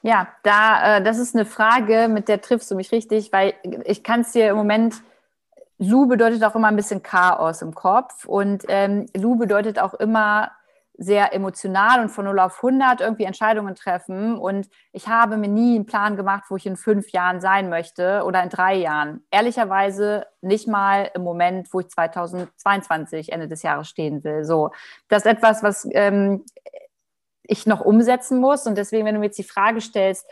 Ja, 0.00 0.28
da, 0.44 0.96
äh, 0.96 1.02
das 1.02 1.18
ist 1.18 1.34
eine 1.34 1.44
Frage, 1.44 2.08
mit 2.08 2.28
der 2.28 2.40
triffst 2.40 2.70
du 2.70 2.74
mich 2.74 2.90
richtig, 2.90 3.32
weil 3.32 3.52
ich 3.84 4.02
kann 4.02 4.22
es 4.22 4.32
dir 4.32 4.48
im 4.48 4.56
Moment 4.56 5.02
Lu 5.78 6.06
bedeutet 6.06 6.42
auch 6.44 6.54
immer 6.54 6.68
ein 6.68 6.76
bisschen 6.76 7.02
Chaos 7.02 7.62
im 7.62 7.74
Kopf 7.74 8.24
und 8.24 8.64
ähm, 8.68 9.06
Lu 9.14 9.36
bedeutet 9.36 9.78
auch 9.78 9.94
immer 9.94 10.50
sehr 10.98 11.34
emotional 11.34 12.00
und 12.00 12.08
von 12.08 12.24
0 12.24 12.38
auf 12.38 12.56
100 12.56 13.00
irgendwie 13.00 13.24
Entscheidungen 13.24 13.74
treffen. 13.74 14.38
Und 14.38 14.68
ich 14.92 15.08
habe 15.08 15.36
mir 15.36 15.48
nie 15.48 15.76
einen 15.76 15.86
Plan 15.86 16.16
gemacht, 16.16 16.44
wo 16.48 16.56
ich 16.56 16.66
in 16.66 16.76
fünf 16.76 17.10
Jahren 17.10 17.40
sein 17.40 17.68
möchte 17.68 18.22
oder 18.24 18.42
in 18.42 18.48
drei 18.48 18.74
Jahren. 18.76 19.24
Ehrlicherweise 19.30 20.26
nicht 20.40 20.66
mal 20.66 21.10
im 21.14 21.22
Moment, 21.22 21.68
wo 21.72 21.80
ich 21.80 21.88
2022 21.88 23.32
Ende 23.32 23.48
des 23.48 23.62
Jahres 23.62 23.88
stehen 23.88 24.24
will. 24.24 24.44
So, 24.44 24.70
das 25.08 25.24
ist 25.24 25.32
etwas, 25.32 25.62
was 25.62 25.86
ähm, 25.92 26.44
ich 27.42 27.66
noch 27.66 27.80
umsetzen 27.82 28.40
muss. 28.40 28.66
Und 28.66 28.78
deswegen, 28.78 29.04
wenn 29.04 29.14
du 29.14 29.20
mir 29.20 29.26
jetzt 29.26 29.38
die 29.38 29.44
Frage 29.44 29.80
stellst, 29.80 30.26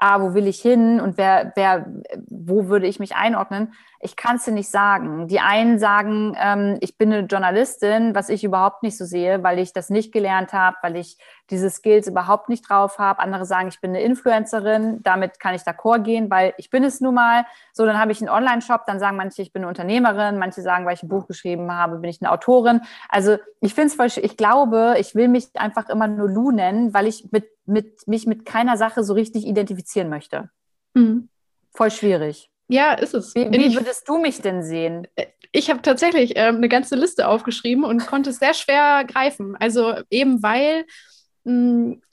ah, 0.00 0.20
wo 0.20 0.34
will 0.34 0.46
ich 0.46 0.60
hin 0.60 0.98
und 1.00 1.18
wer, 1.18 1.52
wer, 1.54 1.86
wo 2.28 2.68
würde 2.68 2.86
ich 2.86 2.98
mich 2.98 3.14
einordnen? 3.14 3.74
Ich 4.00 4.16
kann 4.16 4.36
es 4.36 4.44
dir 4.44 4.52
nicht 4.52 4.70
sagen. 4.70 5.28
Die 5.28 5.40
einen 5.40 5.78
sagen, 5.78 6.34
ähm, 6.40 6.78
ich 6.80 6.96
bin 6.96 7.12
eine 7.12 7.26
Journalistin, 7.26 8.14
was 8.14 8.30
ich 8.30 8.42
überhaupt 8.42 8.82
nicht 8.82 8.96
so 8.96 9.04
sehe, 9.04 9.42
weil 9.42 9.58
ich 9.58 9.74
das 9.74 9.90
nicht 9.90 10.10
gelernt 10.10 10.54
habe, 10.54 10.76
weil 10.80 10.96
ich 10.96 11.18
diese 11.50 11.68
Skills 11.68 12.06
überhaupt 12.06 12.48
nicht 12.48 12.68
drauf 12.68 12.98
habe. 12.98 13.20
Andere 13.20 13.44
sagen, 13.44 13.68
ich 13.68 13.80
bin 13.80 13.90
eine 13.90 14.02
Influencerin, 14.02 15.02
damit 15.02 15.40
kann 15.40 15.54
ich 15.54 15.62
d'accord 15.62 16.02
gehen, 16.02 16.30
weil 16.30 16.54
ich 16.56 16.70
bin 16.70 16.84
es 16.84 17.00
nun 17.00 17.14
mal. 17.14 17.44
So, 17.72 17.84
dann 17.84 17.98
habe 17.98 18.12
ich 18.12 18.20
einen 18.20 18.30
Online-Shop, 18.30 18.86
dann 18.86 18.98
sagen 18.98 19.16
manche, 19.16 19.42
ich 19.42 19.52
bin 19.52 19.62
eine 19.62 19.68
Unternehmerin, 19.68 20.38
manche 20.38 20.62
sagen, 20.62 20.86
weil 20.86 20.94
ich 20.94 21.02
ein 21.02 21.08
Buch 21.08 21.26
geschrieben 21.26 21.72
habe, 21.72 21.98
bin 21.98 22.10
ich 22.10 22.20
eine 22.22 22.30
Autorin. 22.30 22.80
Also 23.08 23.38
ich 23.60 23.74
finde 23.74 23.88
es 23.88 23.94
voll, 23.94 24.24
ich 24.24 24.36
glaube, 24.36 24.96
ich 24.98 25.14
will 25.14 25.28
mich 25.28 25.48
einfach 25.54 25.88
immer 25.88 26.06
nur 26.06 26.28
Lu 26.28 26.50
nennen, 26.50 26.94
weil 26.94 27.06
ich 27.06 27.30
mit, 27.32 27.48
mit, 27.66 28.06
mich 28.06 28.26
mit 28.26 28.44
keiner 28.44 28.76
Sache 28.76 29.04
so 29.04 29.14
richtig 29.14 29.46
identifizieren 29.46 30.08
möchte. 30.08 30.50
Mhm. 30.94 31.28
Voll 31.72 31.90
schwierig. 31.90 32.50
Ja, 32.68 32.92
ist 32.92 33.14
es. 33.14 33.34
Wie, 33.34 33.50
wie 33.50 33.74
würdest 33.74 34.08
du 34.08 34.18
mich 34.18 34.42
denn 34.42 34.62
sehen? 34.62 35.08
Äh, 35.16 35.26
ich 35.52 35.70
habe 35.70 35.82
tatsächlich 35.82 36.36
äh, 36.36 36.42
eine 36.42 36.68
ganze 36.68 36.94
Liste 36.94 37.26
aufgeschrieben 37.26 37.84
und 37.84 38.06
konnte 38.06 38.30
es 38.30 38.38
sehr 38.38 38.54
schwer 38.54 39.04
greifen. 39.04 39.56
Also 39.58 39.94
eben 40.08 40.42
weil 40.42 40.86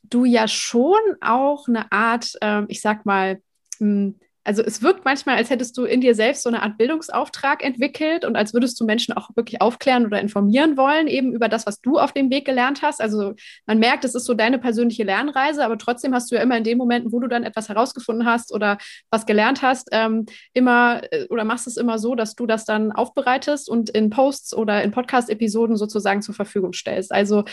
du 0.04 0.26
ja 0.26 0.48
schon 0.48 1.00
auch 1.22 1.68
eine 1.68 1.92
Art, 1.92 2.34
äh, 2.42 2.64
ich 2.68 2.82
sag 2.82 3.06
mal, 3.06 3.42
mh, 3.80 3.88
hm, 3.88 4.16
also 4.48 4.64
es 4.64 4.82
wirkt 4.82 5.04
manchmal, 5.04 5.36
als 5.36 5.50
hättest 5.50 5.78
du 5.78 5.84
in 5.84 6.00
dir 6.00 6.16
selbst 6.16 6.44
so 6.44 6.48
eine 6.48 6.64
Art 6.64 6.78
Bildungsauftrag 6.78 7.62
entwickelt 7.66 8.24
und 8.24 8.38
als 8.38 8.54
würdest 8.54 8.80
du 8.80 8.86
Menschen 8.86 9.14
auch 9.14 9.30
wirklich 9.36 9.60
aufklären 9.60 10.06
oder 10.06 10.22
informieren 10.22 10.78
wollen, 10.78 11.08
eben 11.08 11.34
über 11.34 11.50
das, 11.50 11.68
was 11.68 11.82
du 11.82 12.00
auf 12.00 12.14
dem 12.14 12.30
Weg 12.30 12.46
gelernt 12.46 12.82
hast. 12.82 13.02
Also 13.02 13.34
man 13.66 13.78
merkt, 13.78 14.06
es 14.06 14.16
ist 14.16 14.24
so 14.24 14.34
deine 14.34 14.58
persönliche 14.58 15.04
Lernreise, 15.04 15.66
aber 15.66 15.78
trotzdem 15.78 16.14
hast 16.14 16.32
du 16.32 16.36
ja 16.36 16.42
immer 16.42 16.56
in 16.56 16.64
den 16.64 16.78
Momenten, 16.78 17.12
wo 17.12 17.20
du 17.20 17.28
dann 17.28 17.44
etwas 17.44 17.68
herausgefunden 17.68 18.26
hast 18.26 18.54
oder 18.54 18.78
was 19.12 19.26
gelernt 19.26 19.64
hast, 19.64 19.90
ähm, 19.92 20.28
immer 20.54 21.02
äh, 21.12 21.28
oder 21.28 21.44
machst 21.44 21.68
es 21.68 21.76
immer 21.76 22.00
so, 22.00 22.16
dass 22.16 22.34
du 22.36 22.46
das 22.46 22.64
dann 22.64 22.94
aufbereitest 22.94 23.70
und 23.70 23.90
in 23.90 24.10
Posts 24.10 24.54
oder 24.54 24.82
in 24.82 24.92
Podcast-Episoden 24.92 25.76
sozusagen 25.76 26.22
zur 26.22 26.36
Verfügung 26.36 26.72
stellst. 26.72 27.12
Also 27.12 27.44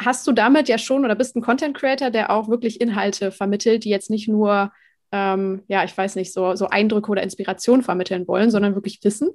hast 0.00 0.26
du 0.26 0.32
damit 0.32 0.68
ja 0.68 0.78
schon 0.78 1.04
oder 1.04 1.14
bist 1.14 1.36
ein 1.36 1.42
Content 1.42 1.76
Creator, 1.76 2.10
der 2.10 2.30
auch 2.30 2.48
wirklich 2.48 2.80
Inhalte 2.80 3.32
vermittelt, 3.32 3.84
die 3.84 3.90
jetzt 3.90 4.10
nicht 4.10 4.28
nur 4.28 4.70
ähm, 5.12 5.62
ja, 5.68 5.84
ich 5.84 5.96
weiß 5.96 6.16
nicht, 6.16 6.32
so, 6.32 6.54
so 6.56 6.68
Eindrücke 6.68 7.10
oder 7.10 7.22
Inspiration 7.22 7.82
vermitteln 7.82 8.26
wollen, 8.26 8.50
sondern 8.50 8.74
wirklich 8.74 9.00
Wissen. 9.02 9.30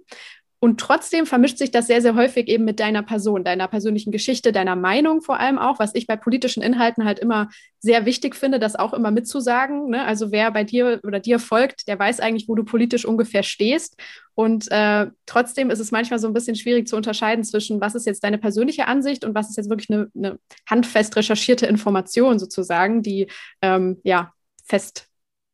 Und 0.63 0.79
trotzdem 0.79 1.25
vermischt 1.25 1.57
sich 1.57 1.71
das 1.71 1.87
sehr, 1.87 2.03
sehr 2.03 2.13
häufig 2.13 2.47
eben 2.47 2.65
mit 2.65 2.79
deiner 2.79 3.01
Person, 3.01 3.43
deiner 3.43 3.67
persönlichen 3.67 4.11
Geschichte, 4.11 4.51
deiner 4.51 4.75
Meinung 4.75 5.23
vor 5.23 5.39
allem 5.39 5.57
auch, 5.57 5.79
was 5.79 5.95
ich 5.95 6.05
bei 6.05 6.15
politischen 6.15 6.61
Inhalten 6.61 7.03
halt 7.03 7.17
immer 7.17 7.49
sehr 7.79 8.05
wichtig 8.05 8.35
finde, 8.35 8.59
das 8.59 8.75
auch 8.75 8.93
immer 8.93 9.09
mitzusagen. 9.09 9.89
Ne? 9.89 10.05
Also 10.05 10.31
wer 10.31 10.51
bei 10.51 10.63
dir 10.63 10.99
oder 11.03 11.19
dir 11.19 11.39
folgt, 11.39 11.87
der 11.87 11.97
weiß 11.97 12.19
eigentlich, 12.19 12.47
wo 12.47 12.53
du 12.53 12.63
politisch 12.63 13.05
ungefähr 13.05 13.41
stehst. 13.41 13.99
Und 14.35 14.69
äh, 14.69 15.07
trotzdem 15.25 15.71
ist 15.71 15.79
es 15.79 15.89
manchmal 15.89 16.19
so 16.19 16.27
ein 16.27 16.33
bisschen 16.33 16.55
schwierig 16.55 16.87
zu 16.87 16.95
unterscheiden 16.95 17.43
zwischen, 17.43 17.81
was 17.81 17.95
ist 17.95 18.05
jetzt 18.05 18.23
deine 18.23 18.37
persönliche 18.37 18.85
Ansicht 18.85 19.25
und 19.25 19.33
was 19.33 19.49
ist 19.49 19.57
jetzt 19.57 19.71
wirklich 19.71 19.89
eine, 19.89 20.11
eine 20.15 20.37
handfest 20.69 21.15
recherchierte 21.15 21.65
Information 21.65 22.37
sozusagen, 22.37 23.01
die 23.01 23.31
ähm, 23.63 23.99
ja 24.03 24.31
fest 24.63 25.07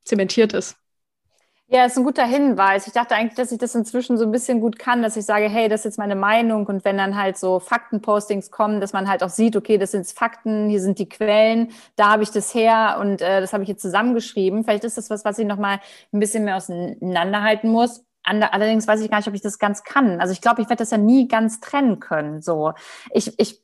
zementiert 0.04 0.52
ist. 0.52 0.76
Ja, 1.70 1.84
ist 1.86 1.98
ein 1.98 2.06
guter 2.06 2.26
Hinweis. 2.26 2.88
Ich 2.88 2.94
dachte 2.94 3.14
eigentlich, 3.14 3.36
dass 3.36 3.52
ich 3.52 3.58
das 3.58 3.76
inzwischen 3.76 4.18
so 4.18 4.24
ein 4.24 4.32
bisschen 4.32 4.62
gut 4.62 4.80
kann, 4.80 5.02
dass 5.02 5.18
ich 5.18 5.26
sage, 5.26 5.50
hey, 5.50 5.68
das 5.68 5.82
ist 5.82 5.86
jetzt 5.86 5.98
meine 5.98 6.16
Meinung. 6.16 6.66
Und 6.66 6.86
wenn 6.86 6.98
dann 6.98 7.18
halt 7.18 7.38
so 7.38 7.60
Faktenpostings 7.60 8.52
kommen, 8.52 8.80
dass 8.80 8.94
man 8.94 9.10
halt 9.10 9.22
auch 9.22 9.28
sieht, 9.30 9.54
okay, 9.58 9.78
das 9.78 9.92
sind 9.92 10.08
Fakten, 10.08 10.70
hier 10.70 10.80
sind 10.80 10.98
die 10.98 11.10
Quellen, 11.10 11.72
da 11.98 12.10
habe 12.12 12.24
ich 12.24 12.32
das 12.32 12.54
her 12.54 12.98
und 13.02 13.22
äh, 13.22 13.42
das 13.42 13.52
habe 13.52 13.64
ich 13.64 13.70
jetzt 13.70 13.82
zusammengeschrieben. 13.82 14.64
Vielleicht 14.64 14.86
ist 14.86 14.98
das 14.98 15.10
was, 15.10 15.26
was 15.26 15.40
ich 15.40 15.46
nochmal 15.46 15.82
ein 16.14 16.20
bisschen 16.22 16.46
mehr 16.46 16.56
auseinanderhalten 16.56 17.70
muss. 17.70 18.02
Allerdings 18.24 18.88
weiß 18.88 19.02
ich 19.02 19.10
gar 19.12 19.18
nicht, 19.18 19.28
ob 19.28 19.34
ich 19.34 19.42
das 19.42 19.60
ganz 19.60 19.84
kann. 19.84 20.22
Also 20.22 20.32
ich 20.34 20.42
glaube, 20.42 20.62
ich 20.62 20.70
werde 20.70 20.82
das 20.82 20.92
ja 20.92 20.98
nie 20.98 21.28
ganz 21.28 21.60
trennen 21.60 22.00
können. 22.00 22.42
So, 22.42 22.74
ich, 23.12 23.38
ich 23.40 23.62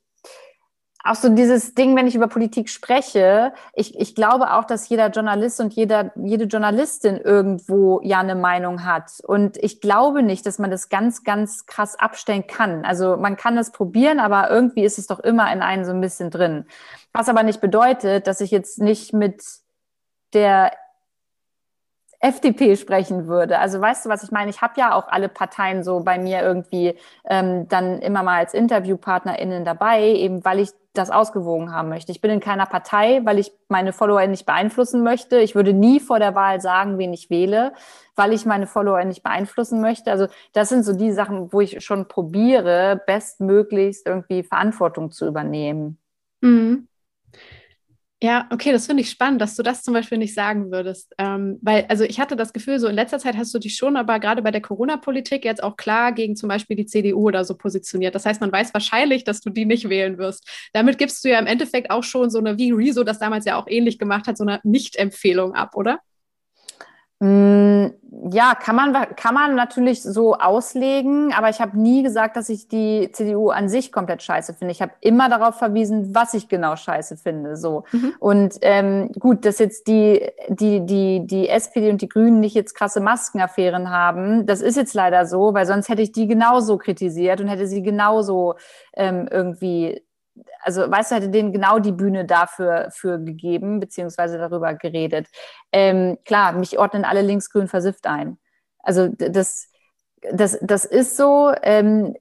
auch 1.04 1.16
so 1.16 1.28
dieses 1.28 1.76
Ding, 1.76 1.98
wenn 1.98 2.08
ich 2.08 2.16
über 2.16 2.28
Politik 2.28 2.70
spreche, 2.70 3.54
ich, 3.74 4.00
ich 4.00 4.16
glaube 4.16 4.54
auch, 4.54 4.64
dass 4.64 4.88
jeder 4.88 5.10
Journalist 5.10 5.60
und 5.60 5.74
jeder, 5.74 6.14
jede 6.16 6.46
Journalistin 6.46 7.18
irgendwo 7.18 8.00
ja 8.04 8.20
eine 8.20 8.36
Meinung 8.36 8.86
hat. 8.86 9.12
Und 9.28 9.58
ich 9.58 9.82
glaube 9.82 10.24
nicht, 10.24 10.46
dass 10.46 10.60
man 10.60 10.72
das 10.72 10.88
ganz, 10.88 11.26
ganz 11.26 11.66
krass 11.66 12.00
abstellen 12.00 12.48
kann. 12.48 12.86
Also 12.86 13.18
man 13.18 13.36
kann 13.36 13.58
das 13.58 13.72
probieren, 13.72 14.22
aber 14.22 14.50
irgendwie 14.50 14.86
ist 14.86 14.98
es 14.98 15.08
doch 15.08 15.20
immer 15.20 15.52
in 15.52 15.62
einem 15.62 15.84
so 15.84 15.92
ein 15.92 16.00
bisschen 16.00 16.30
drin. 16.30 16.66
Was 17.12 17.28
aber 17.28 17.44
nicht 17.44 17.60
bedeutet, 17.60 18.26
dass 18.26 18.40
ich 18.40 18.52
jetzt 18.52 18.80
nicht 18.80 19.12
mit 19.12 19.44
der 20.34 20.72
FDP 22.24 22.78
sprechen 22.78 23.28
würde. 23.28 23.60
Also 23.60 23.82
weißt 23.82 24.06
du, 24.06 24.10
was 24.10 24.24
ich 24.24 24.32
meine? 24.32 24.50
Ich 24.50 24.62
habe 24.62 24.74
ja 24.78 24.96
auch 24.96 25.10
alle 25.10 25.28
Parteien 25.28 25.84
so 25.84 26.00
bei 26.00 26.18
mir 26.18 26.42
irgendwie 26.42 26.98
ähm, 27.26 27.68
dann 27.68 28.00
immer 28.00 28.24
mal 28.24 28.38
als 28.38 28.54
InterviewpartnerInnen 28.54 29.66
dabei, 29.66 30.04
eben 30.08 30.46
weil 30.46 30.60
ich 30.60 30.70
das 30.94 31.10
ausgewogen 31.10 31.74
haben 31.74 31.90
möchte. 31.90 32.12
Ich 32.12 32.22
bin 32.22 32.32
in 32.32 32.40
keiner 32.40 32.66
Partei, 32.66 33.22
weil 33.26 33.40
ich 33.40 33.52
meine 33.68 33.92
Follower 33.92 34.26
nicht 34.28 34.46
beeinflussen 34.46 35.04
möchte. 35.04 35.40
Ich 35.40 35.54
würde 35.54 35.74
nie 35.74 36.00
vor 36.00 36.20
der 36.20 36.34
Wahl 36.34 36.62
sagen, 36.62 36.98
wen 36.98 37.12
ich 37.12 37.30
wähle, 37.30 37.74
weil 38.16 38.32
ich 38.32 38.46
meine 38.46 38.68
Follower 38.68 39.04
nicht 39.04 39.24
beeinflussen 39.24 39.82
möchte. 39.82 40.12
Also 40.12 40.28
das 40.54 40.70
sind 40.70 40.84
so 40.84 40.94
die 40.94 41.12
Sachen, 41.12 41.52
wo 41.52 41.60
ich 41.60 41.84
schon 41.84 42.08
probiere, 42.08 43.02
bestmöglichst 43.06 44.08
irgendwie 44.08 44.44
Verantwortung 44.44 45.12
zu 45.12 45.28
übernehmen. 45.28 45.98
Mhm. 46.42 46.88
Ja, 48.24 48.48
okay, 48.52 48.72
das 48.72 48.86
finde 48.86 49.02
ich 49.04 49.10
spannend, 49.10 49.42
dass 49.42 49.58
du 49.58 49.64
das 49.64 49.84
zum 49.84 49.94
Beispiel 49.94 50.18
nicht 50.18 50.34
sagen 50.34 50.72
würdest. 50.72 51.14
Ähm, 51.18 51.60
weil, 51.62 51.86
also 51.90 52.06
ich 52.06 52.22
hatte 52.22 52.38
das 52.38 52.54
Gefühl, 52.54 52.80
so 52.80 52.88
in 52.88 52.96
letzter 52.96 53.20
Zeit 53.20 53.36
hast 53.36 53.54
du 53.54 53.60
dich 53.60 53.76
schon, 53.76 53.98
aber 53.98 54.18
gerade 54.22 54.42
bei 54.42 54.50
der 54.50 54.62
Corona-Politik 54.62 55.44
jetzt 55.44 55.62
auch 55.62 55.76
klar 55.76 56.14
gegen 56.14 56.38
zum 56.38 56.48
Beispiel 56.48 56.78
die 56.78 56.86
CDU 56.86 57.28
oder 57.28 57.44
so 57.44 57.58
positioniert. 57.58 58.16
Das 58.16 58.26
heißt, 58.26 58.40
man 58.40 58.50
weiß 58.50 58.74
wahrscheinlich, 58.74 59.26
dass 59.26 59.42
du 59.42 59.50
die 59.50 59.66
nicht 59.66 59.90
wählen 59.90 60.18
wirst. 60.18 60.48
Damit 60.72 60.98
gibst 61.00 61.26
du 61.26 61.30
ja 61.30 61.38
im 61.38 61.48
Endeffekt 61.48 61.92
auch 61.92 62.04
schon 62.04 62.30
so 62.30 62.40
eine, 62.40 62.58
wie 62.58 62.72
Rezo 62.72 63.04
das 63.04 63.20
damals 63.20 63.44
ja 63.44 63.58
auch 63.58 63.68
ähnlich 63.68 64.00
gemacht 64.00 64.26
hat, 64.26 64.38
so 64.38 64.46
eine 64.46 64.62
Nicht-Empfehlung 64.64 65.54
ab, 65.54 65.76
oder? 65.76 66.00
Mm, 67.20 67.88
ja, 68.32 68.56
kann 68.56 68.76
man, 68.76 68.94
kann 69.16 69.34
man 69.34 69.56
natürlich 69.56 70.02
so 70.04 70.36
auslegen, 70.36 71.34
aber 71.34 71.50
ich 71.50 71.60
habe 71.60 71.78
nie 71.78 72.04
gesagt, 72.04 72.38
dass 72.38 72.50
ich 72.50 72.68
die 72.68 73.10
CDU 73.12 73.50
an 73.50 73.70
sich 73.70 73.92
komplett 73.92 74.22
scheiße 74.22 74.54
finde. 74.54 74.72
Ich 74.72 74.82
habe 74.82 74.94
immer 75.02 75.30
darauf 75.30 75.56
verwiesen, 75.56 76.14
was 76.14 76.34
ich 76.34 76.48
genau 76.48 76.76
scheiße 76.76 77.18
finde. 77.18 77.58
So. 77.58 77.84
Mhm. 77.92 78.14
Und 78.20 78.56
ähm, 78.62 79.12
gut, 79.20 79.46
dass 79.46 79.60
jetzt 79.60 79.88
die, 79.88 80.30
die, 80.48 80.86
die, 80.86 81.26
die 81.26 81.50
SPD 81.50 81.90
und 81.90 82.02
die 82.02 82.10
Grünen 82.10 82.40
nicht 82.40 82.56
jetzt 82.56 82.76
krasse 82.76 83.02
Maskenaffären 83.02 83.90
haben, 83.90 84.46
das 84.46 84.62
ist 84.62 84.78
jetzt 84.78 84.94
leider 84.94 85.26
so, 85.26 85.54
weil 85.54 85.66
sonst 85.66 85.90
hätte 85.90 86.02
ich 86.02 86.12
die 86.12 86.28
genauso 86.28 86.78
kritisiert 86.78 87.42
und 87.42 87.48
hätte 87.48 87.68
sie 87.68 87.82
genauso 87.82 88.56
ähm, 88.96 89.28
irgendwie 89.30 90.02
also 90.62 90.90
weißt 90.90 91.12
du, 91.12 91.16
hätte 91.16 91.30
denen 91.30 91.52
genau 91.52 91.80
die 91.80 91.92
Bühne 91.92 92.26
dafür 92.26 92.90
für 92.92 93.20
gegeben, 93.20 93.80
beziehungsweise 93.80 94.38
darüber 94.38 94.74
geredet. 94.74 95.28
Ähm, 95.72 96.18
klar, 96.26 96.54
mich 96.54 96.80
ordnen 96.80 97.06
alle 97.06 97.22
linksgrün 97.22 97.68
versifft 97.68 98.08
ein. 98.08 98.38
Also 98.80 99.10
das, 99.10 99.70
das, 100.32 100.58
das 100.62 100.86
ist 100.86 101.18
so. 101.18 101.52
Ähm, 101.62 102.16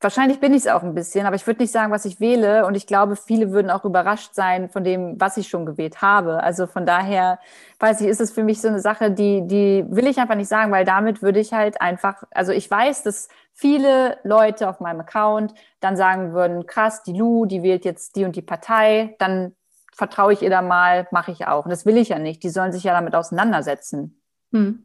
wahrscheinlich 0.00 0.40
bin 0.40 0.52
ich 0.52 0.60
es 0.60 0.66
auch 0.66 0.82
ein 0.82 0.94
bisschen, 0.94 1.26
aber 1.26 1.36
ich 1.36 1.46
würde 1.46 1.62
nicht 1.62 1.72
sagen, 1.72 1.92
was 1.92 2.04
ich 2.04 2.20
wähle. 2.20 2.66
Und 2.66 2.74
ich 2.74 2.86
glaube, 2.86 3.16
viele 3.16 3.50
würden 3.50 3.70
auch 3.70 3.84
überrascht 3.84 4.34
sein 4.34 4.68
von 4.68 4.84
dem, 4.84 5.20
was 5.20 5.36
ich 5.36 5.48
schon 5.48 5.66
gewählt 5.66 6.02
habe. 6.02 6.42
Also 6.42 6.66
von 6.66 6.84
daher, 6.86 7.38
weiß 7.80 8.02
ich, 8.02 8.08
ist 8.08 8.20
es 8.20 8.32
für 8.32 8.44
mich 8.44 8.60
so 8.60 8.68
eine 8.68 8.80
Sache, 8.80 9.10
die, 9.10 9.46
die 9.46 9.84
will 9.88 10.06
ich 10.06 10.18
einfach 10.18 10.34
nicht 10.34 10.48
sagen, 10.48 10.70
weil 10.70 10.84
damit 10.84 11.22
würde 11.22 11.40
ich 11.40 11.52
halt 11.52 11.80
einfach, 11.80 12.24
also 12.30 12.52
ich 12.52 12.70
weiß, 12.70 13.02
dass 13.04 13.28
viele 13.52 14.18
Leute 14.22 14.68
auf 14.68 14.80
meinem 14.80 15.00
Account 15.00 15.54
dann 15.80 15.96
sagen 15.96 16.32
würden, 16.32 16.66
krass, 16.66 17.02
die 17.02 17.16
Lu, 17.16 17.46
die 17.46 17.62
wählt 17.62 17.84
jetzt 17.84 18.16
die 18.16 18.24
und 18.24 18.36
die 18.36 18.42
Partei, 18.42 19.16
dann 19.18 19.54
vertraue 19.94 20.34
ich 20.34 20.42
ihr 20.42 20.50
da 20.50 20.60
mal, 20.60 21.08
mache 21.10 21.32
ich 21.32 21.46
auch. 21.46 21.64
Und 21.64 21.70
das 21.70 21.86
will 21.86 21.96
ich 21.96 22.10
ja 22.10 22.18
nicht. 22.18 22.42
Die 22.42 22.50
sollen 22.50 22.70
sich 22.70 22.84
ja 22.84 22.92
damit 22.92 23.14
auseinandersetzen. 23.14 24.20
Hm. 24.52 24.84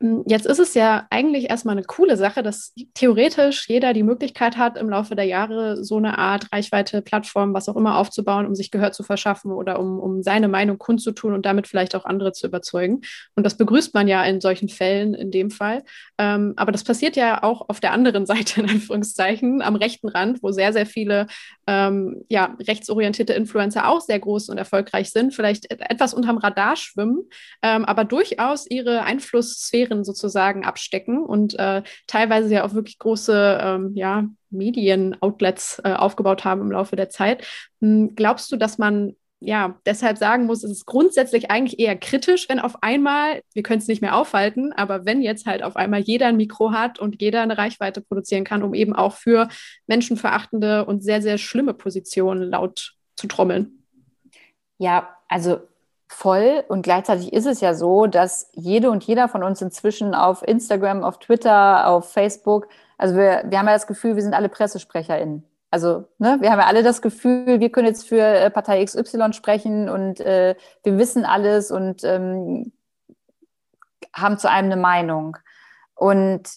Hm, 0.00 0.24
jetzt 0.26 0.44
ist 0.44 0.58
es 0.58 0.74
ja 0.74 1.06
eigentlich 1.08 1.48
erstmal 1.48 1.74
eine 1.74 1.84
coole 1.84 2.18
Sache, 2.18 2.42
dass 2.42 2.74
theoretisch 2.92 3.66
jeder 3.66 3.94
die 3.94 4.02
Möglichkeit 4.02 4.58
hat, 4.58 4.76
im 4.76 4.90
Laufe 4.90 5.16
der 5.16 5.24
Jahre 5.24 5.82
so 5.82 5.96
eine 5.96 6.18
Art 6.18 6.52
Reichweite, 6.52 7.00
Plattform, 7.00 7.54
was 7.54 7.68
auch 7.70 7.76
immer 7.76 7.96
aufzubauen, 7.96 8.44
um 8.46 8.54
sich 8.54 8.70
Gehör 8.70 8.92
zu 8.92 9.02
verschaffen 9.02 9.52
oder 9.52 9.80
um, 9.80 9.98
um 9.98 10.22
seine 10.22 10.48
Meinung 10.48 10.76
kundzutun 10.76 11.32
und 11.32 11.46
damit 11.46 11.66
vielleicht 11.66 11.94
auch 11.94 12.04
andere 12.04 12.32
zu 12.32 12.46
überzeugen. 12.46 13.00
Und 13.36 13.44
das 13.44 13.56
begrüßt 13.56 13.94
man 13.94 14.06
ja 14.06 14.22
in 14.24 14.42
solchen 14.42 14.68
Fällen 14.68 15.14
in 15.14 15.30
dem 15.30 15.50
Fall. 15.50 15.82
Ähm, 16.18 16.52
aber 16.56 16.72
das 16.72 16.84
passiert 16.84 17.16
ja 17.16 17.42
auch 17.42 17.70
auf 17.70 17.80
der 17.80 17.92
anderen 17.92 18.26
Seite, 18.26 18.60
in 18.60 18.68
Anführungszeichen, 18.68 19.62
am 19.62 19.76
rechten 19.76 20.08
Rand, 20.08 20.42
wo 20.42 20.52
sehr, 20.52 20.74
sehr 20.74 20.86
viele 20.86 21.26
ähm, 21.66 22.22
ja, 22.28 22.54
rechtsorientierte 22.60 23.32
Influencer 23.32 23.88
auch 23.88 24.02
sehr 24.02 24.18
groß 24.18 24.50
und 24.50 24.58
erfolgreich 24.58 25.10
sind, 25.10 25.34
vielleicht 25.34 25.70
etwas 25.70 26.12
unterm 26.12 26.36
Radar 26.36 26.76
schwimmen, 26.76 27.24
ähm, 27.62 27.86
aber 27.86 28.04
durchaus 28.04 28.66
ihre 28.68 29.02
Einflusssphäre 29.02 29.85
Sphären 29.86 30.04
sozusagen 30.04 30.64
abstecken 30.64 31.24
und 31.24 31.58
äh, 31.58 31.82
teilweise 32.06 32.52
ja 32.52 32.64
auch 32.64 32.74
wirklich 32.74 32.98
große 32.98 33.58
ähm, 33.62 33.92
ja, 33.94 34.24
Medien-Outlets 34.50 35.80
äh, 35.84 35.92
aufgebaut 35.92 36.44
haben 36.44 36.60
im 36.60 36.72
Laufe 36.72 36.96
der 36.96 37.10
Zeit. 37.10 37.46
Hm, 37.80 38.14
glaubst 38.14 38.50
du, 38.52 38.56
dass 38.56 38.78
man 38.78 39.14
ja, 39.38 39.78
deshalb 39.84 40.16
sagen 40.16 40.46
muss, 40.46 40.64
es 40.64 40.70
ist 40.70 40.86
grundsätzlich 40.86 41.50
eigentlich 41.50 41.78
eher 41.78 41.94
kritisch, 41.94 42.48
wenn 42.48 42.58
auf 42.58 42.82
einmal, 42.82 43.42
wir 43.52 43.62
können 43.62 43.80
es 43.80 43.86
nicht 43.86 44.00
mehr 44.00 44.16
aufhalten, 44.16 44.72
aber 44.72 45.04
wenn 45.04 45.20
jetzt 45.20 45.44
halt 45.44 45.62
auf 45.62 45.76
einmal 45.76 46.00
jeder 46.00 46.28
ein 46.28 46.38
Mikro 46.38 46.72
hat 46.72 46.98
und 46.98 47.20
jeder 47.20 47.42
eine 47.42 47.58
Reichweite 47.58 48.00
produzieren 48.00 48.44
kann, 48.44 48.62
um 48.62 48.72
eben 48.72 48.94
auch 48.94 49.12
für 49.12 49.48
menschenverachtende 49.86 50.86
und 50.86 51.04
sehr, 51.04 51.20
sehr 51.20 51.36
schlimme 51.36 51.74
Positionen 51.74 52.50
laut 52.50 52.94
zu 53.14 53.26
trommeln. 53.26 53.84
Ja, 54.78 55.16
also 55.28 55.60
voll. 56.08 56.64
Und 56.68 56.82
gleichzeitig 56.82 57.32
ist 57.32 57.46
es 57.46 57.60
ja 57.60 57.74
so, 57.74 58.06
dass 58.06 58.50
jede 58.52 58.90
und 58.90 59.04
jeder 59.04 59.28
von 59.28 59.42
uns 59.42 59.60
inzwischen 59.60 60.14
auf 60.14 60.42
Instagram, 60.46 61.02
auf 61.04 61.18
Twitter, 61.18 61.88
auf 61.88 62.10
Facebook, 62.12 62.68
also 62.98 63.16
wir, 63.16 63.44
wir 63.46 63.58
haben 63.58 63.66
ja 63.66 63.74
das 63.74 63.86
Gefühl, 63.86 64.16
wir 64.16 64.22
sind 64.22 64.34
alle 64.34 64.48
PressesprecherInnen. 64.48 65.44
Also 65.70 66.04
ne, 66.18 66.38
wir 66.40 66.50
haben 66.50 66.60
ja 66.60 66.66
alle 66.66 66.82
das 66.82 67.02
Gefühl, 67.02 67.60
wir 67.60 67.70
können 67.70 67.88
jetzt 67.88 68.08
für 68.08 68.22
äh, 68.22 68.50
Partei 68.50 68.84
XY 68.84 69.32
sprechen 69.32 69.88
und 69.88 70.20
äh, 70.20 70.54
wir 70.82 70.96
wissen 70.98 71.24
alles 71.24 71.70
und 71.70 72.04
ähm, 72.04 72.72
haben 74.14 74.38
zu 74.38 74.48
einem 74.48 74.72
eine 74.72 74.80
Meinung. 74.80 75.36
Und 75.94 76.48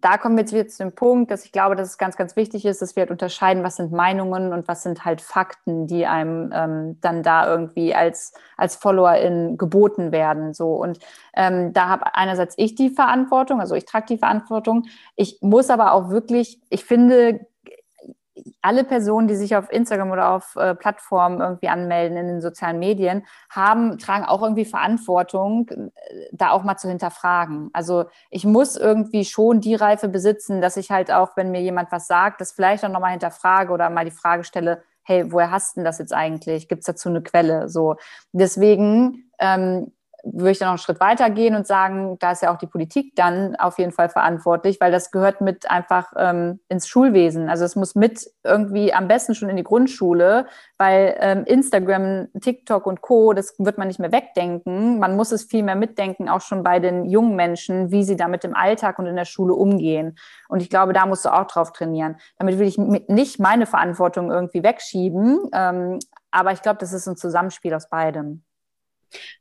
da 0.00 0.18
kommen 0.18 0.36
wir 0.36 0.42
jetzt 0.42 0.52
wieder 0.52 0.66
zu 0.66 0.82
dem 0.82 0.94
Punkt, 0.94 1.30
dass 1.30 1.44
ich 1.44 1.52
glaube, 1.52 1.76
dass 1.76 1.88
es 1.88 1.98
ganz, 1.98 2.16
ganz 2.16 2.36
wichtig 2.36 2.64
ist, 2.64 2.82
dass 2.82 2.96
wir 2.96 3.02
halt 3.02 3.10
unterscheiden, 3.10 3.62
was 3.62 3.76
sind 3.76 3.92
Meinungen 3.92 4.52
und 4.52 4.68
was 4.68 4.82
sind 4.82 5.04
halt 5.04 5.20
Fakten, 5.20 5.86
die 5.86 6.06
einem 6.06 6.50
ähm, 6.54 6.98
dann 7.00 7.22
da 7.22 7.46
irgendwie 7.48 7.94
als, 7.94 8.32
als 8.56 8.76
Followerin 8.76 9.56
geboten 9.58 10.12
werden. 10.12 10.54
So. 10.54 10.74
Und 10.74 10.98
ähm, 11.34 11.72
da 11.72 11.88
habe 11.88 12.14
einerseits 12.14 12.54
ich 12.56 12.74
die 12.74 12.90
Verantwortung, 12.90 13.60
also 13.60 13.74
ich 13.74 13.84
trage 13.84 14.06
die 14.06 14.18
Verantwortung. 14.18 14.86
Ich 15.16 15.38
muss 15.40 15.70
aber 15.70 15.92
auch 15.92 16.10
wirklich, 16.10 16.60
ich 16.70 16.84
finde, 16.84 17.46
alle 18.62 18.84
Personen, 18.84 19.28
die 19.28 19.36
sich 19.36 19.56
auf 19.56 19.70
Instagram 19.70 20.10
oder 20.10 20.30
auf 20.30 20.56
äh, 20.56 20.74
Plattformen 20.74 21.40
irgendwie 21.40 21.68
anmelden 21.68 22.16
in 22.16 22.26
den 22.26 22.40
sozialen 22.40 22.78
Medien, 22.78 23.24
haben, 23.50 23.98
tragen 23.98 24.24
auch 24.24 24.42
irgendwie 24.42 24.64
Verantwortung, 24.64 25.68
äh, 25.68 25.90
da 26.32 26.50
auch 26.50 26.64
mal 26.64 26.76
zu 26.76 26.88
hinterfragen. 26.88 27.70
Also 27.72 28.06
ich 28.30 28.44
muss 28.44 28.76
irgendwie 28.76 29.24
schon 29.24 29.60
die 29.60 29.74
Reife 29.74 30.08
besitzen, 30.08 30.60
dass 30.60 30.76
ich 30.76 30.90
halt 30.90 31.12
auch, 31.12 31.36
wenn 31.36 31.50
mir 31.50 31.62
jemand 31.62 31.92
was 31.92 32.06
sagt, 32.06 32.40
das 32.40 32.52
vielleicht 32.52 32.84
auch 32.84 32.90
nochmal 32.90 33.12
hinterfrage 33.12 33.72
oder 33.72 33.90
mal 33.90 34.04
die 34.04 34.10
Frage 34.10 34.44
stelle, 34.44 34.82
hey, 35.02 35.30
woher 35.30 35.50
hast 35.50 35.76
du 35.76 35.80
denn 35.80 35.84
das 35.84 35.98
jetzt 35.98 36.14
eigentlich? 36.14 36.68
Gibt 36.68 36.80
es 36.80 36.86
dazu 36.86 37.08
eine 37.08 37.22
Quelle? 37.22 37.68
So. 37.68 37.96
Deswegen 38.32 39.30
ähm, 39.38 39.92
würde 40.24 40.50
ich 40.50 40.58
dann 40.58 40.66
noch 40.66 40.72
einen 40.72 40.78
Schritt 40.78 41.00
weiter 41.00 41.30
gehen 41.30 41.54
und 41.54 41.66
sagen, 41.66 42.16
da 42.18 42.32
ist 42.32 42.42
ja 42.42 42.52
auch 42.52 42.58
die 42.58 42.66
Politik 42.66 43.14
dann 43.16 43.56
auf 43.56 43.78
jeden 43.78 43.92
Fall 43.92 44.08
verantwortlich, 44.08 44.80
weil 44.80 44.90
das 44.90 45.10
gehört 45.10 45.40
mit 45.40 45.70
einfach 45.70 46.12
ähm, 46.16 46.60
ins 46.68 46.88
Schulwesen. 46.88 47.48
Also 47.48 47.64
es 47.64 47.76
muss 47.76 47.94
mit 47.94 48.26
irgendwie 48.42 48.92
am 48.92 49.08
besten 49.08 49.34
schon 49.34 49.48
in 49.48 49.56
die 49.56 49.64
Grundschule, 49.64 50.46
weil 50.78 51.16
ähm, 51.20 51.44
Instagram, 51.44 52.28
TikTok 52.40 52.86
und 52.86 53.00
Co., 53.02 53.32
das 53.32 53.54
wird 53.58 53.78
man 53.78 53.88
nicht 53.88 54.00
mehr 54.00 54.12
wegdenken. 54.12 54.98
Man 54.98 55.16
muss 55.16 55.32
es 55.32 55.44
viel 55.44 55.62
mehr 55.62 55.76
mitdenken, 55.76 56.28
auch 56.28 56.40
schon 56.40 56.62
bei 56.62 56.80
den 56.80 57.04
jungen 57.04 57.36
Menschen, 57.36 57.90
wie 57.90 58.04
sie 58.04 58.16
damit 58.16 58.44
im 58.44 58.54
Alltag 58.54 58.98
und 58.98 59.06
in 59.06 59.16
der 59.16 59.24
Schule 59.24 59.54
umgehen. 59.54 60.16
Und 60.48 60.62
ich 60.62 60.70
glaube, 60.70 60.92
da 60.92 61.06
musst 61.06 61.24
du 61.24 61.32
auch 61.32 61.46
drauf 61.46 61.72
trainieren. 61.72 62.16
Damit 62.38 62.58
will 62.58 62.66
ich 62.66 62.78
nicht 62.78 63.38
meine 63.40 63.66
Verantwortung 63.66 64.30
irgendwie 64.30 64.62
wegschieben, 64.62 65.50
ähm, 65.52 65.98
aber 66.30 66.52
ich 66.52 66.62
glaube, 66.62 66.78
das 66.78 66.92
ist 66.92 67.06
ein 67.06 67.16
Zusammenspiel 67.16 67.74
aus 67.74 67.88
beidem. 67.88 68.42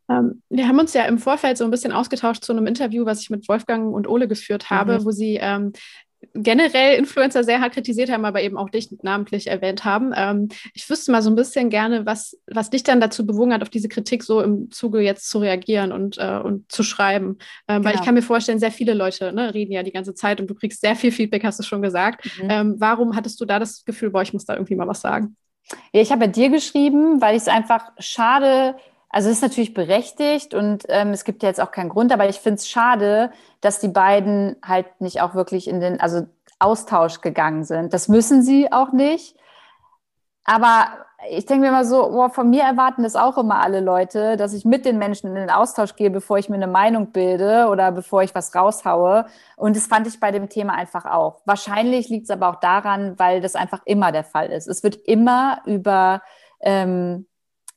Ähm, 0.09 0.41
wir 0.49 0.67
haben 0.67 0.79
uns 0.79 0.93
ja 0.93 1.05
im 1.05 1.17
Vorfeld 1.17 1.57
so 1.57 1.65
ein 1.65 1.71
bisschen 1.71 1.91
ausgetauscht 1.91 2.43
zu 2.43 2.51
einem 2.51 2.67
Interview, 2.67 3.05
was 3.05 3.21
ich 3.21 3.29
mit 3.29 3.47
Wolfgang 3.47 3.93
und 3.93 4.07
Ole 4.07 4.27
geführt 4.27 4.69
habe, 4.69 4.99
mhm. 4.99 5.05
wo 5.05 5.11
sie 5.11 5.37
ähm, 5.41 5.73
generell 6.33 6.97
Influencer 6.97 7.43
sehr 7.43 7.61
hart 7.61 7.73
kritisiert 7.73 8.11
haben, 8.11 8.25
aber 8.25 8.41
eben 8.41 8.57
auch 8.57 8.69
dich 8.69 8.89
namentlich 9.01 9.47
erwähnt 9.47 9.85
haben. 9.85 10.13
Ähm, 10.15 10.49
ich 10.73 10.89
wüsste 10.89 11.11
mal 11.11 11.21
so 11.21 11.29
ein 11.29 11.35
bisschen 11.35 11.69
gerne, 11.69 12.05
was, 12.05 12.37
was 12.47 12.69
dich 12.69 12.83
dann 12.83 13.01
dazu 13.01 13.25
bewogen 13.25 13.53
hat, 13.53 13.61
auf 13.61 13.69
diese 13.69 13.89
Kritik 13.89 14.23
so 14.23 14.41
im 14.41 14.71
Zuge 14.71 14.99
jetzt 15.01 15.29
zu 15.29 15.39
reagieren 15.39 15.91
und, 15.91 16.17
äh, 16.17 16.39
und 16.43 16.71
zu 16.71 16.83
schreiben. 16.83 17.37
Ähm, 17.67 17.77
genau. 17.77 17.83
Weil 17.83 17.91
ich 17.91 17.93
genau. 17.93 18.05
kann 18.05 18.15
mir 18.15 18.21
vorstellen, 18.21 18.59
sehr 18.59 18.71
viele 18.71 18.93
Leute 18.93 19.33
ne, 19.33 19.53
reden 19.53 19.71
ja 19.71 19.83
die 19.83 19.91
ganze 19.91 20.13
Zeit 20.13 20.39
und 20.39 20.47
du 20.47 20.55
kriegst 20.55 20.81
sehr 20.81 20.95
viel 20.95 21.11
Feedback, 21.11 21.43
hast 21.43 21.59
du 21.59 21.63
schon 21.63 21.81
gesagt. 21.81 22.25
Mhm. 22.41 22.49
Ähm, 22.49 22.75
warum 22.77 23.15
hattest 23.15 23.39
du 23.41 23.45
da 23.45 23.59
das 23.59 23.83
Gefühl, 23.85 24.11
boah, 24.11 24.21
ich 24.21 24.33
muss 24.33 24.45
da 24.45 24.53
irgendwie 24.53 24.75
mal 24.75 24.87
was 24.87 25.01
sagen? 25.01 25.35
Ja, 25.93 26.01
ich 26.01 26.11
habe 26.11 26.25
ja 26.25 26.31
dir 26.31 26.49
geschrieben, 26.49 27.21
weil 27.21 27.35
ich 27.35 27.43
es 27.43 27.47
einfach 27.47 27.91
schade 27.97 28.75
also 29.13 29.29
es 29.29 29.37
ist 29.37 29.43
natürlich 29.43 29.75
berechtigt 29.75 30.55
und 30.55 30.85
ähm, 30.89 31.09
es 31.11 31.23
gibt 31.23 31.43
ja 31.43 31.49
jetzt 31.49 31.61
auch 31.61 31.71
keinen 31.71 31.89
Grund, 31.89 32.11
aber 32.11 32.27
ich 32.27 32.39
finde 32.39 32.55
es 32.55 32.67
schade, 32.67 33.31
dass 33.61 33.79
die 33.79 33.87
beiden 33.87 34.55
halt 34.65 34.87
nicht 35.01 35.21
auch 35.21 35.35
wirklich 35.35 35.67
in 35.67 35.79
den 35.79 36.01
also 36.01 36.25
Austausch 36.57 37.21
gegangen 37.21 37.63
sind. 37.63 37.93
Das 37.93 38.07
müssen 38.07 38.41
sie 38.41 38.71
auch 38.71 38.91
nicht. 38.91 39.37
Aber 40.45 40.87
ich 41.29 41.45
denke 41.45 41.61
mir 41.61 41.67
immer 41.67 41.85
so, 41.85 42.09
oh, 42.09 42.27
von 42.29 42.49
mir 42.49 42.63
erwarten 42.63 43.03
das 43.03 43.15
auch 43.15 43.37
immer 43.37 43.61
alle 43.61 43.81
Leute, 43.81 44.35
dass 44.35 44.51
ich 44.51 44.65
mit 44.65 44.83
den 44.83 44.97
Menschen 44.97 45.27
in 45.27 45.35
den 45.35 45.51
Austausch 45.51 45.95
gehe, 45.95 46.09
bevor 46.09 46.39
ich 46.39 46.49
mir 46.49 46.55
eine 46.55 46.65
Meinung 46.65 47.11
bilde 47.11 47.67
oder 47.69 47.91
bevor 47.91 48.23
ich 48.23 48.33
was 48.33 48.55
raushaue. 48.55 49.27
Und 49.57 49.75
das 49.75 49.85
fand 49.85 50.07
ich 50.07 50.19
bei 50.19 50.31
dem 50.31 50.49
Thema 50.49 50.73
einfach 50.73 51.05
auch. 51.05 51.41
Wahrscheinlich 51.45 52.09
liegt 52.09 52.23
es 52.23 52.31
aber 52.31 52.49
auch 52.49 52.59
daran, 52.59 53.19
weil 53.19 53.41
das 53.41 53.53
einfach 53.53 53.81
immer 53.85 54.11
der 54.11 54.23
Fall 54.23 54.47
ist. 54.47 54.67
Es 54.67 54.81
wird 54.81 54.95
immer 54.95 55.61
über 55.65 56.23
ähm, 56.61 57.27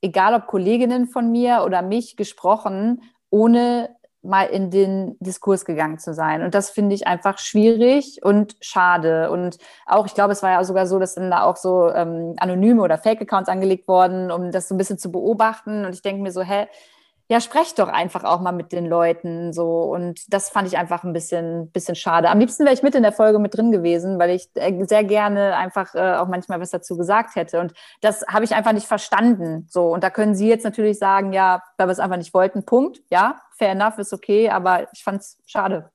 egal 0.00 0.34
ob 0.34 0.46
Kolleginnen 0.46 1.06
von 1.06 1.30
mir 1.30 1.62
oder 1.64 1.82
mich, 1.82 2.16
gesprochen, 2.16 3.02
ohne 3.30 3.96
mal 4.26 4.46
in 4.46 4.70
den 4.70 5.16
Diskurs 5.20 5.64
gegangen 5.64 5.98
zu 5.98 6.12
sein. 6.12 6.42
Und 6.42 6.54
das 6.54 6.70
finde 6.70 6.94
ich 6.94 7.06
einfach 7.06 7.38
schwierig 7.38 8.20
und 8.22 8.56
schade. 8.60 9.30
Und 9.30 9.58
auch, 9.86 10.06
ich 10.06 10.14
glaube, 10.14 10.32
es 10.32 10.42
war 10.42 10.50
ja 10.50 10.64
sogar 10.64 10.86
so, 10.86 10.98
dass 10.98 11.14
dann 11.14 11.30
da 11.30 11.44
auch 11.44 11.56
so 11.56 11.90
ähm, 11.90 12.34
anonyme 12.38 12.82
oder 12.82 12.98
Fake-Accounts 12.98 13.48
angelegt 13.48 13.88
wurden, 13.88 14.30
um 14.30 14.50
das 14.50 14.68
so 14.68 14.74
ein 14.74 14.78
bisschen 14.78 14.98
zu 14.98 15.10
beobachten. 15.12 15.84
Und 15.84 15.94
ich 15.94 16.02
denke 16.02 16.22
mir 16.22 16.32
so, 16.32 16.42
hä, 16.42 16.66
ja, 17.28 17.40
sprecht 17.40 17.80
doch 17.80 17.88
einfach 17.88 18.22
auch 18.22 18.40
mal 18.40 18.52
mit 18.52 18.70
den 18.72 18.86
Leuten 18.86 19.52
so. 19.52 19.82
Und 19.82 20.32
das 20.32 20.48
fand 20.48 20.68
ich 20.68 20.78
einfach 20.78 21.02
ein 21.02 21.12
bisschen, 21.12 21.70
bisschen 21.72 21.96
schade. 21.96 22.30
Am 22.30 22.38
liebsten 22.38 22.64
wäre 22.64 22.74
ich 22.74 22.84
mit 22.84 22.94
in 22.94 23.02
der 23.02 23.12
Folge 23.12 23.40
mit 23.40 23.56
drin 23.56 23.72
gewesen, 23.72 24.18
weil 24.18 24.30
ich 24.30 24.48
äh, 24.54 24.84
sehr 24.84 25.02
gerne 25.02 25.56
einfach 25.56 25.94
äh, 25.94 26.14
auch 26.14 26.28
manchmal 26.28 26.60
was 26.60 26.70
dazu 26.70 26.96
gesagt 26.96 27.34
hätte. 27.34 27.58
Und 27.58 27.72
das 28.00 28.24
habe 28.28 28.44
ich 28.44 28.54
einfach 28.54 28.72
nicht 28.72 28.86
verstanden. 28.86 29.66
So. 29.68 29.92
Und 29.92 30.04
da 30.04 30.10
können 30.10 30.36
Sie 30.36 30.48
jetzt 30.48 30.64
natürlich 30.64 30.98
sagen, 30.98 31.32
ja, 31.32 31.62
weil 31.78 31.88
wir 31.88 31.92
es 31.92 31.98
einfach 31.98 32.16
nicht 32.16 32.32
wollten. 32.32 32.64
Punkt. 32.64 33.00
Ja, 33.10 33.40
fair 33.56 33.70
enough, 33.70 33.98
ist 33.98 34.12
okay. 34.12 34.50
Aber 34.50 34.86
ich 34.92 35.02
fand 35.02 35.20
es 35.20 35.38
schade. 35.46 35.90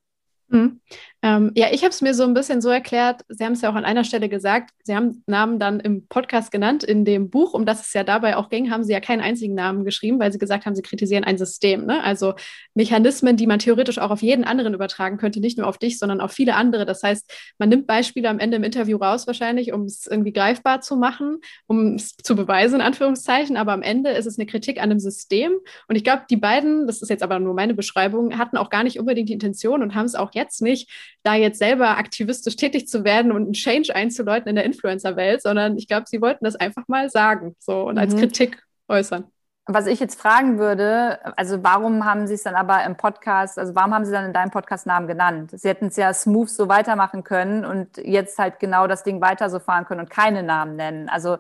Mhm. 0.49 0.82
Ähm, 1.24 1.51
ja, 1.55 1.67
ich 1.72 1.84
habe 1.84 1.91
es 1.91 2.01
mir 2.01 2.15
so 2.15 2.24
ein 2.24 2.34
bisschen 2.34 2.61
so 2.61 2.69
erklärt, 2.69 3.22
Sie 3.30 3.45
haben 3.45 3.53
es 3.53 3.61
ja 3.61 3.69
auch 3.69 3.76
an 3.76 3.86
einer 3.86 4.03
Stelle 4.03 4.28
gesagt, 4.28 4.72
Sie 4.84 4.95
haben 4.95 5.24
Namen 5.28 5.59
dann 5.59 5.80
im 5.80 6.07
Podcast 6.07 6.51
genannt, 6.51 6.84
in 6.84 7.05
dem 7.05 7.30
Buch, 7.30 7.53
um 7.53 7.65
das 7.65 7.82
es 7.82 7.93
ja 7.93 8.03
dabei 8.03 8.38
auch 8.38 8.49
ging, 8.49 8.72
haben 8.72 8.84
Sie 8.84 8.91
ja 8.91 8.99
keinen 8.99 9.22
einzigen 9.22 9.53
Namen 9.53 9.86
geschrieben, 9.86 10.19
weil 10.19 10.32
Sie 10.32 10.39
gesagt 10.39 10.65
haben, 10.65 10.74
Sie 10.74 10.82
kritisieren 10.82 11.24
ein 11.24 11.38
System. 11.38 11.86
Ne? 11.86 12.03
Also 12.03 12.34
Mechanismen, 12.74 13.38
die 13.38 13.45
man 13.45 13.59
theoretisch 13.59 13.99
auch 13.99 14.09
auf 14.09 14.24
jeden 14.24 14.43
anderen 14.43 14.74
übertragen 14.74 15.17
könnte, 15.17 15.41
nicht 15.41 15.59
nur 15.59 15.67
auf 15.67 15.78
dich, 15.78 15.99
sondern 15.99 16.22
auf 16.22 16.32
viele 16.32 16.55
andere. 16.55 16.88
Das 16.88 17.03
heißt, 17.03 17.32
man 17.59 17.69
nimmt 17.69 17.86
Beispiele 17.86 18.28
am 18.28 18.39
Ende 18.39 18.57
im 18.57 18.63
Interview 18.63 18.97
raus, 18.97 19.28
wahrscheinlich, 19.28 19.74
um 19.74 19.84
es 19.84 20.07
irgendwie 20.07 20.34
greifbar 20.34 20.82
zu 20.82 20.95
machen, 20.95 21.38
um 21.67 21.95
es 21.95 22.15
zu 22.17 22.36
beweisen, 22.36 22.76
in 22.76 22.82
Anführungszeichen, 22.82 23.57
aber 23.57 23.74
am 23.74 23.84
Ende 23.84 24.09
ist 24.09 24.26
es 24.26 24.39
eine 24.39 24.47
Kritik 24.47 24.80
an 24.80 24.89
einem 24.89 24.99
System. 24.99 25.53
Und 25.88 25.95
ich 25.95 26.03
glaube, 26.03 26.24
die 26.32 26.38
beiden, 26.38 26.88
das 26.88 27.03
ist 27.03 27.09
jetzt 27.09 27.22
aber 27.22 27.38
nur 27.38 27.53
meine 27.53 27.76
Beschreibung, 27.76 28.39
hatten 28.39 28.57
auch 28.57 28.72
gar 28.72 28.84
nicht 28.84 28.99
unbedingt 28.99 29.30
die 29.30 29.34
Intention 29.34 29.84
und 29.84 29.93
haben 29.93 30.05
es 30.05 30.15
auch 30.15 30.32
jetzt 30.34 30.63
nicht 30.63 30.89
da 31.24 31.36
jetzt 31.36 31.59
selber 31.59 31.97
aktivistisch 31.97 32.55
tätig 32.55 32.88
zu 32.88 33.03
werden 33.03 33.32
und 33.32 33.43
einen 33.43 33.53
Change 33.53 33.95
einzuläuten 33.95 34.49
in 34.49 34.55
der 34.55 34.65
Influencer-Welt, 34.65 35.41
sondern 35.41 35.78
ich 35.78 35.88
glaube, 35.88 36.05
sie 36.07 36.22
wollten 36.22 36.45
das 36.45 36.55
einfach 36.55 36.88
mal 36.88 37.09
sagen 37.09 37.55
so 37.59 37.84
und 37.84 37.95
mhm. 37.95 38.01
als 38.01 38.15
Kritik 38.15 38.63
äußern. 38.88 39.26
Was 39.67 39.86
ich 39.86 39.99
jetzt 39.99 40.19
fragen 40.19 40.57
würde, 40.57 41.19
also 41.38 41.63
warum 41.63 42.03
haben 42.03 42.26
Sie 42.26 42.34
es 42.34 42.43
dann 42.43 42.55
aber 42.55 42.84
im 42.84 42.97
Podcast, 42.97 43.59
also 43.59 43.76
warum 43.76 43.93
haben 43.93 44.05
Sie 44.05 44.11
dann 44.11 44.26
in 44.26 44.34
deinem 44.34 44.49
Podcast 44.49 44.88
Namen 44.88 45.07
genannt? 45.07 45.51
Sie 45.53 45.69
hätten 45.69 45.88
es 45.88 45.95
ja 45.97 46.13
smooth 46.13 46.49
so 46.49 46.67
weitermachen 46.67 47.24
können 47.24 47.63
und 47.63 47.97
jetzt 47.97 48.39
halt 48.39 48.59
genau 48.59 48.88
das 48.88 49.03
Ding 49.03 49.22
weiter 49.22 49.49
so 49.51 49.59
fahren 49.59 49.86
können 49.86 50.01
und 50.01 50.09
keine 50.09 50.41
Namen 50.41 50.76
nennen. 50.76 51.09
Also 51.09 51.38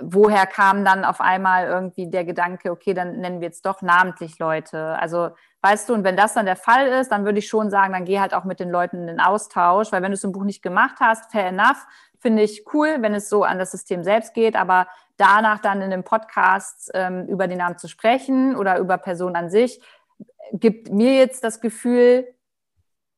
woher 0.00 0.46
kam 0.46 0.84
dann 0.84 1.04
auf 1.04 1.20
einmal 1.20 1.66
irgendwie 1.66 2.10
der 2.10 2.24
Gedanke, 2.24 2.72
okay, 2.72 2.94
dann 2.94 3.20
nennen 3.20 3.40
wir 3.40 3.46
jetzt 3.46 3.64
doch 3.64 3.80
namentlich 3.80 4.38
Leute? 4.40 4.98
Also 4.98 5.30
Weißt 5.68 5.88
du, 5.88 5.94
und 5.94 6.04
wenn 6.04 6.16
das 6.16 6.34
dann 6.34 6.46
der 6.46 6.54
Fall 6.54 6.86
ist, 6.86 7.10
dann 7.10 7.24
würde 7.24 7.40
ich 7.40 7.48
schon 7.48 7.70
sagen, 7.70 7.92
dann 7.92 8.04
geh 8.04 8.20
halt 8.20 8.34
auch 8.34 8.44
mit 8.44 8.60
den 8.60 8.70
Leuten 8.70 8.98
in 8.98 9.06
den 9.08 9.20
Austausch, 9.20 9.90
weil 9.90 10.00
wenn 10.00 10.12
du 10.12 10.14
es 10.14 10.22
im 10.22 10.30
Buch 10.30 10.44
nicht 10.44 10.62
gemacht 10.62 10.98
hast, 11.00 11.32
fair 11.32 11.48
enough, 11.48 11.88
finde 12.20 12.44
ich 12.44 12.64
cool, 12.72 12.98
wenn 13.00 13.14
es 13.14 13.28
so 13.28 13.42
an 13.42 13.58
das 13.58 13.72
System 13.72 14.04
selbst 14.04 14.32
geht, 14.32 14.54
aber 14.54 14.86
danach 15.16 15.58
dann 15.58 15.82
in 15.82 15.90
dem 15.90 16.04
Podcast 16.04 16.92
ähm, 16.94 17.26
über 17.26 17.48
den 17.48 17.58
Namen 17.58 17.78
zu 17.78 17.88
sprechen 17.88 18.54
oder 18.54 18.78
über 18.78 18.96
Personen 18.96 19.34
an 19.34 19.50
sich, 19.50 19.80
gibt 20.52 20.92
mir 20.92 21.14
jetzt 21.14 21.42
das 21.42 21.60
Gefühl, 21.60 22.28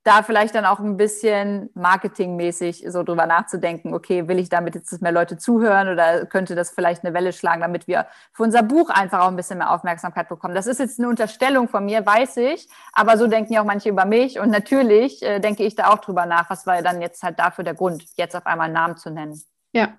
da 0.09 0.22
vielleicht 0.22 0.54
dann 0.54 0.64
auch 0.64 0.80
ein 0.80 0.96
bisschen 0.96 1.68
marketingmäßig 1.74 2.86
so 2.88 3.02
drüber 3.02 3.26
nachzudenken, 3.26 3.92
okay, 3.92 4.26
will 4.26 4.38
ich 4.38 4.48
damit 4.48 4.74
jetzt 4.74 5.02
mehr 5.02 5.12
Leute 5.12 5.36
zuhören 5.36 5.88
oder 5.88 6.24
könnte 6.24 6.54
das 6.54 6.70
vielleicht 6.70 7.04
eine 7.04 7.12
Welle 7.12 7.34
schlagen, 7.34 7.61
damit 7.61 7.86
wir 7.86 8.06
für 8.32 8.44
unser 8.44 8.62
Buch 8.62 8.88
einfach 8.88 9.20
auch 9.20 9.28
ein 9.28 9.36
bisschen 9.36 9.59
mehr 9.59 9.70
Aufmerksamkeit 9.70 10.30
bekommen. 10.30 10.54
Das 10.54 10.66
ist 10.66 10.80
jetzt 10.80 10.98
eine 10.98 11.11
Unterstellung 11.11 11.68
von 11.68 11.84
mir, 11.84 12.06
weiß 12.06 12.38
ich, 12.38 12.68
aber 12.94 13.18
so 13.18 13.26
denken 13.26 13.52
ja 13.52 13.61
auch 13.61 13.66
manche 13.66 13.90
über 13.90 14.06
mich 14.06 14.40
und 14.40 14.48
natürlich 14.48 15.22
äh, 15.22 15.40
denke 15.40 15.64
ich 15.64 15.74
da 15.74 15.90
auch 15.90 15.98
drüber 15.98 16.24
nach, 16.24 16.48
was 16.48 16.66
war 16.66 16.80
dann 16.80 17.02
jetzt 17.02 17.22
halt 17.22 17.38
dafür 17.38 17.64
der 17.64 17.74
Grund, 17.74 18.04
jetzt 18.14 18.34
auf 18.34 18.46
einmal 18.46 18.64
einen 18.64 18.74
Namen 18.74 18.96
zu 18.96 19.11
nennen. 19.11 19.38
Ja, 19.72 19.98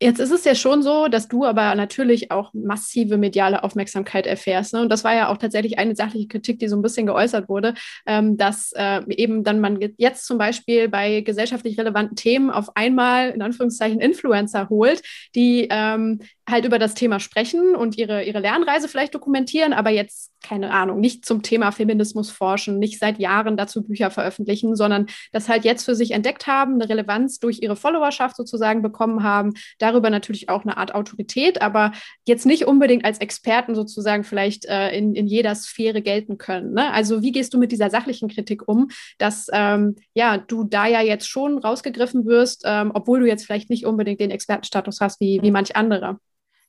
Jetzt 0.00 0.20
ist 0.20 0.30
es 0.30 0.44
ja 0.44 0.54
schon 0.54 0.82
so, 0.82 1.08
dass 1.08 1.26
du 1.26 1.44
aber 1.44 1.74
natürlich 1.74 2.30
auch 2.30 2.54
massive 2.54 3.16
mediale 3.16 3.64
Aufmerksamkeit 3.64 4.28
erfährst. 4.28 4.72
Ne? 4.72 4.80
Und 4.80 4.90
das 4.90 5.02
war 5.02 5.12
ja 5.12 5.28
auch 5.28 5.38
tatsächlich 5.38 5.76
eine 5.80 5.96
sachliche 5.96 6.28
Kritik, 6.28 6.60
die 6.60 6.68
so 6.68 6.76
ein 6.76 6.82
bisschen 6.82 7.06
geäußert 7.06 7.48
wurde, 7.48 7.74
ähm, 8.06 8.36
dass 8.36 8.70
äh, 8.76 9.00
eben 9.08 9.42
dann 9.42 9.60
man 9.60 9.80
jetzt 9.96 10.24
zum 10.24 10.38
Beispiel 10.38 10.88
bei 10.88 11.22
gesellschaftlich 11.22 11.76
relevanten 11.80 12.14
Themen 12.14 12.50
auf 12.50 12.76
einmal 12.76 13.30
in 13.30 13.42
Anführungszeichen 13.42 14.00
Influencer 14.00 14.68
holt, 14.68 15.02
die 15.34 15.66
ähm, 15.68 16.20
halt 16.48 16.64
über 16.64 16.78
das 16.78 16.94
Thema 16.94 17.20
sprechen 17.20 17.74
und 17.76 17.98
ihre, 17.98 18.24
ihre 18.24 18.40
Lernreise 18.40 18.88
vielleicht 18.88 19.14
dokumentieren, 19.14 19.72
aber 19.72 19.90
jetzt, 19.90 20.32
keine 20.42 20.72
Ahnung, 20.72 21.00
nicht 21.00 21.24
zum 21.24 21.42
Thema 21.42 21.72
Feminismus 21.72 22.30
forschen, 22.30 22.78
nicht 22.78 22.98
seit 22.98 23.18
Jahren 23.18 23.56
dazu 23.56 23.82
Bücher 23.82 24.10
veröffentlichen, 24.10 24.76
sondern 24.76 25.06
das 25.32 25.48
halt 25.48 25.64
jetzt 25.64 25.84
für 25.84 25.94
sich 25.94 26.12
entdeckt 26.12 26.46
haben, 26.46 26.74
eine 26.74 26.88
Relevanz 26.88 27.38
durch 27.38 27.60
ihre 27.62 27.76
Followerschaft 27.76 28.36
sozusagen 28.36 28.82
bekommen 28.82 29.22
haben, 29.22 29.52
darüber 29.78 30.10
natürlich 30.10 30.48
auch 30.48 30.62
eine 30.62 30.76
Art 30.76 30.94
Autorität, 30.94 31.60
aber 31.60 31.92
jetzt 32.24 32.46
nicht 32.46 32.66
unbedingt 32.66 33.04
als 33.04 33.18
Experten 33.18 33.74
sozusagen 33.74 34.24
vielleicht 34.24 34.64
äh, 34.66 34.90
in, 34.96 35.14
in 35.14 35.26
jeder 35.26 35.54
Sphäre 35.54 36.02
gelten 36.02 36.38
können. 36.38 36.72
Ne? 36.72 36.92
Also 36.92 37.22
wie 37.22 37.32
gehst 37.32 37.52
du 37.52 37.58
mit 37.58 37.72
dieser 37.72 37.90
sachlichen 37.90 38.28
Kritik 38.28 38.66
um, 38.66 38.88
dass 39.18 39.48
ähm, 39.52 39.96
ja, 40.14 40.38
du 40.38 40.64
da 40.64 40.86
ja 40.86 41.02
jetzt 41.02 41.28
schon 41.28 41.58
rausgegriffen 41.58 42.24
wirst, 42.26 42.62
ähm, 42.64 42.90
obwohl 42.94 43.20
du 43.20 43.26
jetzt 43.26 43.44
vielleicht 43.44 43.70
nicht 43.70 43.86
unbedingt 43.86 44.20
den 44.20 44.30
Expertenstatus 44.30 45.00
hast 45.00 45.20
wie, 45.20 45.40
wie 45.42 45.50
manch 45.50 45.76
andere? 45.76 46.18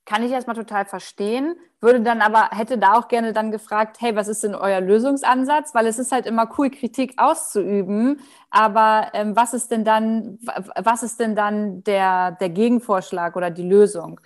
Kann 0.10 0.24
ich 0.24 0.32
erstmal 0.32 0.56
total 0.56 0.86
verstehen, 0.86 1.56
würde 1.82 2.02
dann 2.02 2.22
aber, 2.22 2.50
hätte 2.50 2.80
da 2.80 2.96
auch 2.96 3.10
gerne 3.10 3.32
dann 3.32 3.52
gefragt, 3.52 3.98
hey, 4.00 4.16
was 4.16 4.28
ist 4.28 4.44
denn 4.44 4.56
euer 4.56 4.82
Lösungsansatz? 4.82 5.76
Weil 5.76 5.86
es 5.86 6.00
ist 6.00 6.12
halt 6.12 6.26
immer 6.26 6.50
cool, 6.58 6.72
Kritik 6.72 7.14
auszuüben, 7.18 8.20
aber 8.50 9.12
ähm, 9.14 9.36
was 9.36 9.54
ist 9.54 9.70
denn 9.70 9.86
dann, 9.86 10.40
was 10.76 11.04
ist 11.04 11.20
denn 11.20 11.36
dann 11.36 11.84
der, 11.84 12.32
der 12.32 12.50
Gegenvorschlag 12.50 13.36
oder 13.36 13.52
die 13.52 13.70
Lösung? 13.70 14.20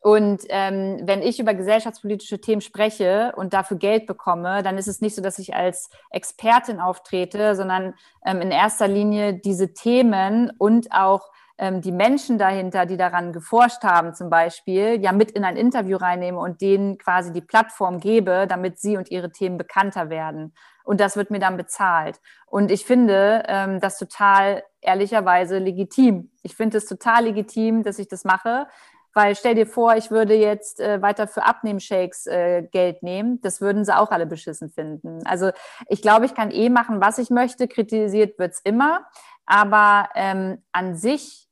Und 0.00 0.42
ähm, 0.50 1.00
wenn 1.04 1.22
ich 1.22 1.40
über 1.40 1.54
gesellschaftspolitische 1.54 2.40
Themen 2.42 2.60
spreche 2.60 3.32
und 3.36 3.54
dafür 3.54 3.78
Geld 3.78 4.06
bekomme, 4.06 4.62
dann 4.62 4.76
ist 4.76 4.88
es 4.88 5.00
nicht 5.00 5.14
so, 5.14 5.22
dass 5.22 5.38
ich 5.38 5.54
als 5.54 5.88
Expertin 6.10 6.80
auftrete, 6.80 7.54
sondern 7.54 7.94
ähm, 8.26 8.42
in 8.42 8.50
erster 8.50 8.88
Linie 8.88 9.34
diese 9.34 9.72
Themen 9.72 10.52
und 10.58 10.92
auch 10.92 11.30
ähm, 11.60 11.82
die 11.82 11.92
Menschen 11.92 12.38
dahinter, 12.38 12.86
die 12.86 12.96
daran 12.96 13.34
geforscht 13.34 13.84
haben, 13.84 14.14
zum 14.14 14.30
Beispiel, 14.30 14.98
ja 15.02 15.12
mit 15.12 15.30
in 15.30 15.44
ein 15.44 15.56
Interview 15.56 15.98
reinnehme 15.98 16.38
und 16.38 16.62
denen 16.62 16.96
quasi 16.96 17.32
die 17.32 17.42
Plattform 17.42 18.00
gebe, 18.00 18.46
damit 18.48 18.80
sie 18.80 18.96
und 18.96 19.10
ihre 19.10 19.30
Themen 19.30 19.58
bekannter 19.58 20.08
werden. 20.08 20.54
Und 20.84 21.00
das 21.00 21.16
wird 21.18 21.30
mir 21.30 21.38
dann 21.38 21.58
bezahlt. 21.58 22.18
Und 22.46 22.70
ich 22.70 22.86
finde 22.86 23.42
ähm, 23.46 23.78
das 23.78 23.98
total 23.98 24.64
ehrlicherweise 24.80 25.58
legitim. 25.58 26.30
Ich 26.42 26.56
finde 26.56 26.78
es 26.78 26.86
total 26.86 27.24
legitim, 27.24 27.82
dass 27.82 27.98
ich 27.98 28.08
das 28.08 28.24
mache. 28.24 28.66
Weil 29.12 29.34
stell 29.34 29.54
dir 29.54 29.66
vor, 29.66 29.96
ich 29.96 30.10
würde 30.10 30.34
jetzt 30.34 30.80
äh, 30.80 31.02
weiter 31.02 31.28
für 31.28 31.44
Abnehmshakes 31.44 32.26
äh, 32.26 32.62
Geld 32.70 33.02
nehmen. 33.02 33.40
Das 33.42 33.60
würden 33.60 33.84
sie 33.84 33.94
auch 33.94 34.12
alle 34.12 34.24
beschissen 34.24 34.70
finden. 34.70 35.20
Also 35.26 35.50
ich 35.88 36.00
glaube, 36.00 36.24
ich 36.24 36.34
kann 36.34 36.50
eh 36.52 36.70
machen, 36.70 37.02
was 37.02 37.18
ich 37.18 37.28
möchte. 37.28 37.68
Kritisiert 37.68 38.38
wird's 38.38 38.60
immer. 38.64 39.04
Aber 39.44 40.08
ähm, 40.14 40.62
an 40.72 40.94
sich 40.94 41.49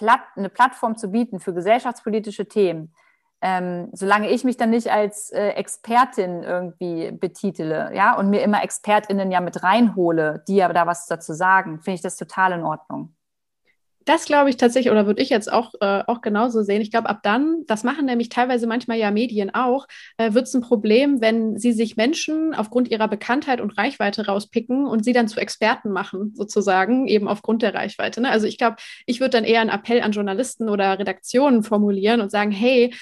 Platt, 0.00 0.22
eine 0.34 0.48
Plattform 0.48 0.96
zu 0.96 1.08
bieten 1.08 1.40
für 1.40 1.52
gesellschaftspolitische 1.52 2.48
Themen, 2.48 2.94
ähm, 3.42 3.90
solange 3.92 4.30
ich 4.30 4.44
mich 4.44 4.56
dann 4.56 4.70
nicht 4.70 4.90
als 4.90 5.30
äh, 5.30 5.50
Expertin 5.50 6.42
irgendwie 6.42 7.12
betitele, 7.12 7.94
ja, 7.94 8.16
und 8.16 8.30
mir 8.30 8.42
immer 8.42 8.64
ExpertInnen 8.64 9.30
ja 9.30 9.42
mit 9.42 9.62
reinhole, 9.62 10.42
die 10.48 10.56
ja 10.56 10.72
da 10.72 10.86
was 10.86 11.04
dazu 11.06 11.34
sagen, 11.34 11.80
finde 11.80 11.96
ich 11.96 12.00
das 12.00 12.16
total 12.16 12.52
in 12.52 12.64
Ordnung. 12.64 13.14
Das 14.06 14.24
glaube 14.24 14.48
ich 14.48 14.56
tatsächlich, 14.56 14.90
oder 14.90 15.06
würde 15.06 15.22
ich 15.22 15.28
jetzt 15.28 15.52
auch, 15.52 15.74
äh, 15.80 16.02
auch 16.06 16.22
genauso 16.22 16.62
sehen. 16.62 16.80
Ich 16.80 16.90
glaube, 16.90 17.08
ab 17.08 17.20
dann, 17.22 17.64
das 17.66 17.84
machen 17.84 18.06
nämlich 18.06 18.30
teilweise 18.30 18.66
manchmal 18.66 18.98
ja 18.98 19.10
Medien 19.10 19.54
auch, 19.54 19.86
äh, 20.16 20.32
wird 20.32 20.46
es 20.46 20.54
ein 20.54 20.62
Problem, 20.62 21.20
wenn 21.20 21.58
sie 21.58 21.72
sich 21.72 21.96
Menschen 21.96 22.54
aufgrund 22.54 22.90
ihrer 22.90 23.08
Bekanntheit 23.08 23.60
und 23.60 23.76
Reichweite 23.76 24.26
rauspicken 24.26 24.86
und 24.86 25.04
sie 25.04 25.12
dann 25.12 25.28
zu 25.28 25.38
Experten 25.38 25.90
machen, 25.90 26.32
sozusagen, 26.34 27.08
eben 27.08 27.28
aufgrund 27.28 27.62
der 27.62 27.74
Reichweite. 27.74 28.22
Ne? 28.22 28.30
Also 28.30 28.46
ich 28.46 28.56
glaube, 28.56 28.76
ich 29.04 29.20
würde 29.20 29.30
dann 29.30 29.44
eher 29.44 29.60
einen 29.60 29.70
Appell 29.70 30.00
an 30.00 30.12
Journalisten 30.12 30.70
oder 30.70 30.98
Redaktionen 30.98 31.62
formulieren 31.62 32.22
und 32.22 32.30
sagen, 32.30 32.52
hey, 32.52 32.94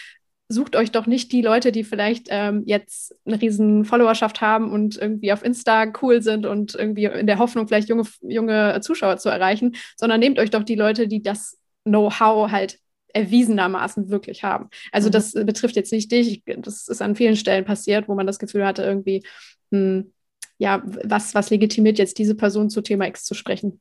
sucht 0.49 0.77
euch 0.77 0.91
doch 0.91 1.07
nicht 1.07 1.31
die 1.33 1.43
Leute, 1.43 1.73
die 1.73 1.85
vielleicht 1.85 2.29
ähm, 2.31 2.63
jetzt 2.65 3.15
eine 3.27 3.41
riesen 3.41 3.85
Followerschaft 3.85 4.41
haben 4.41 4.73
und 4.73 4.97
irgendwie 4.97 5.33
auf 5.33 5.45
Insta 5.45 5.93
cool 6.01 6.23
sind 6.23 6.47
und 6.47 6.75
irgendwie 6.75 7.05
in 7.05 7.27
der 7.27 7.39
Hoffnung, 7.39 7.69
vielleicht 7.69 7.91
junge, 7.91 8.05
junge 8.23 8.81
Zuschauer 8.81 9.19
zu 9.19 9.29
erreichen, 9.29 9.77
sondern 9.97 10.21
nehmt 10.21 10.39
euch 10.39 10.51
doch 10.51 10.63
die 10.65 10.75
Leute, 10.75 11.07
die 11.07 11.23
das 11.23 11.59
Know-how 11.85 12.51
halt 12.51 12.79
erwiesenermaßen 13.13 14.11
wirklich 14.11 14.43
haben. 14.43 14.71
Also 14.91 15.09
mhm. 15.09 15.13
das 15.13 15.33
betrifft 15.33 15.77
jetzt 15.77 15.93
nicht 15.93 16.11
dich, 16.11 16.43
das 16.47 16.89
ist 16.89 17.03
an 17.03 17.17
vielen 17.17 17.37
Stellen 17.37 17.65
passiert, 17.65 18.09
wo 18.09 18.15
man 18.15 18.27
das 18.27 18.39
Gefühl 18.39 18.67
hatte, 18.67 18.83
irgendwie, 18.83 19.23
hm, 19.71 20.13
ja, 20.59 20.83
was, 20.85 21.35
was 21.35 21.51
legitimiert 21.51 21.99
jetzt 21.99 22.19
diese 22.19 22.35
Person 22.35 22.71
zu 22.71 22.81
Thema 22.81 23.07
X 23.07 23.25
zu 23.25 23.35
sprechen? 23.35 23.81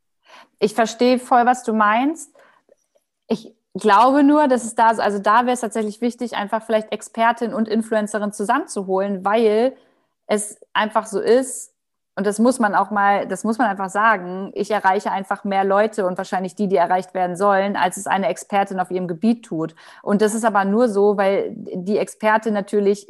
Ich 0.59 0.73
verstehe 0.73 1.17
voll, 1.17 1.45
was 1.45 1.63
du 1.63 1.73
meinst. 1.73 2.31
Ich 3.27 3.53
glaube 3.77 4.23
nur, 4.23 4.47
dass 4.47 4.63
es 4.63 4.75
da, 4.75 4.89
also 4.89 5.19
da 5.19 5.45
wäre 5.45 5.53
es 5.53 5.61
tatsächlich 5.61 6.01
wichtig, 6.01 6.35
einfach 6.35 6.63
vielleicht 6.63 6.91
Expertin 6.91 7.53
und 7.53 7.67
Influencerin 7.67 8.31
zusammenzuholen, 8.31 9.25
weil 9.25 9.75
es 10.27 10.59
einfach 10.73 11.05
so 11.05 11.19
ist, 11.19 11.73
und 12.17 12.25
das 12.25 12.39
muss 12.39 12.57
man 12.57 12.73
auch 12.73 12.89
mal, 12.89 13.27
das 13.27 13.43
muss 13.43 13.59
man 13.59 13.67
einfach 13.67 13.91
sagen, 13.91 14.51
ich 14.55 14.71
erreiche 14.71 15.11
einfach 15.11 15.43
mehr 15.43 15.63
Leute 15.63 16.07
und 16.07 16.17
wahrscheinlich 16.17 16.55
die, 16.55 16.67
die 16.67 16.75
erreicht 16.75 17.13
werden 17.13 17.35
sollen, 17.35 17.75
als 17.75 17.95
es 17.95 18.07
eine 18.07 18.27
Expertin 18.27 18.79
auf 18.79 18.89
ihrem 18.89 19.07
Gebiet 19.07 19.45
tut. 19.45 19.75
Und 20.01 20.23
das 20.23 20.33
ist 20.33 20.43
aber 20.43 20.65
nur 20.65 20.89
so, 20.89 21.15
weil 21.15 21.53
die 21.55 21.99
Expertin 21.99 22.55
natürlich 22.55 23.05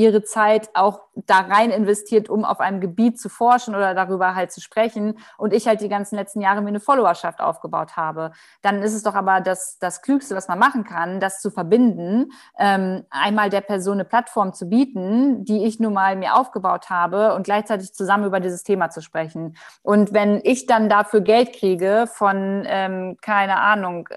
ihre 0.00 0.22
Zeit 0.22 0.70
auch 0.72 1.02
da 1.14 1.40
rein 1.40 1.70
investiert, 1.70 2.30
um 2.30 2.46
auf 2.46 2.58
einem 2.60 2.80
Gebiet 2.80 3.20
zu 3.20 3.28
forschen 3.28 3.74
oder 3.74 3.94
darüber 3.94 4.34
halt 4.34 4.50
zu 4.50 4.62
sprechen 4.62 5.18
und 5.36 5.52
ich 5.52 5.68
halt 5.68 5.82
die 5.82 5.90
ganzen 5.90 6.16
letzten 6.16 6.40
Jahre 6.40 6.62
mir 6.62 6.68
eine 6.68 6.80
Followerschaft 6.80 7.40
aufgebaut 7.40 7.96
habe, 7.96 8.32
dann 8.62 8.82
ist 8.82 8.94
es 8.94 9.02
doch 9.02 9.14
aber 9.14 9.42
das, 9.42 9.78
das 9.78 10.00
Klügste, 10.00 10.34
was 10.34 10.48
man 10.48 10.58
machen 10.58 10.84
kann, 10.84 11.20
das 11.20 11.42
zu 11.42 11.50
verbinden, 11.50 12.32
ähm, 12.58 13.04
einmal 13.10 13.50
der 13.50 13.60
Person 13.60 13.94
eine 13.94 14.06
Plattform 14.06 14.54
zu 14.54 14.70
bieten, 14.70 15.44
die 15.44 15.66
ich 15.66 15.80
nun 15.80 15.92
mal 15.92 16.16
mir 16.16 16.34
aufgebaut 16.34 16.88
habe 16.88 17.34
und 17.34 17.42
gleichzeitig 17.42 17.92
zusammen 17.92 18.24
über 18.24 18.40
dieses 18.40 18.62
Thema 18.62 18.88
zu 18.88 19.02
sprechen. 19.02 19.56
Und 19.82 20.14
wenn 20.14 20.40
ich 20.44 20.66
dann 20.66 20.88
dafür 20.88 21.20
Geld 21.20 21.52
kriege 21.52 22.08
von, 22.10 22.64
ähm, 22.66 23.18
keine 23.20 23.60
Ahnung, 23.60 24.08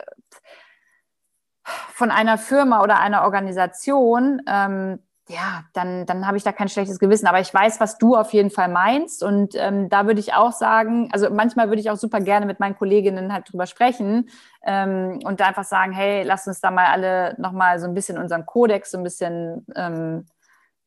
von 1.63 2.11
einer 2.11 2.37
Firma 2.37 2.81
oder 2.81 2.99
einer 2.99 3.23
Organisation, 3.23 4.41
ähm, 4.47 4.99
ja, 5.29 5.63
dann, 5.71 6.05
dann 6.05 6.27
habe 6.27 6.35
ich 6.35 6.43
da 6.43 6.51
kein 6.51 6.67
schlechtes 6.67 6.99
Gewissen. 6.99 7.27
Aber 7.27 7.39
ich 7.39 7.53
weiß, 7.53 7.79
was 7.79 7.97
du 7.97 8.15
auf 8.15 8.33
jeden 8.33 8.49
Fall 8.51 8.67
meinst. 8.67 9.23
Und 9.23 9.55
ähm, 9.55 9.87
da 9.87 10.05
würde 10.05 10.19
ich 10.19 10.33
auch 10.33 10.51
sagen, 10.51 11.09
also 11.13 11.29
manchmal 11.29 11.69
würde 11.69 11.79
ich 11.79 11.89
auch 11.89 11.95
super 11.95 12.19
gerne 12.19 12.45
mit 12.45 12.59
meinen 12.59 12.77
Kolleginnen 12.77 13.31
halt 13.31 13.51
drüber 13.51 13.65
sprechen 13.65 14.29
ähm, 14.65 15.19
und 15.23 15.41
einfach 15.41 15.63
sagen, 15.63 15.93
hey, 15.93 16.23
lass 16.23 16.47
uns 16.47 16.59
da 16.59 16.71
mal 16.71 16.87
alle 16.87 17.35
nochmal 17.39 17.79
so 17.79 17.87
ein 17.87 17.93
bisschen 17.93 18.17
unseren 18.17 18.45
Kodex 18.45 18.91
so 18.91 18.97
ein 18.97 19.03
bisschen 19.03 19.65
ähm, 19.75 20.25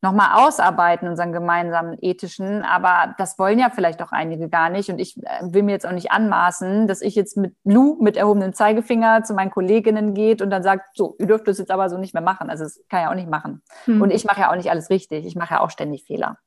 nochmal 0.03 0.47
ausarbeiten, 0.47 1.09
unseren 1.09 1.33
gemeinsamen 1.33 1.97
ethischen. 2.01 2.63
Aber 2.63 3.15
das 3.19 3.39
wollen 3.39 3.59
ja 3.59 3.71
vielleicht 3.71 4.03
auch 4.03 4.13
einige 4.13 4.49
gar 4.49 4.71
nicht. 4.71 4.89
Und 4.91 4.99
ich 4.99 5.17
äh, 5.17 5.43
will 5.43 5.63
mir 5.63 5.73
jetzt 5.73 5.87
auch 5.87 5.93
nicht 5.93 6.11
anmaßen, 6.11 6.87
dass 6.87 7.01
ich 7.01 7.15
jetzt 7.15 7.37
mit 7.37 7.55
Lou 7.65 7.97
mit 8.01 8.17
erhobenem 8.17 8.53
Zeigefinger 8.53 9.25
zu 9.25 9.35
meinen 9.35 9.51
Kolleginnen 9.51 10.15
geht 10.15 10.43
und 10.43 10.51
dann 10.51 10.63
sagt, 10.63 10.97
so, 10.97 11.17
ihr 11.19 11.27
dürft 11.27 11.49
das 11.49 11.59
jetzt 11.59 11.71
aber 11.71 11.89
so 11.89 11.99
nicht 11.99 12.15
mehr 12.15 12.23
machen. 12.23 12.51
Also 12.51 12.65
das 12.65 12.81
kann 12.89 13.03
ich 13.03 13.09
auch 13.09 13.15
nicht 13.15 13.31
machen. 13.31 13.63
Hm. 13.85 14.03
Und 14.03 14.11
ich 14.11 14.25
mache 14.25 14.41
ja 14.41 14.51
auch 14.51 14.57
nicht 14.57 14.71
alles 14.71 14.91
richtig. 14.91 15.27
Ich 15.27 15.37
mache 15.37 15.55
ja 15.55 15.61
auch 15.61 15.71
ständig 15.71 16.05
Fehler. 16.05 16.39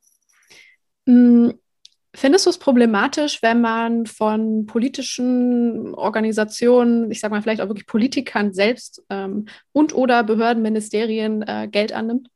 Hm. 1.06 1.54
Findest 2.16 2.48
du 2.48 2.50
es 2.50 2.58
problematisch, 2.58 3.44
wenn 3.44 3.62
man 3.62 4.08
von 4.08 4.66
politischen 4.66 5.94
Organisationen, 5.94 7.12
ich 7.12 7.20
sage 7.20 7.34
mal 7.34 7.42
vielleicht 7.44 7.62
auch 7.62 7.68
wirklich 7.68 7.86
Politikern 7.86 8.52
selbst 8.52 9.04
ähm, 9.12 9.46
und 9.74 9.94
oder 9.94 10.24
Behörden, 10.24 10.64
Ministerien 10.64 11.44
äh, 11.44 11.68
Geld 11.72 11.94
annimmt? 11.94 12.30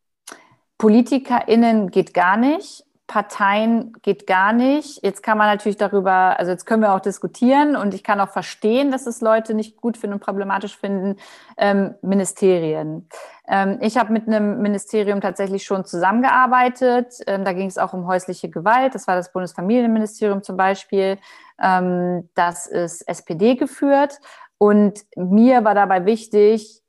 PolitikerInnen 0.78 1.92
geht 1.92 2.14
gar 2.14 2.38
nicht. 2.38 2.86
Parteien 3.06 3.94
geht 4.02 4.26
gar 4.28 4.54
nicht. 4.54 5.04
Jetzt 5.04 5.22
kann 5.24 5.38
man 5.38 5.48
natürlich 5.48 5.78
darüber, 5.78 6.40
also 6.40 6.52
jetzt 6.52 6.66
können 6.66 6.82
wir 6.82 6.96
auch 6.96 7.02
diskutieren 7.02 7.76
und 7.76 7.94
ich 7.94 8.02
kann 8.02 8.20
auch 8.20 8.30
verstehen, 8.30 8.92
dass 8.92 9.08
es 9.08 9.22
Leute 9.22 9.54
nicht 9.54 9.78
gut 9.78 9.98
finden 9.98 10.16
und 10.16 10.24
problematisch 10.24 10.78
finden, 10.78 11.18
ähm, 11.58 11.96
Ministerien. 12.02 13.10
Ähm, 13.48 13.78
ich 13.82 13.98
habe 13.98 14.14
mit 14.14 14.28
einem 14.28 14.62
Ministerium 14.62 15.20
tatsächlich 15.20 15.66
schon 15.66 15.86
zusammengearbeitet. 15.86 17.14
Ähm, 17.28 17.44
da 17.44 17.52
ging 17.52 17.68
es 17.68 17.78
auch 17.78 17.94
um 17.94 18.08
häusliche 18.08 18.50
Gewalt. 18.50 18.96
Das 18.96 19.06
war 19.06 19.16
das 19.16 19.34
Bundesfamilienministerium 19.34 20.42
zum 20.42 20.56
Beispiel. 20.56 21.20
Ähm, 21.62 22.30
das 22.36 22.68
ist 22.68 23.02
SPD 23.08 23.56
geführt. 23.56 24.20
Und 24.58 25.02
mir 25.18 25.66
war 25.66 25.76
dabei 25.76 26.06
wichtig, 26.06 26.83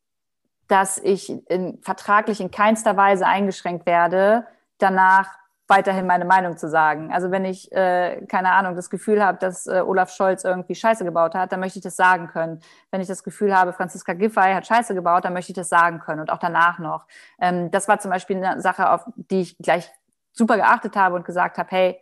dass 0.69 0.99
ich 0.99 1.31
in, 1.49 1.79
vertraglich 1.83 2.41
in 2.41 2.51
keinster 2.51 2.97
Weise 2.97 3.27
eingeschränkt 3.27 3.87
werde, 3.87 4.47
danach 4.79 5.29
weiterhin 5.67 6.07
meine 6.07 6.27
Meinung 6.27 6.59
zu 6.59 6.69
sagen. 6.69 7.11
Also 7.13 7.31
wenn 7.31 7.45
ich, 7.45 7.73
äh, 7.73 8.25
keine 8.27 8.53
Ahnung, 8.53 8.77
das 8.77 8.91
Gefühl 8.91 9.25
habe, 9.25 9.39
dass 9.39 9.67
äh, 9.67 9.81
Olaf 9.81 10.11
Scholz 10.11 10.45
irgendwie 10.45 10.75
Scheiße 10.75 11.05
gebaut 11.05 11.35
hat, 11.35 11.53
dann 11.53 11.61
möchte 11.61 11.79
ich 11.79 11.83
das 11.83 11.97
sagen 11.97 12.29
können. 12.29 12.61
Wenn 12.91 13.01
ich 13.01 13.09
das 13.09 13.25
Gefühl 13.25 13.57
habe, 13.57 13.73
Franziska 13.73 14.13
Giffey 14.13 14.53
hat 14.53 14.67
Scheiße 14.67 14.95
gebaut, 14.95 15.25
dann 15.25 15.33
möchte 15.33 15.53
ich 15.53 15.57
das 15.57 15.71
sagen 15.71 16.01
können 16.01 16.21
und 16.21 16.31
auch 16.31 16.39
danach 16.39 16.79
noch. 16.79 17.07
Ähm, 17.41 17.71
das 17.71 17.89
war 17.89 17.99
zum 17.99 18.11
Beispiel 18.11 18.45
eine 18.45 18.61
Sache, 18.61 18.91
auf 18.91 19.05
die 19.17 19.41
ich 19.41 19.59
gleich 19.59 19.91
super 20.33 20.57
geachtet 20.57 20.97
habe 20.97 21.15
und 21.15 21.25
gesagt 21.25 21.57
habe, 21.57 21.71
hey, 21.71 22.01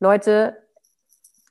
Leute, 0.00 0.56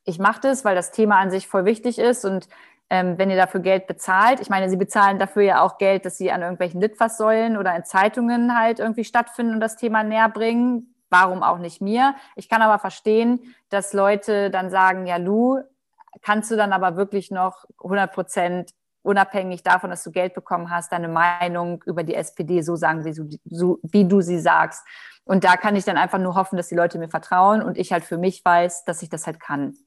ich 0.04 0.18
mache 0.18 0.42
das, 0.42 0.66
weil 0.66 0.76
das 0.76 0.92
Thema 0.92 1.20
an 1.20 1.30
sich 1.30 1.48
voll 1.48 1.66
wichtig 1.66 2.00
ist 2.00 2.26
und 2.26 2.48
ähm, 2.92 3.18
wenn 3.18 3.30
ihr 3.30 3.38
dafür 3.38 3.62
Geld 3.62 3.88
bezahlt. 3.88 4.42
Ich 4.42 4.50
meine, 4.50 4.70
sie 4.70 4.76
bezahlen 4.76 5.18
dafür 5.18 5.44
ja 5.44 5.62
auch 5.62 5.78
Geld, 5.78 6.06
dass 6.06 6.18
sie 6.18 6.30
an 6.30 6.42
irgendwelchen 6.42 6.82
Litfaßsäulen 6.82 7.56
oder 7.56 7.74
in 7.74 7.86
Zeitungen 7.86 8.60
halt 8.60 8.80
irgendwie 8.80 9.06
stattfinden 9.06 9.54
und 9.54 9.62
das 9.62 9.78
Thema 9.78 10.04
näher 10.04 10.28
bringen. 10.28 10.94
Warum 11.10 11.42
auch 11.42 11.58
nicht 11.58 11.82
mir? 11.82 12.16
Ich 12.36 12.50
kann 12.50 12.62
aber 12.62 12.80
verstehen, 12.80 13.40
dass 13.70 13.94
Leute 13.94 14.52
dann 14.52 14.70
sagen, 14.70 15.08
ja, 15.08 15.16
Lu, 15.16 15.62
kannst 16.22 16.52
du 16.52 16.58
dann 16.58 16.74
aber 16.74 16.98
wirklich 16.98 17.32
noch 17.32 17.64
100 17.82 18.12
Prozent 18.12 18.72
unabhängig 19.04 19.64
davon, 19.64 19.90
dass 19.90 20.04
du 20.04 20.12
Geld 20.12 20.34
bekommen 20.34 20.70
hast, 20.70 20.92
deine 20.92 21.08
Meinung 21.08 21.82
über 21.86 22.04
die 22.04 22.14
SPD 22.14 22.62
so 22.62 22.76
sagen, 22.76 23.06
wie 23.06 23.14
du, 23.14 23.30
so, 23.46 23.80
wie 23.84 24.06
du 24.06 24.20
sie 24.20 24.40
sagst. 24.40 24.86
Und 25.24 25.46
da 25.46 25.56
kann 25.56 25.78
ich 25.78 25.86
dann 25.86 25.98
einfach 25.98 26.20
nur 26.20 26.36
hoffen, 26.36 26.58
dass 26.58 26.68
die 26.68 26.76
Leute 26.76 27.00
mir 27.00 27.10
vertrauen 27.10 27.62
und 27.62 27.78
ich 27.78 27.94
halt 27.94 28.04
für 28.04 28.18
mich 28.18 28.44
weiß, 28.44 28.84
dass 28.84 29.02
ich 29.02 29.10
das 29.10 29.28
halt 29.28 29.40
kann. 29.40 29.78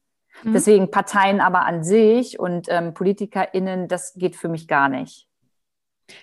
Mhm. 0.42 0.52
Deswegen 0.52 0.90
Parteien 0.90 1.40
aber 1.40 1.64
an 1.64 1.84
sich 1.84 2.38
und 2.38 2.66
ähm, 2.68 2.94
PolitikerInnen, 2.94 3.88
das 3.88 4.14
geht 4.14 4.36
für 4.36 4.48
mich 4.48 4.68
gar 4.68 4.88
nicht. 4.88 5.28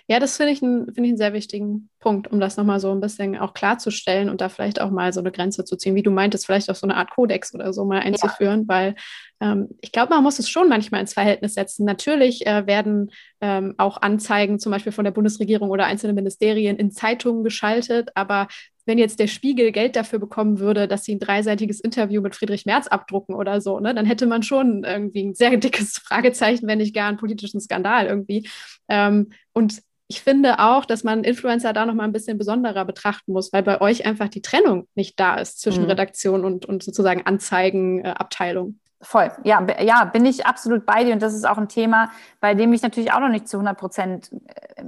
Ja, 0.06 0.20
das 0.20 0.36
finde 0.36 0.52
ich, 0.52 0.60
find 0.60 0.90
ich 0.96 0.98
einen 0.98 1.16
sehr 1.16 1.32
wichtigen 1.32 1.88
Punkt, 1.98 2.30
um 2.30 2.38
das 2.38 2.56
nochmal 2.56 2.78
so 2.78 2.92
ein 2.92 3.00
bisschen 3.00 3.36
auch 3.36 3.52
klarzustellen 3.52 4.30
und 4.30 4.40
da 4.40 4.48
vielleicht 4.48 4.80
auch 4.80 4.90
mal 4.90 5.12
so 5.12 5.20
eine 5.20 5.32
Grenze 5.32 5.64
zu 5.64 5.76
ziehen, 5.76 5.94
wie 5.94 6.02
du 6.02 6.10
meintest, 6.10 6.46
vielleicht 6.46 6.70
auch 6.70 6.76
so 6.76 6.86
eine 6.86 6.96
Art 6.96 7.10
Kodex 7.10 7.54
oder 7.54 7.72
so 7.72 7.84
mal 7.84 8.00
einzuführen, 8.00 8.60
ja. 8.62 8.68
weil 8.68 8.94
ähm, 9.40 9.68
ich 9.80 9.90
glaube, 9.90 10.14
man 10.14 10.22
muss 10.22 10.38
es 10.38 10.48
schon 10.48 10.68
manchmal 10.68 11.00
ins 11.00 11.14
Verhältnis 11.14 11.54
setzen. 11.54 11.84
Natürlich 11.84 12.46
äh, 12.46 12.66
werden 12.66 13.10
ähm, 13.40 13.74
auch 13.78 14.00
Anzeigen 14.00 14.60
zum 14.60 14.70
Beispiel 14.70 14.92
von 14.92 15.04
der 15.04 15.12
Bundesregierung 15.12 15.70
oder 15.70 15.86
einzelnen 15.86 16.14
Ministerien 16.14 16.76
in 16.76 16.92
Zeitungen 16.92 17.42
geschaltet, 17.42 18.10
aber 18.14 18.46
wenn 18.84 18.98
jetzt 18.98 19.18
der 19.20 19.26
Spiegel 19.26 19.72
Geld 19.72 19.96
dafür 19.96 20.18
bekommen 20.18 20.58
würde, 20.58 20.88
dass 20.88 21.04
sie 21.04 21.14
ein 21.14 21.20
dreiseitiges 21.20 21.80
Interview 21.80 22.20
mit 22.20 22.34
Friedrich 22.34 22.66
Merz 22.66 22.88
abdrucken 22.88 23.34
oder 23.34 23.60
so, 23.60 23.80
ne, 23.80 23.94
dann 23.94 24.06
hätte 24.06 24.26
man 24.26 24.42
schon 24.42 24.84
irgendwie 24.84 25.24
ein 25.24 25.34
sehr 25.34 25.56
dickes 25.56 25.98
Fragezeichen, 25.98 26.66
wenn 26.66 26.78
nicht 26.78 26.94
gar 26.94 27.08
einen 27.08 27.18
politischen 27.18 27.60
Skandal 27.60 28.06
irgendwie. 28.06 28.48
Ähm, 28.88 29.30
und 29.52 29.82
ich 30.08 30.20
finde 30.20 30.58
auch, 30.58 30.84
dass 30.84 31.04
man 31.04 31.24
Influencer 31.24 31.72
da 31.72 31.86
noch 31.86 31.94
mal 31.94 32.04
ein 32.04 32.12
bisschen 32.12 32.36
besonderer 32.36 32.84
betrachten 32.84 33.32
muss, 33.32 33.52
weil 33.52 33.62
bei 33.62 33.80
euch 33.80 34.04
einfach 34.04 34.28
die 34.28 34.42
Trennung 34.42 34.86
nicht 34.94 35.18
da 35.18 35.36
ist 35.36 35.60
zwischen 35.60 35.84
mhm. 35.84 35.90
Redaktion 35.90 36.44
und, 36.44 36.66
und 36.66 36.82
sozusagen 36.82 37.24
Anzeigenabteilung. 37.24 38.70
Äh, 38.70 38.82
Voll, 39.04 39.32
ja, 39.42 39.66
ja, 39.82 40.04
bin 40.04 40.24
ich 40.24 40.46
absolut 40.46 40.86
bei 40.86 41.02
dir 41.02 41.12
und 41.12 41.22
das 41.22 41.34
ist 41.34 41.44
auch 41.44 41.58
ein 41.58 41.68
Thema, 41.68 42.12
bei 42.38 42.54
dem 42.54 42.72
ich 42.72 42.82
natürlich 42.82 43.12
auch 43.12 43.18
noch 43.18 43.30
nicht 43.30 43.48
zu 43.48 43.56
100 43.56 43.76
Prozent 43.76 44.30
äh, 44.76 44.84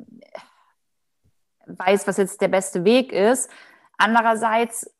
weiß, 1.66 2.06
was 2.06 2.18
jetzt 2.18 2.40
der 2.40 2.48
beste 2.48 2.84
Weg 2.84 3.12
ist. 3.12 3.50
Andererseits 3.98 4.90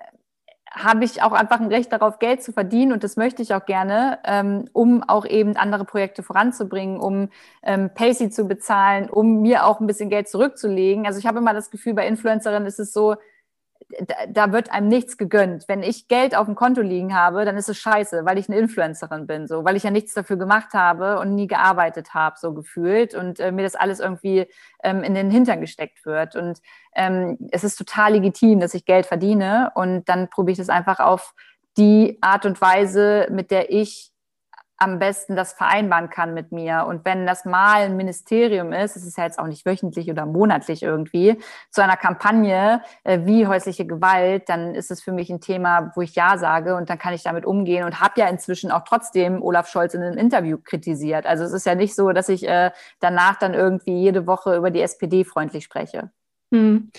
habe 0.75 1.05
ich 1.05 1.23
auch 1.23 1.33
einfach 1.33 1.61
ein 1.61 1.69
Recht 1.69 1.93
darauf, 1.93 2.19
Geld 2.19 2.43
zu 2.43 2.53
verdienen 2.53 2.93
und 2.93 3.05
das 3.05 3.17
möchte 3.17 3.43
ich 3.43 3.55
auch 3.55 3.65
gerne, 3.65 4.19
ähm, 4.25 4.65
um 4.73 5.03
auch 5.05 5.25
eben 5.25 5.57
andere 5.57 5.85
Projekte 5.85 6.23
voranzubringen, 6.23 6.99
um 6.99 7.29
ähm, 7.63 7.91
Pacey 7.95 8.31
zu 8.31 8.47
bezahlen, 8.47 9.09
um 9.09 9.41
mir 9.41 9.67
auch 9.67 9.81
ein 9.81 9.87
bisschen 9.87 10.11
Geld 10.11 10.29
zurückzulegen. 10.29 11.07
Also 11.07 11.19
ich 11.21 11.27
habe 11.27 11.39
immer 11.39 11.55
das 11.55 11.71
Gefühl, 11.71 11.95
bei 11.95 12.07
Influencerinnen 12.09 12.67
ist 12.67 12.81
es 12.81 12.93
so, 12.93 13.15
da, 14.29 14.53
wird 14.53 14.71
einem 14.71 14.89
nichts 14.89 15.17
gegönnt. 15.17 15.65
Wenn 15.69 15.83
ich 15.83 16.09
Geld 16.09 16.37
auf 16.37 16.47
dem 16.47 16.55
Konto 16.55 16.81
liegen 16.81 17.15
habe, 17.15 17.45
dann 17.45 17.57
ist 17.57 17.69
es 17.69 17.79
scheiße, 17.79 18.25
weil 18.25 18.39
ich 18.39 18.49
eine 18.49 18.59
Influencerin 18.59 19.27
bin, 19.27 19.47
so, 19.47 19.65
weil 19.65 19.77
ich 19.77 19.83
ja 19.83 19.91
nichts 19.91 20.15
dafür 20.15 20.37
gemacht 20.37 20.75
habe 20.75 21.19
und 21.19 21.35
nie 21.35 21.47
gearbeitet 21.47 22.15
habe, 22.15 22.37
so 22.39 22.55
gefühlt 22.55 23.15
und 23.15 23.41
äh, 23.41 23.53
mir 23.53 23.63
das 23.63 23.75
alles 23.75 24.01
irgendwie 24.01 24.47
ähm, 24.83 25.03
in 25.03 25.15
den 25.15 25.31
Hintern 25.31 25.61
gesteckt 25.61 26.07
wird. 26.07 26.37
Und 26.37 26.61
ähm, 26.95 27.39
es 27.51 27.65
ist 27.65 27.77
total 27.77 28.13
legitim, 28.13 28.61
dass 28.61 28.75
ich 28.75 28.85
Geld 28.85 29.07
verdiene 29.07 29.73
und 29.75 30.09
dann 30.09 30.31
probiere 30.31 30.53
ich 30.53 30.59
das 30.59 30.69
einfach 30.69 31.01
auf 31.01 31.35
die 31.77 32.19
Art 32.21 32.47
und 32.47 32.61
Weise, 32.61 33.27
mit 33.31 33.51
der 33.51 33.71
ich 33.71 34.14
am 34.85 34.99
besten 34.99 35.35
das 35.35 35.55
vereinbaren 35.55 36.11
kann 36.11 36.35
mit 36.35 36.53
mir. 36.53 36.85
Und 36.87 37.05
wenn 37.05 37.27
das 37.27 37.45
mal 37.45 37.83
ein 37.83 37.97
Ministerium 37.97 38.73
ist, 38.73 38.97
es 38.97 39.05
ist 39.05 39.19
ja 39.19 39.25
jetzt 39.25 39.39
auch 39.39 39.47
nicht 39.47 39.67
wöchentlich 39.67 40.11
oder 40.11 40.27
monatlich 40.27 40.83
irgendwie, 40.83 41.39
zu 41.71 41.83
einer 41.83 41.97
Kampagne 41.97 42.83
äh, 43.03 43.21
wie 43.25 43.47
häusliche 43.47 43.87
Gewalt, 43.87 44.49
dann 44.49 44.75
ist 44.75 44.91
es 44.91 45.03
für 45.03 45.13
mich 45.13 45.31
ein 45.31 45.41
Thema, 45.41 45.93
wo 45.95 46.03
ich 46.03 46.15
Ja 46.15 46.39
sage 46.39 46.77
und 46.77 46.91
dann 46.91 46.99
kann 46.99 47.15
ich 47.15 47.23
damit 47.23 47.47
umgehen 47.47 47.85
und 47.85 48.01
habe 48.01 48.21
ja 48.21 48.29
inzwischen 48.29 48.71
auch 48.71 48.85
trotzdem 48.85 49.43
Olaf 49.43 49.69
Scholz 49.69 49.95
in 49.95 50.03
einem 50.03 50.19
Interview 50.19 50.59
kritisiert. 50.63 51.27
Also 51.27 51.45
es 51.45 51.53
ist 51.53 51.67
ja 51.67 51.75
nicht 51.75 51.95
so, 51.95 52.13
dass 52.13 52.29
ich 52.29 52.47
äh, 52.47 52.71
danach 53.01 53.39
dann 53.39 53.55
irgendwie 53.55 53.99
jede 53.99 54.27
Woche 54.27 54.57
über 54.57 54.71
die 54.71 54.83
SPD 54.83 55.25
freundlich 55.25 55.65
spreche. 55.65 56.11
Hm. 56.53 56.91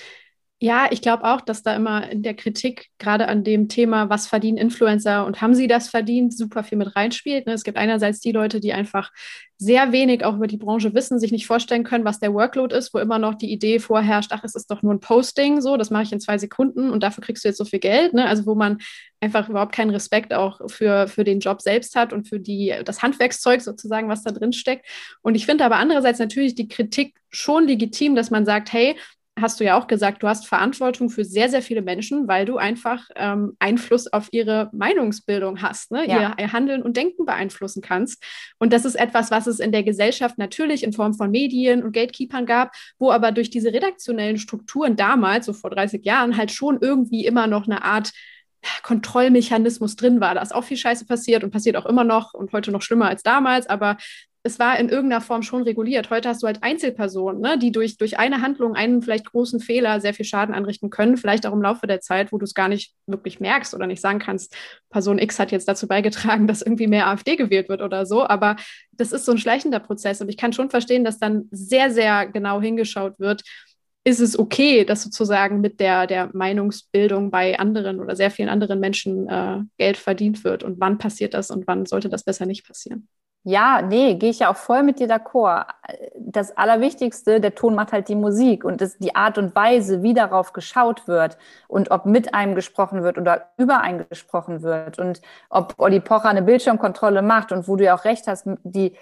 Ja, 0.61 0.87
ich 0.89 1.01
glaube 1.01 1.25
auch, 1.25 1.41
dass 1.41 1.63
da 1.63 1.75
immer 1.75 2.09
in 2.09 2.23
der 2.23 2.33
Kritik 2.33 2.87
gerade 2.97 3.27
an 3.27 3.43
dem 3.43 3.67
Thema, 3.67 4.09
was 4.09 4.25
verdienen 4.25 4.57
Influencer 4.57 5.25
und 5.25 5.41
haben 5.41 5.53
sie 5.53 5.67
das 5.67 5.89
verdient, 5.89 6.35
super 6.35 6.63
viel 6.63 6.77
mit 6.77 6.95
reinspielt. 6.95 7.45
Ne? 7.45 7.51
Es 7.53 7.65
gibt 7.65 7.77
einerseits 7.77 8.21
die 8.21 8.31
Leute, 8.31 8.61
die 8.61 8.71
einfach 8.71 9.11
sehr 9.57 9.91
wenig 9.91 10.23
auch 10.23 10.35
über 10.35 10.47
die 10.47 10.57
Branche 10.57 10.93
wissen, 10.93 11.19
sich 11.19 11.33
nicht 11.33 11.45
vorstellen 11.45 11.83
können, 11.83 12.05
was 12.05 12.19
der 12.19 12.33
Workload 12.33 12.73
ist, 12.73 12.93
wo 12.93 12.99
immer 12.99 13.19
noch 13.19 13.35
die 13.35 13.51
Idee 13.51 13.79
vorherrscht, 13.79 14.31
ach, 14.31 14.45
es 14.45 14.55
ist 14.55 14.71
doch 14.71 14.81
nur 14.81 14.93
ein 14.93 15.01
Posting, 15.01 15.59
so, 15.59 15.75
das 15.75 15.91
mache 15.91 16.03
ich 16.03 16.13
in 16.13 16.21
zwei 16.21 16.37
Sekunden 16.37 16.89
und 16.89 17.03
dafür 17.03 17.23
kriegst 17.23 17.43
du 17.43 17.49
jetzt 17.49 17.57
so 17.57 17.65
viel 17.65 17.79
Geld. 17.79 18.13
Ne? 18.13 18.25
Also 18.25 18.45
wo 18.45 18.55
man 18.55 18.77
einfach 19.19 19.49
überhaupt 19.49 19.75
keinen 19.75 19.91
Respekt 19.91 20.33
auch 20.33 20.61
für, 20.69 21.07
für 21.07 21.25
den 21.25 21.41
Job 21.41 21.61
selbst 21.61 21.95
hat 21.95 22.13
und 22.13 22.29
für 22.29 22.39
die, 22.39 22.73
das 22.85 23.01
Handwerkszeug 23.01 23.61
sozusagen, 23.61 24.07
was 24.07 24.23
da 24.23 24.31
drin 24.31 24.53
steckt. 24.53 24.85
Und 25.21 25.35
ich 25.35 25.45
finde 25.45 25.65
aber 25.65 25.77
andererseits 25.77 26.19
natürlich 26.19 26.55
die 26.55 26.69
Kritik 26.69 27.15
schon 27.29 27.67
legitim, 27.67 28.15
dass 28.15 28.31
man 28.31 28.45
sagt, 28.45 28.71
hey, 28.71 28.95
hast 29.39 29.59
du 29.59 29.65
ja 29.65 29.77
auch 29.77 29.87
gesagt, 29.87 30.23
du 30.23 30.27
hast 30.27 30.47
Verantwortung 30.47 31.09
für 31.09 31.25
sehr, 31.25 31.49
sehr 31.49 31.61
viele 31.61 31.81
Menschen, 31.81 32.27
weil 32.27 32.45
du 32.45 32.57
einfach 32.57 33.09
ähm, 33.15 33.55
Einfluss 33.59 34.11
auf 34.11 34.29
ihre 34.31 34.69
Meinungsbildung 34.71 35.61
hast, 35.61 35.91
ne? 35.91 36.07
Ja. 36.07 36.35
Ihr, 36.37 36.43
ihr, 36.43 36.53
Handeln 36.53 36.81
und 36.81 36.95
Denken 36.95 37.25
beeinflussen 37.25 37.81
kannst. 37.81 38.23
Und 38.59 38.71
das 38.71 38.85
ist 38.85 38.95
etwas, 38.95 39.31
was 39.31 39.47
es 39.47 39.59
in 39.59 39.73
der 39.73 39.83
Gesellschaft 39.83 40.37
natürlich 40.37 40.83
in 40.83 40.93
Form 40.93 41.13
von 41.13 41.31
Medien 41.31 41.83
und 41.83 41.91
Gatekeepern 41.91 42.45
gab, 42.45 42.73
wo 42.97 43.11
aber 43.11 43.31
durch 43.31 43.49
diese 43.49 43.73
redaktionellen 43.73 44.37
Strukturen 44.37 44.95
damals, 44.95 45.47
so 45.47 45.53
vor 45.53 45.69
30 45.69 46.05
Jahren, 46.05 46.37
halt 46.37 46.51
schon 46.51 46.77
irgendwie 46.79 47.25
immer 47.25 47.47
noch 47.47 47.65
eine 47.65 47.83
Art 47.83 48.11
Kontrollmechanismus 48.83 49.95
drin 49.95 50.19
war. 50.19 50.35
Da 50.35 50.41
ist 50.41 50.53
auch 50.53 50.63
viel 50.63 50.77
Scheiße 50.77 51.05
passiert 51.05 51.43
und 51.43 51.51
passiert 51.51 51.77
auch 51.77 51.85
immer 51.85 52.03
noch 52.03 52.33
und 52.33 52.51
heute 52.53 52.71
noch 52.71 52.81
schlimmer 52.81 53.07
als 53.07 53.23
damals, 53.23 53.67
aber 53.67 53.97
es 54.45 54.59
war 54.59 54.77
in 54.79 54.89
irgendeiner 54.89 55.21
Form 55.21 55.41
schon 55.41 55.63
reguliert. 55.63 56.11
Heute 56.11 56.29
hast 56.29 56.43
du 56.43 56.47
halt 56.47 56.61
Einzelpersonen, 56.61 57.41
ne, 57.41 57.57
die 57.57 57.71
durch, 57.71 57.97
durch 57.97 58.19
eine 58.19 58.41
Handlung, 58.41 58.75
einen 58.75 59.01
vielleicht 59.01 59.25
großen 59.25 59.59
Fehler 59.59 59.99
sehr 60.01 60.13
viel 60.13 60.25
Schaden 60.25 60.53
anrichten 60.53 60.91
können, 60.91 61.17
vielleicht 61.17 61.47
auch 61.47 61.53
im 61.53 61.63
Laufe 61.63 61.87
der 61.87 61.99
Zeit, 61.99 62.31
wo 62.31 62.37
du 62.37 62.43
es 62.43 62.53
gar 62.53 62.67
nicht 62.67 62.93
wirklich 63.07 63.39
merkst 63.39 63.73
oder 63.73 63.87
nicht 63.87 64.01
sagen 64.01 64.19
kannst, 64.19 64.55
Person 64.91 65.17
X 65.17 65.39
hat 65.39 65.51
jetzt 65.51 65.67
dazu 65.67 65.87
beigetragen, 65.87 66.45
dass 66.47 66.61
irgendwie 66.61 66.85
mehr 66.85 67.07
AfD 67.07 67.37
gewählt 67.37 67.69
wird 67.69 67.81
oder 67.81 68.05
so. 68.05 68.27
Aber 68.27 68.55
das 68.91 69.13
ist 69.13 69.25
so 69.25 69.31
ein 69.31 69.39
schleichender 69.39 69.79
Prozess 69.79 70.21
und 70.21 70.29
ich 70.29 70.37
kann 70.37 70.53
schon 70.53 70.69
verstehen, 70.69 71.03
dass 71.03 71.17
dann 71.17 71.47
sehr, 71.49 71.89
sehr 71.89 72.27
genau 72.27 72.61
hingeschaut 72.61 73.15
wird, 73.17 73.41
ist 74.05 74.19
es 74.19 74.37
okay, 74.37 74.85
dass 74.85 75.01
sozusagen 75.03 75.61
mit 75.61 75.79
der, 75.79 76.05
der 76.05 76.29
Meinungsbildung 76.31 77.31
bei 77.31 77.57
anderen 77.59 77.99
oder 77.99 78.15
sehr 78.15 78.29
vielen 78.29 78.49
anderen 78.49 78.79
Menschen 78.79 79.27
äh, 79.27 79.61
Geld 79.77 79.97
verdient 79.97 80.43
wird 80.43 80.63
und 80.63 80.79
wann 80.79 80.99
passiert 80.99 81.33
das 81.33 81.49
und 81.49 81.65
wann 81.67 81.87
sollte 81.87 82.07
das 82.07 82.23
besser 82.23 82.45
nicht 82.45 82.67
passieren? 82.67 83.07
Ja, 83.47 83.83
nee, 83.83 84.15
gehe 84.15 84.31
ich 84.31 84.39
ja 84.39 84.51
auch 84.51 84.55
voll 84.55 84.81
mit 84.81 84.99
dir 84.99 85.07
d'accord. 85.07 85.67
Das 86.17 86.57
Allerwichtigste, 86.57 87.39
der 87.39 87.53
Ton 87.53 87.75
macht 87.75 87.93
halt 87.93 88.09
die 88.09 88.15
Musik 88.15 88.63
und 88.63 88.81
das, 88.81 88.97
die 88.97 89.15
Art 89.15 89.37
und 89.37 89.55
Weise, 89.55 90.01
wie 90.01 90.15
darauf 90.15 90.51
geschaut 90.51 91.07
wird 91.07 91.37
und 91.67 91.91
ob 91.91 92.07
mit 92.07 92.33
einem 92.33 92.55
gesprochen 92.55 93.03
wird 93.03 93.19
oder 93.19 93.51
über 93.57 93.81
einen 93.81 94.07
gesprochen 94.09 94.63
wird 94.63 94.97
und 94.97 95.21
ob 95.49 95.75
Olli 95.77 95.99
Pocher 95.99 96.29
eine 96.29 96.41
Bildschirmkontrolle 96.41 97.21
macht 97.21 97.51
und 97.51 97.67
wo 97.67 97.75
du 97.75 97.83
ja 97.83 97.95
auch 97.95 98.05
recht 98.05 98.25
hast, 98.25 98.47
die 98.63 98.95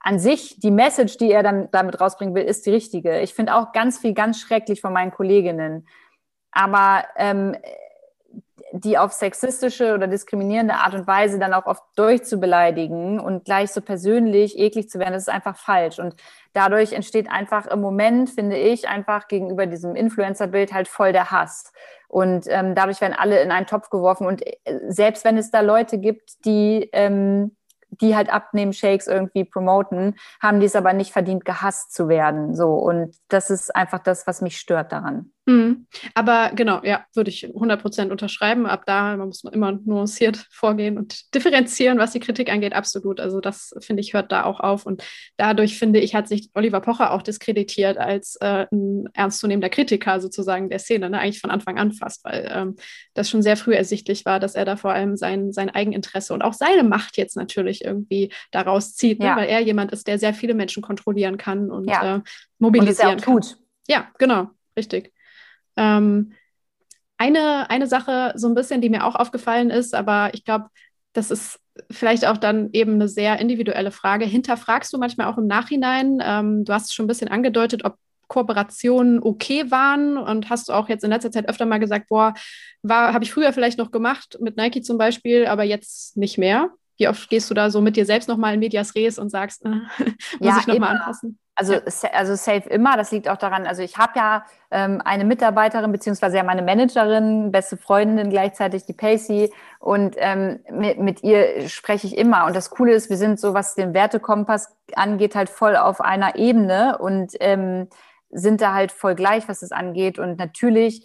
an 0.00 0.18
sich, 0.18 0.58
die 0.60 0.70
Message, 0.70 1.16
die 1.16 1.32
er 1.32 1.42
dann 1.42 1.70
damit 1.70 2.00
rausbringen 2.00 2.34
will, 2.34 2.44
ist 2.44 2.66
die 2.66 2.70
richtige. 2.70 3.20
Ich 3.20 3.34
finde 3.34 3.54
auch 3.54 3.72
ganz 3.72 3.98
viel 3.98 4.14
ganz 4.14 4.40
schrecklich 4.40 4.80
von 4.80 4.92
meinen 4.92 5.10
Kolleginnen. 5.10 5.86
Aber 6.52 7.04
ähm, 7.16 7.56
die 8.72 8.98
auf 8.98 9.12
sexistische 9.12 9.94
oder 9.94 10.06
diskriminierende 10.06 10.74
Art 10.74 10.94
und 10.94 11.06
Weise 11.06 11.38
dann 11.38 11.54
auch 11.54 11.66
oft 11.66 11.82
durchzubeleidigen 11.96 13.18
und 13.18 13.44
gleich 13.44 13.72
so 13.72 13.80
persönlich 13.80 14.58
eklig 14.58 14.90
zu 14.90 14.98
werden, 14.98 15.14
das 15.14 15.22
ist 15.22 15.28
einfach 15.28 15.56
falsch. 15.56 15.98
Und 15.98 16.16
dadurch 16.52 16.92
entsteht 16.92 17.30
einfach 17.30 17.66
im 17.66 17.80
Moment, 17.80 18.30
finde 18.30 18.56
ich, 18.56 18.88
einfach 18.88 19.28
gegenüber 19.28 19.66
diesem 19.66 19.94
Influencer-Bild 19.94 20.72
halt 20.72 20.88
voll 20.88 21.12
der 21.12 21.30
Hass. 21.30 21.72
Und 22.08 22.46
ähm, 22.48 22.74
dadurch 22.74 23.00
werden 23.00 23.16
alle 23.18 23.40
in 23.42 23.50
einen 23.50 23.66
Topf 23.66 23.90
geworfen. 23.90 24.26
Und 24.26 24.46
äh, 24.46 24.80
selbst 24.88 25.24
wenn 25.24 25.38
es 25.38 25.50
da 25.50 25.60
Leute 25.60 25.98
gibt, 25.98 26.44
die 26.44 26.88
ähm, 26.92 27.56
die 27.90 28.14
halt 28.16 28.32
abnehmen, 28.32 28.72
Shakes 28.72 29.06
irgendwie 29.06 29.44
promoten, 29.44 30.16
haben 30.40 30.60
die 30.60 30.66
es 30.66 30.76
aber 30.76 30.92
nicht 30.92 31.12
verdient, 31.12 31.44
gehasst 31.44 31.92
zu 31.92 32.08
werden. 32.08 32.54
So. 32.54 32.74
Und 32.74 33.16
das 33.28 33.50
ist 33.50 33.74
einfach 33.74 33.98
das, 34.00 34.26
was 34.26 34.40
mich 34.40 34.58
stört 34.58 34.92
daran. 34.92 35.32
Mhm. 35.48 35.86
Aber 36.12 36.50
genau, 36.54 36.82
ja, 36.84 37.06
würde 37.14 37.30
ich 37.30 37.46
100% 37.46 38.10
unterschreiben. 38.10 38.66
Ab 38.66 38.82
da 38.84 39.16
man 39.16 39.28
muss 39.28 39.44
man 39.44 39.54
immer 39.54 39.72
nuanciert 39.72 40.36
vorgehen 40.50 40.98
und 40.98 41.34
differenzieren, 41.34 41.98
was 41.98 42.12
die 42.12 42.20
Kritik 42.20 42.52
angeht, 42.52 42.74
absolut. 42.74 43.18
Also 43.18 43.40
das, 43.40 43.74
finde 43.80 44.02
ich, 44.02 44.12
hört 44.12 44.30
da 44.30 44.44
auch 44.44 44.60
auf. 44.60 44.84
Und 44.84 45.02
dadurch, 45.38 45.78
finde 45.78 46.00
ich, 46.00 46.14
hat 46.14 46.28
sich 46.28 46.50
Oliver 46.52 46.80
Pocher 46.80 47.12
auch 47.12 47.22
diskreditiert 47.22 47.96
als 47.96 48.36
äh, 48.42 48.66
ein 48.70 49.08
ernstzunehmender 49.14 49.70
Kritiker 49.70 50.20
sozusagen 50.20 50.68
der 50.68 50.80
Szene, 50.80 51.08
ne? 51.08 51.18
eigentlich 51.18 51.40
von 51.40 51.50
Anfang 51.50 51.78
an 51.78 51.92
fast, 51.92 52.24
weil 52.26 52.46
ähm, 52.52 52.76
das 53.14 53.30
schon 53.30 53.40
sehr 53.40 53.56
früh 53.56 53.74
ersichtlich 53.74 54.26
war, 54.26 54.40
dass 54.40 54.54
er 54.54 54.66
da 54.66 54.76
vor 54.76 54.92
allem 54.92 55.16
sein, 55.16 55.52
sein 55.52 55.70
Eigeninteresse 55.70 56.34
und 56.34 56.42
auch 56.42 56.52
seine 56.52 56.82
Macht 56.82 57.16
jetzt 57.16 57.36
natürlich 57.36 57.86
irgendwie 57.86 58.30
daraus 58.50 58.94
zieht, 58.94 59.18
ne? 59.18 59.26
ja. 59.26 59.36
weil 59.36 59.48
er 59.48 59.60
jemand 59.60 59.92
ist, 59.92 60.08
der 60.08 60.18
sehr 60.18 60.34
viele 60.34 60.52
Menschen 60.52 60.82
kontrollieren 60.82 61.38
kann 61.38 61.70
und 61.70 61.88
ja. 61.88 62.16
äh, 62.16 62.20
mobilisieren 62.58 63.12
und 63.12 63.22
kann. 63.22 63.40
Tut. 63.40 63.56
Ja, 63.88 64.08
genau, 64.18 64.50
richtig. 64.76 65.14
Ähm, 65.78 66.32
eine, 67.16 67.70
eine 67.70 67.86
Sache, 67.86 68.32
so 68.36 68.48
ein 68.48 68.54
bisschen, 68.54 68.80
die 68.80 68.90
mir 68.90 69.04
auch 69.04 69.14
aufgefallen 69.14 69.70
ist, 69.70 69.94
aber 69.94 70.30
ich 70.34 70.44
glaube, 70.44 70.66
das 71.12 71.30
ist 71.30 71.58
vielleicht 71.90 72.26
auch 72.26 72.36
dann 72.36 72.70
eben 72.72 72.94
eine 72.94 73.08
sehr 73.08 73.38
individuelle 73.38 73.90
Frage. 73.90 74.24
Hinterfragst 74.24 74.92
du 74.92 74.98
manchmal 74.98 75.28
auch 75.28 75.38
im 75.38 75.46
Nachhinein? 75.46 76.20
Ähm, 76.22 76.64
du 76.64 76.72
hast 76.72 76.86
es 76.86 76.94
schon 76.94 77.04
ein 77.04 77.08
bisschen 77.08 77.28
angedeutet, 77.28 77.84
ob 77.84 77.96
Kooperationen 78.28 79.22
okay 79.22 79.70
waren 79.70 80.18
und 80.18 80.50
hast 80.50 80.68
du 80.68 80.74
auch 80.74 80.88
jetzt 80.88 81.02
in 81.02 81.10
letzter 81.10 81.32
Zeit 81.32 81.48
öfter 81.48 81.66
mal 81.66 81.78
gesagt, 81.78 82.08
boah, 82.08 82.34
habe 82.86 83.24
ich 83.24 83.32
früher 83.32 83.52
vielleicht 83.52 83.78
noch 83.78 83.90
gemacht 83.90 84.38
mit 84.40 84.56
Nike 84.56 84.82
zum 84.82 84.98
Beispiel, 84.98 85.46
aber 85.46 85.64
jetzt 85.64 86.16
nicht 86.16 86.38
mehr. 86.38 86.70
Wie 86.98 87.08
oft 87.08 87.30
gehst 87.30 87.48
du 87.48 87.54
da 87.54 87.70
so 87.70 87.80
mit 87.80 87.96
dir 87.96 88.04
selbst 88.04 88.28
nochmal 88.28 88.54
in 88.54 88.60
Medias 88.60 88.94
Res 88.94 89.18
und 89.18 89.30
sagst, 89.30 89.64
äh, 89.64 89.68
muss 90.40 90.40
ja, 90.40 90.58
ich 90.60 90.66
nochmal 90.66 90.96
anpassen? 90.96 91.38
Also, 91.58 91.72
ja. 91.72 91.80
also 92.12 92.36
safe 92.36 92.68
immer. 92.68 92.96
Das 92.96 93.10
liegt 93.10 93.28
auch 93.28 93.36
daran, 93.36 93.66
also 93.66 93.82
ich 93.82 93.98
habe 93.98 94.12
ja 94.14 94.44
ähm, 94.70 95.02
eine 95.04 95.24
Mitarbeiterin, 95.24 95.90
beziehungsweise 95.90 96.36
ja 96.36 96.44
meine 96.44 96.62
Managerin, 96.62 97.50
beste 97.50 97.76
Freundin 97.76 98.30
gleichzeitig, 98.30 98.86
die 98.86 98.92
Pacey. 98.92 99.52
Und 99.80 100.14
ähm, 100.18 100.60
mit, 100.70 101.00
mit 101.00 101.24
ihr 101.24 101.68
spreche 101.68 102.06
ich 102.06 102.16
immer. 102.16 102.46
Und 102.46 102.54
das 102.54 102.70
Coole 102.70 102.92
ist, 102.92 103.10
wir 103.10 103.16
sind 103.16 103.40
so, 103.40 103.54
was 103.54 103.74
den 103.74 103.92
Wertekompass 103.92 104.72
angeht, 104.94 105.34
halt 105.34 105.50
voll 105.50 105.74
auf 105.76 106.00
einer 106.00 106.36
Ebene 106.36 106.96
und 106.98 107.32
ähm, 107.40 107.88
sind 108.30 108.60
da 108.60 108.72
halt 108.72 108.92
voll 108.92 109.16
gleich, 109.16 109.48
was 109.48 109.62
es 109.62 109.72
angeht. 109.72 110.20
Und 110.20 110.38
natürlich 110.38 111.04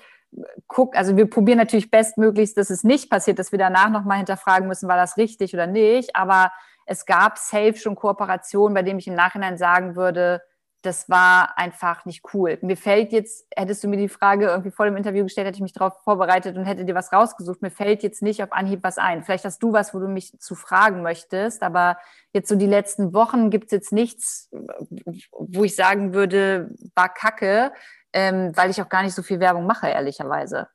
gucken, 0.68 1.00
also 1.00 1.18
wir 1.18 1.28
probieren 1.28 1.58
natürlich 1.58 1.90
bestmöglichst, 1.90 2.56
dass 2.58 2.70
es 2.70 2.84
nicht 2.84 3.10
passiert, 3.10 3.40
dass 3.40 3.52
wir 3.52 3.60
danach 3.60 3.90
nochmal 3.90 4.18
hinterfragen 4.18 4.68
müssen, 4.68 4.88
war 4.88 4.98
das 4.98 5.18
richtig 5.18 5.56
oder 5.56 5.66
nicht. 5.66 6.16
Aber 6.16 6.52
es 6.86 7.06
gab 7.06 7.38
safe 7.38 7.76
schon 7.76 7.96
Kooperationen, 7.96 8.74
bei 8.74 8.84
denen 8.84 9.00
ich 9.00 9.08
im 9.08 9.16
Nachhinein 9.16 9.58
sagen 9.58 9.96
würde, 9.96 10.42
das 10.84 11.10
war 11.10 11.58
einfach 11.58 12.04
nicht 12.04 12.34
cool. 12.34 12.58
Mir 12.62 12.76
fällt 12.76 13.14
jetzt, 13.14 13.48
hättest 13.56 13.84
du 13.84 13.88
mir 13.88 13.96
die 13.96 14.10
Frage 14.10 14.48
irgendwie 14.48 14.72
vor 14.72 14.86
dem 14.86 14.98
Interview 14.98 15.24
gestellt, 15.24 15.48
hätte 15.48 15.56
ich 15.56 15.62
mich 15.62 15.72
darauf 15.72 16.04
vorbereitet 16.04 16.58
und 16.58 16.66
hätte 16.66 16.84
dir 16.84 16.94
was 16.94 17.14
rausgesucht. 17.14 17.62
Mir 17.62 17.72
fällt 17.72 18.04
jetzt 18.04 18.22
nicht 18.22 18.44
auf 18.44 18.52
Anhieb 18.52 18.84
was 18.84 18.98
ein. 18.98 19.24
Vielleicht 19.24 19.46
hast 19.46 19.64
du 19.64 19.72
was, 19.72 19.94
wo 19.94 20.00
du 20.00 20.10
mich 20.10 20.38
zu 20.40 20.56
fragen 20.56 21.02
möchtest, 21.02 21.64
aber 21.64 21.98
jetzt 22.34 22.50
so 22.50 22.56
die 22.56 22.68
letzten 22.68 23.14
Wochen 23.14 23.50
gibt 23.50 23.66
es 23.66 23.72
jetzt 23.72 23.94
nichts, 23.94 24.50
wo 25.32 25.64
ich 25.64 25.76
sagen 25.76 26.14
würde, 26.14 26.76
war 26.96 27.08
kacke, 27.08 27.72
ähm, 28.12 28.52
weil 28.56 28.70
ich 28.70 28.82
auch 28.82 28.90
gar 28.90 29.04
nicht 29.04 29.16
so 29.16 29.24
viel 29.24 29.40
Werbung 29.40 29.66
mache, 29.66 29.88
ehrlicherweise. 29.88 30.68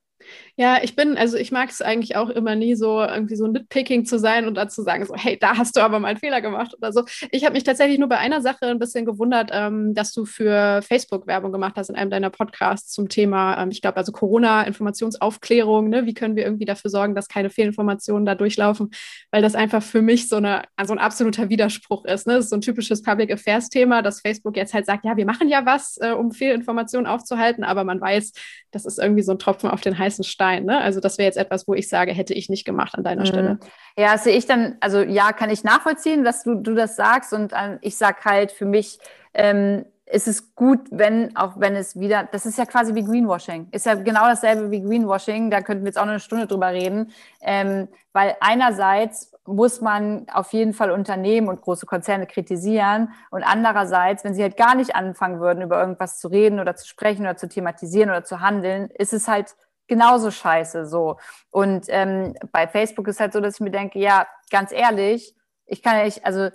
Ja, 0.61 0.81
ich 0.83 0.97
bin, 0.97 1.17
also 1.17 1.37
ich 1.37 1.53
mag 1.53 1.71
es 1.71 1.81
eigentlich 1.81 2.17
auch 2.17 2.31
immer 2.31 2.57
nie 2.57 2.75
so 2.75 3.01
irgendwie 3.01 3.37
so 3.37 3.47
nitpicking 3.47 4.05
zu 4.05 4.19
sein 4.19 4.49
und 4.49 4.57
dazu 4.57 4.83
sagen, 4.83 5.07
so, 5.07 5.15
hey, 5.15 5.39
da 5.39 5.57
hast 5.57 5.77
du 5.77 5.81
aber 5.81 6.01
mal 6.01 6.09
einen 6.09 6.19
Fehler 6.19 6.41
gemacht 6.41 6.75
oder 6.77 6.93
so. 6.93 7.05
Ich 7.31 7.45
habe 7.45 7.53
mich 7.53 7.63
tatsächlich 7.63 8.01
nur 8.01 8.09
bei 8.09 8.19
einer 8.19 8.41
Sache 8.41 8.67
ein 8.67 8.81
bisschen 8.81 9.05
gewundert, 9.05 9.51
ähm, 9.53 9.95
dass 9.95 10.13
du 10.13 10.25
für 10.25 10.83
Facebook 10.83 11.29
Werbung 11.29 11.53
gemacht 11.53 11.75
hast 11.77 11.91
in 11.91 11.95
einem 11.95 12.11
deiner 12.11 12.31
Podcasts 12.31 12.91
zum 12.91 13.09
Thema, 13.09 13.63
ähm, 13.63 13.71
ich 13.71 13.81
glaube, 13.83 13.99
also 13.99 14.11
Corona-Informationsaufklärung, 14.11 15.91
ne? 15.91 16.07
Wie 16.07 16.15
können 16.15 16.35
wir 16.35 16.45
irgendwie 16.45 16.65
dafür 16.65 16.91
sorgen, 16.91 17.15
dass 17.15 17.29
keine 17.29 17.51
Fehlinformationen 17.51 18.27
da 18.27 18.35
durchlaufen? 18.35 18.91
Weil 19.31 19.43
das 19.43 19.55
einfach 19.55 19.85
für 19.85 20.03
mich 20.03 20.29
so, 20.29 20.39
eine, 20.39 20.63
so 20.85 20.93
ein 20.93 20.99
absoluter 20.99 21.51
Widerspruch 21.51 22.05
ist. 22.05 22.27
Ne? 22.27 22.35
Das 22.35 22.47
ist 22.47 22.51
so 22.51 22.57
ein 22.57 22.63
typisches 22.63 23.03
Public 23.03 23.33
Affairs-Thema, 23.33 24.03
dass 24.03 24.23
Facebook 24.23 24.57
jetzt 24.57 24.75
halt 24.75 24.87
sagt, 24.87 25.05
ja, 25.05 25.17
wir 25.17 25.25
machen 25.25 25.49
ja 25.49 25.65
was, 25.65 25.99
äh, 26.01 26.11
um 26.11 26.33
Fehlinformationen 26.33 27.07
aufzuhalten, 27.07 27.63
aber 27.63 27.85
man 27.85 28.01
weiß, 28.01 28.33
das 28.73 28.87
ist 28.87 28.99
irgendwie 28.99 29.23
so 29.23 29.31
ein 29.31 29.39
Tropfen 29.39 29.71
auf 29.71 29.83
den 29.83 29.97
heißen 29.97 30.25
Stein 30.25 30.48
sein. 30.49 30.65
Ne? 30.65 30.81
Also 30.81 31.01
das 31.01 31.19
wäre 31.19 31.27
jetzt 31.27 31.39
etwas, 31.39 31.69
wo 31.69 31.75
ich 31.75 31.89
sage, 31.89 32.13
hätte 32.13 32.35
ich 32.35 32.49
nicht 32.49 32.65
gemacht 32.65 32.95
an 32.95 33.05
deiner 33.05 33.23
mhm. 33.23 33.27
Stelle. 33.27 33.59
Ja, 33.97 34.17
sehe 34.19 34.37
ich 34.37 34.47
dann, 34.47 34.77
also 34.81 35.01
ja, 35.01 35.33
kann 35.33 35.51
ich 35.51 35.65
nachvollziehen, 35.65 36.25
dass 36.25 36.43
du, 36.43 36.55
du 36.55 36.75
das 36.75 36.97
sagst. 36.97 37.33
Und 37.33 37.53
äh, 37.53 37.79
ich 37.81 37.97
sage 37.97 38.19
halt 38.25 38.53
für 38.53 38.67
mich, 38.67 38.99
ähm, 39.35 39.85
ist 40.11 40.27
es 40.27 40.55
gut, 40.55 40.81
wenn, 40.91 41.37
auch 41.37 41.61
wenn 41.61 41.77
es 41.77 42.01
wieder, 42.01 42.27
das 42.33 42.47
ist 42.47 42.57
ja 42.57 42.65
quasi 42.65 42.95
wie 42.95 43.05
Greenwashing, 43.05 43.69
ist 43.73 43.85
ja 43.85 43.95
genau 43.95 44.25
dasselbe 44.25 44.71
wie 44.71 44.81
Greenwashing, 44.81 45.51
da 45.51 45.61
könnten 45.61 45.85
wir 45.85 45.89
jetzt 45.89 45.99
auch 45.99 46.07
noch 46.07 46.13
eine 46.13 46.21
Stunde 46.21 46.47
drüber 46.47 46.69
reden, 46.69 47.13
ähm, 47.43 47.89
weil 48.15 48.35
einerseits 48.41 49.33
muss 49.45 49.83
man 49.83 50.27
auf 50.33 50.55
jeden 50.55 50.73
Fall 50.73 50.91
Unternehmen 50.91 51.49
und 51.49 51.61
große 51.61 51.85
Konzerne 51.85 52.27
kritisieren 52.27 53.13
und 53.31 53.43
andererseits, 53.43 54.25
wenn 54.25 54.33
sie 54.33 54.43
halt 54.43 54.57
gar 54.57 54.75
nicht 54.75 54.97
anfangen 54.97 55.41
würden, 55.41 55.63
über 55.63 55.79
irgendwas 55.79 56.19
zu 56.19 56.29
reden 56.29 56.59
oder 56.59 56.75
zu 56.75 56.87
sprechen 56.87 57.23
oder 57.23 57.37
zu 57.37 57.47
thematisieren 57.47 58.09
oder 58.09 58.25
zu 58.25 58.41
handeln, 58.41 58.89
ist 58.91 59.13
es 59.13 59.29
halt 59.29 59.57
genauso 59.89 60.31
scheiße 60.31 60.87
so. 60.87 61.19
Und 61.51 61.87
ähm, 61.89 62.35
bei 62.53 62.69
Facebook 62.69 63.09
ist 63.09 63.21
halt 63.21 63.33
so, 63.33 63.41
dass 63.41 63.55
ich 63.55 63.61
mir 63.61 63.71
denke, 63.71 63.99
ja, 63.99 64.27
ganz 64.51 64.73
ehrlich, 64.73 65.35
ich 65.67 65.83
kann 65.83 65.97
ja 65.97 66.05
nicht, 66.05 66.25
also 66.25 66.51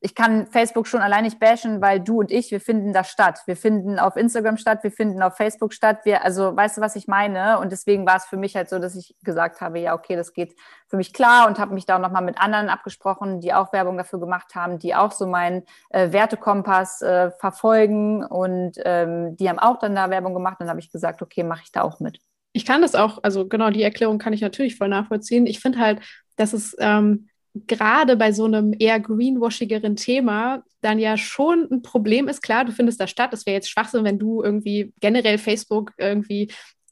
ich 0.00 0.14
kann 0.14 0.46
Facebook 0.46 0.86
schon 0.86 1.00
allein 1.00 1.24
nicht 1.24 1.40
bashen, 1.40 1.80
weil 1.80 1.98
du 1.98 2.20
und 2.20 2.30
ich, 2.30 2.52
wir 2.52 2.60
finden 2.60 2.92
da 2.92 3.02
statt. 3.02 3.40
Wir 3.46 3.56
finden 3.56 3.98
auf 3.98 4.16
Instagram 4.16 4.56
statt, 4.56 4.84
wir 4.84 4.92
finden 4.92 5.22
auf 5.22 5.36
Facebook 5.36 5.72
statt. 5.72 6.04
Wir, 6.04 6.24
also 6.24 6.56
weißt 6.56 6.76
du, 6.76 6.80
was 6.80 6.94
ich 6.94 7.08
meine? 7.08 7.58
Und 7.58 7.72
deswegen 7.72 8.06
war 8.06 8.16
es 8.16 8.24
für 8.24 8.36
mich 8.36 8.54
halt 8.54 8.68
so, 8.68 8.78
dass 8.78 8.94
ich 8.94 9.16
gesagt 9.24 9.60
habe, 9.60 9.80
ja, 9.80 9.94
okay, 9.94 10.14
das 10.14 10.32
geht 10.32 10.54
für 10.86 10.96
mich 10.96 11.12
klar 11.12 11.48
und 11.48 11.58
habe 11.58 11.74
mich 11.74 11.84
da 11.84 11.96
auch 11.96 12.00
nochmal 12.00 12.22
mit 12.22 12.40
anderen 12.40 12.68
abgesprochen, 12.68 13.40
die 13.40 13.52
auch 13.52 13.72
Werbung 13.72 13.96
dafür 13.96 14.20
gemacht 14.20 14.54
haben, 14.54 14.78
die 14.78 14.94
auch 14.94 15.10
so 15.10 15.26
meinen 15.26 15.64
äh, 15.90 16.12
Wertekompass 16.12 17.02
äh, 17.02 17.32
verfolgen 17.32 18.24
und 18.24 18.74
ähm, 18.84 19.36
die 19.36 19.48
haben 19.48 19.58
auch 19.58 19.80
dann 19.80 19.96
da 19.96 20.10
Werbung 20.10 20.32
gemacht. 20.32 20.60
Und 20.60 20.66
dann 20.66 20.70
habe 20.70 20.80
ich 20.80 20.92
gesagt, 20.92 21.22
okay, 21.22 21.42
mache 21.42 21.62
ich 21.64 21.72
da 21.72 21.82
auch 21.82 21.98
mit 21.98 22.20
ich 22.52 22.64
kann 22.64 22.82
das 22.82 22.94
auch, 22.94 23.22
also 23.22 23.46
genau 23.46 23.70
die 23.70 23.82
Erklärung 23.82 24.18
kann 24.18 24.32
ich 24.32 24.40
natürlich 24.40 24.76
voll 24.76 24.88
nachvollziehen. 24.88 25.46
Ich 25.46 25.60
finde 25.60 25.78
halt, 25.78 26.00
dass 26.36 26.52
es 26.52 26.74
ähm, 26.78 27.28
gerade 27.66 28.16
bei 28.16 28.32
so 28.32 28.44
einem 28.44 28.74
eher 28.78 29.00
greenwashigeren 29.00 29.96
Thema 29.96 30.62
dann 30.80 30.98
ja 30.98 31.16
schon 31.16 31.68
ein 31.70 31.82
Problem 31.82 32.28
ist. 32.28 32.42
Klar, 32.42 32.64
du 32.64 32.72
findest 32.72 33.00
da 33.00 33.06
statt. 33.06 33.32
Es 33.32 33.46
wäre 33.46 33.56
jetzt 33.56 33.70
Schwachsinn, 33.70 34.04
wenn 34.04 34.18
du 34.18 34.42
irgendwie 34.42 34.92
generell 35.00 35.38
Facebook 35.38 35.92
irgendwie 35.98 36.50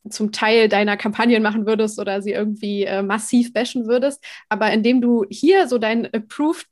zum 0.09 0.33
Teil 0.33 0.69
deiner 0.69 0.97
Kampagnen 0.97 1.43
machen 1.43 1.67
würdest 1.67 1.99
oder 1.99 2.23
sie 2.23 2.33
irgendwie 2.33 2.85
äh, 2.85 3.03
massiv 3.03 3.53
bashen 3.53 3.87
würdest. 3.87 4.25
Aber 4.49 4.73
indem 4.73 5.01
du 5.01 5.25
hier 5.31 5.69
so 5.69 5.79
dein 5.79 6.07
Approved 6.07 6.67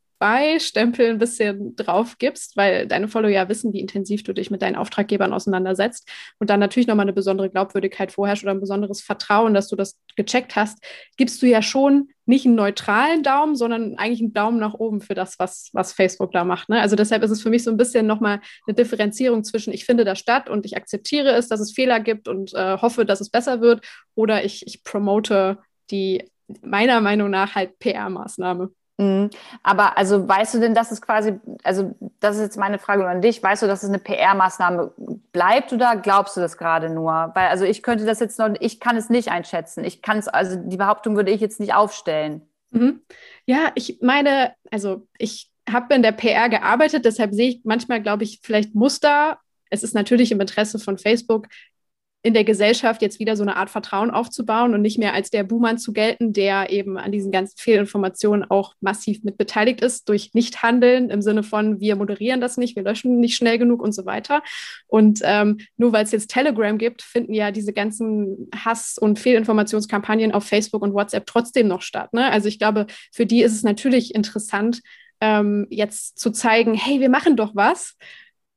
Stempel 0.59 1.11
ein 1.11 1.19
bisschen 1.19 1.77
drauf 1.77 2.17
gibst, 2.19 2.57
weil 2.57 2.87
deine 2.87 3.09
Follower 3.09 3.31
ja 3.31 3.49
wissen, 3.49 3.73
wie 3.73 3.81
intensiv 3.81 4.23
du 4.23 4.33
dich 4.33 4.51
mit 4.51 4.63
deinen 4.63 4.77
Auftraggebern 4.77 5.33
auseinandersetzt 5.33 6.09
und 6.39 6.51
dann 6.51 6.61
natürlich 6.61 6.87
nochmal 6.87 7.05
eine 7.05 7.13
besondere 7.13 7.51
Glaubwürdigkeit 7.51 8.13
vorherrscht 8.13 8.45
oder 8.45 8.53
ein 8.53 8.61
besonderes 8.61 9.03
Vertrauen, 9.03 9.55
dass 9.55 9.69
du 9.69 9.77
das 9.77 9.99
gecheckt 10.17 10.57
hast, 10.57 10.79
gibst 11.17 11.43
du 11.43 11.47
ja 11.47 11.63
schon 11.63 12.09
nicht 12.27 12.47
einen 12.47 12.55
neutralen 12.55 13.23
Daumen, 13.23 13.55
sondern 13.55 13.97
eigentlich 13.99 14.21
einen 14.21 14.33
Daumen 14.33 14.59
nach 14.59 14.75
oben 14.75 15.01
für 15.01 15.15
das, 15.15 15.39
was, 15.39 15.69
was 15.73 15.93
Facebook 15.93 16.33
da 16.33 16.45
macht. 16.45 16.69
Ne? 16.69 16.81
Also 16.81 16.97
deshalb 16.97 17.23
ist 17.23 17.31
es 17.31 17.43
für 17.43 17.51
mich 17.51 17.63
so 17.63 17.71
ein 17.71 17.77
bisschen 17.77 18.07
nochmal 18.07 18.41
eine 18.67 18.75
Differenzierung 18.75 19.45
zwischen, 19.45 19.75
ich 19.75 19.85
finde 19.85 20.05
das 20.05 20.19
statt 20.19 20.49
und 20.49 20.65
ich 20.65 20.77
akzeptiere 20.77 21.33
es, 21.33 21.49
dass 21.49 21.61
es 21.61 21.73
Fehler 21.73 22.01
gibt 22.01 22.29
und 22.29 22.55
äh, 22.55 22.79
hoffe, 22.79 23.05
dass 23.05 23.21
es 23.21 23.29
besser 23.29 23.61
wird, 23.61 23.85
oder 24.15 24.45
ich, 24.45 24.67
ich 24.67 24.85
promote 24.85 25.59
die 25.91 26.31
meiner 26.63 27.01
Meinung 27.01 27.31
nach 27.31 27.55
halt 27.55 27.79
PR-Maßnahme. 27.79 28.71
Mhm. 28.97 29.31
Aber 29.63 29.99
also 29.99 30.29
weißt 30.29 30.55
du 30.55 30.61
denn, 30.61 30.75
dass 30.75 30.93
es 30.93 31.03
quasi, 31.03 31.41
also 31.65 31.95
das 32.21 32.37
ist 32.37 32.43
jetzt 32.43 32.59
meine 32.59 32.79
Frage 32.79 33.07
an 33.07 33.21
dich, 33.23 33.43
weißt 33.43 33.63
du, 33.63 33.67
dass 33.67 33.83
es 33.83 33.89
eine 33.89 33.99
PR-Maßnahme 33.99 34.93
bleibt 35.33 35.73
oder 35.73 35.97
glaubst 35.97 36.37
du 36.37 36.41
das 36.41 36.57
gerade 36.57 36.91
nur? 36.91 37.33
Weil 37.35 37.49
also 37.49 37.65
ich 37.65 37.83
könnte 37.83 38.05
das 38.05 38.21
jetzt 38.21 38.39
noch, 38.39 38.51
ich 38.61 38.79
kann 38.81 38.97
es 38.97 39.11
nicht 39.11 39.31
einschätzen. 39.31 39.85
Ich 39.85 40.01
kann 40.01 40.19
es, 40.19 40.29
also 40.29 40.57
die 40.57 40.77
Behauptung 40.77 41.17
würde 41.17 41.33
ich 41.33 41.41
jetzt 41.41 41.59
nicht 41.59 41.75
aufstellen. 41.75 42.43
Mhm. 42.71 43.01
Ja, 43.47 43.73
ich 43.75 43.99
meine, 44.01 44.55
also 44.71 45.07
ich 45.19 45.51
habe 45.69 45.95
in 45.95 46.03
der 46.03 46.13
PR 46.13 46.49
gearbeitet, 46.49 47.05
deshalb 47.05 47.35
sehe 47.35 47.49
ich 47.49 47.61
manchmal, 47.65 48.01
glaube 48.01 48.25
ich, 48.25 48.41
vielleicht 48.43 48.75
Muster. 48.75 49.39
Es 49.71 49.83
ist 49.83 49.95
natürlich 49.95 50.31
im 50.31 50.41
Interesse 50.41 50.79
von 50.79 50.99
Facebook, 50.99 51.49
in 52.25 52.33
der 52.33 52.45
Gesellschaft 52.45 53.03
jetzt 53.03 53.21
wieder 53.21 53.37
so 53.37 53.43
eine 53.43 53.57
Art 53.57 53.69
Vertrauen 53.69 54.11
aufzubauen 54.11 54.73
und 54.73 54.81
nicht 54.81 54.99
mehr 54.99 55.13
als 55.13 55.29
der 55.29 55.45
Buhmann 55.45 55.77
zu 55.77 55.93
gelten, 55.93 56.33
der 56.33 56.71
eben 56.71 56.97
an 56.97 57.13
diesen 57.13 57.31
ganzen 57.31 57.59
Fehlinformationen 57.59 58.51
auch 58.51 58.73
massiv 58.81 59.23
mit 59.25 59.37
beteiligt 59.37 59.83
ist, 59.83 60.09
durch 60.09 60.33
Nichthandeln 60.33 61.11
im 61.11 61.21
Sinne 61.21 61.43
von, 61.43 61.81
wir 61.81 61.97
moderieren 61.97 62.41
das 62.41 62.57
nicht, 62.57 62.77
wir 62.77 62.83
löschen 62.83 63.21
nicht 63.21 63.37
schnell 63.37 63.59
genug 63.59 63.83
und 63.83 63.93
so 63.93 64.07
weiter. 64.07 64.43
Und 64.87 65.21
ähm, 65.23 65.59
nur 65.77 65.93
weil 65.93 66.05
es 66.05 66.13
jetzt 66.13 66.31
Telegram 66.31 66.79
gibt, 66.79 67.03
finden 67.03 67.35
ja 67.35 67.51
diese 67.51 67.75
ganzen 67.75 68.49
Hass- 68.55 68.97
und 68.97 69.19
Fehlinformationskampagnen 69.19 70.33
auf 70.33 70.45
Facebook 70.45 70.81
und 70.81 70.95
WhatsApp 70.95 71.27
trotzdem 71.27 71.69
noch 71.69 71.83
statt. 71.83 72.15
Ne? 72.15 72.31
Also 72.31 72.49
ich 72.49 72.59
glaube, 72.59 72.87
für 73.13 73.27
die 73.27 73.43
ist 73.43 73.53
es 73.53 73.65
natürlich 73.65 74.15
interessant, 74.15 74.81
ähm, 75.21 75.67
jetzt 75.69 76.19
zu 76.19 76.31
zeigen, 76.31 76.73
hey, 76.73 77.01
wir 77.01 77.11
machen 77.11 77.37
doch 77.37 77.55
was. 77.55 77.97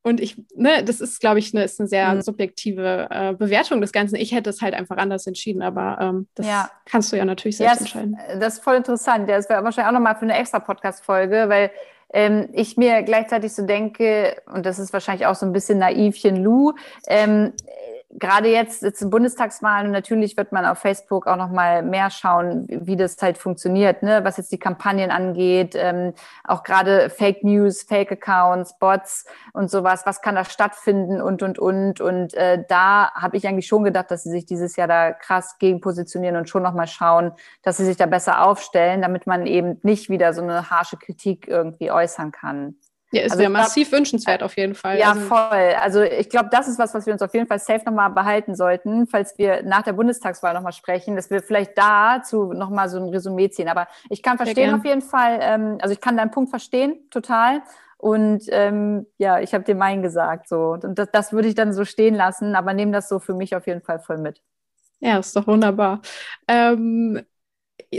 Und 0.07 0.21
ich, 0.21 0.37
ne, 0.55 0.83
das 0.85 1.01
ist, 1.01 1.19
glaube 1.19 1.39
ich, 1.39 1.53
eine, 1.53 1.65
ist 1.65 1.81
eine 1.81 1.89
sehr 1.89 2.13
mhm. 2.13 2.21
subjektive 2.21 3.07
äh, 3.09 3.33
Bewertung 3.33 3.81
des 3.81 3.91
Ganzen. 3.91 4.15
Ich 4.15 4.31
hätte 4.31 4.49
es 4.49 4.61
halt 4.61 4.73
einfach 4.73 4.95
anders 4.95 5.27
entschieden, 5.27 5.61
aber 5.61 5.97
ähm, 5.99 6.27
das 6.33 6.47
ja. 6.47 6.69
kannst 6.85 7.11
du 7.11 7.17
ja 7.17 7.25
natürlich 7.25 7.57
selbst 7.57 7.75
ja, 7.75 7.81
entscheiden. 7.81 8.17
Äh, 8.27 8.39
das 8.39 8.55
ist 8.55 8.63
voll 8.63 8.75
interessant. 8.75 9.27
Ja, 9.27 9.35
das 9.35 9.49
wäre 9.49 9.63
wahrscheinlich 9.65 9.89
auch 9.89 9.93
nochmal 9.93 10.15
für 10.15 10.21
eine 10.21 10.37
extra 10.37 10.59
Podcast-Folge, 10.59 11.49
weil 11.49 11.71
ähm, 12.13 12.47
ich 12.53 12.77
mir 12.77 13.03
gleichzeitig 13.03 13.53
so 13.53 13.65
denke, 13.65 14.41
und 14.45 14.65
das 14.65 14.79
ist 14.79 14.93
wahrscheinlich 14.93 15.27
auch 15.27 15.35
so 15.35 15.45
ein 15.45 15.51
bisschen 15.51 15.79
naivchen 15.79 16.41
Lou, 16.41 16.71
ähm, 17.07 17.51
gerade 18.09 18.49
jetzt, 18.49 18.83
in 18.83 19.09
Bundestagswahlen, 19.09 19.91
natürlich 19.91 20.37
wird 20.37 20.51
man 20.51 20.65
auf 20.65 20.79
Facebook 20.79 21.27
auch 21.27 21.35
noch 21.35 21.51
mal 21.51 21.83
mehr 21.83 22.09
schauen, 22.09 22.65
wie 22.69 22.95
das 22.95 23.17
halt 23.21 23.37
funktioniert, 23.37 24.01
ne? 24.01 24.21
was 24.23 24.37
jetzt 24.37 24.51
die 24.51 24.59
Kampagnen 24.59 25.11
angeht, 25.11 25.75
ähm, 25.75 26.13
auch 26.43 26.63
gerade 26.63 27.09
Fake 27.09 27.43
News, 27.43 27.83
Fake 27.83 28.11
Accounts, 28.11 28.77
Bots 28.79 29.25
und 29.53 29.69
sowas, 29.69 30.05
was 30.05 30.21
kann 30.21 30.35
da 30.35 30.45
stattfinden 30.45 31.21
und, 31.21 31.43
und, 31.43 31.59
und. 31.59 31.99
Und 31.99 32.33
äh, 32.33 32.63
da 32.67 33.11
habe 33.13 33.37
ich 33.37 33.47
eigentlich 33.47 33.67
schon 33.67 33.83
gedacht, 33.83 34.09
dass 34.09 34.23
sie 34.23 34.31
sich 34.31 34.45
dieses 34.45 34.75
Jahr 34.77 34.87
da 34.87 35.11
krass 35.11 35.57
gegen 35.59 35.81
positionieren 35.81 36.37
und 36.37 36.49
schon 36.49 36.63
noch 36.63 36.73
mal 36.73 36.87
schauen, 36.87 37.33
dass 37.61 37.77
sie 37.77 37.85
sich 37.85 37.97
da 37.97 38.05
besser 38.05 38.45
aufstellen, 38.45 39.01
damit 39.01 39.27
man 39.27 39.45
eben 39.45 39.79
nicht 39.83 40.09
wieder 40.09 40.33
so 40.33 40.41
eine 40.41 40.69
harsche 40.69 40.97
Kritik 40.97 41.47
irgendwie 41.47 41.91
äußern 41.91 42.31
kann. 42.31 42.75
Ja, 43.11 43.21
ist 43.21 43.31
also 43.31 43.43
ja 43.43 43.49
massiv 43.49 43.89
glaub, 43.89 43.99
wünschenswert 43.99 44.43
auf 44.43 44.57
jeden 44.57 44.75
Fall. 44.75 44.99
Ja, 44.99 45.11
also, 45.11 45.21
voll. 45.21 45.75
Also 45.81 46.01
ich 46.01 46.29
glaube, 46.29 46.49
das 46.51 46.67
ist 46.67 46.77
was, 46.77 46.93
was 46.93 47.05
wir 47.05 47.13
uns 47.13 47.21
auf 47.21 47.33
jeden 47.33 47.47
Fall 47.47 47.59
safe 47.59 47.85
nochmal 47.85 48.09
behalten 48.09 48.53
sollten, 48.53 49.07
falls 49.07 49.37
wir 49.37 49.63
nach 49.63 49.83
der 49.83 49.93
Bundestagswahl 49.93 50.53
nochmal 50.53 50.73
sprechen, 50.73 51.15
dass 51.15 51.29
wir 51.29 51.41
vielleicht 51.41 51.77
dazu 51.77 52.51
nochmal 52.51 52.89
so 52.89 52.97
ein 52.97 53.07
Resümee 53.07 53.49
ziehen. 53.49 53.69
Aber 53.69 53.87
ich 54.09 54.21
kann 54.21 54.35
verstehen 54.35 54.75
auf 54.75 54.83
jeden 54.83 55.01
Fall, 55.01 55.39
ähm, 55.41 55.77
also 55.81 55.93
ich 55.93 56.01
kann 56.01 56.17
deinen 56.17 56.31
Punkt 56.31 56.49
verstehen, 56.49 57.09
total. 57.09 57.61
Und 57.97 58.43
ähm, 58.49 59.07
ja, 59.17 59.39
ich 59.39 59.53
habe 59.53 59.63
dir 59.63 59.75
meinen 59.75 60.01
gesagt. 60.01 60.49
So. 60.49 60.77
Und 60.83 60.99
das, 60.99 61.09
das 61.11 61.31
würde 61.31 61.47
ich 61.47 61.55
dann 61.55 61.73
so 61.73 61.85
stehen 61.85 62.13
lassen, 62.13 62.55
aber 62.55 62.73
nehme 62.73 62.91
das 62.91 63.07
so 63.07 63.19
für 63.19 63.33
mich 63.33 63.55
auf 63.55 63.67
jeden 63.67 63.81
Fall 63.81 63.99
voll 63.99 64.17
mit. 64.17 64.41
Ja, 64.99 65.17
ist 65.17 65.35
doch 65.35 65.47
wunderbar. 65.47 66.01
Ähm, 66.47 67.21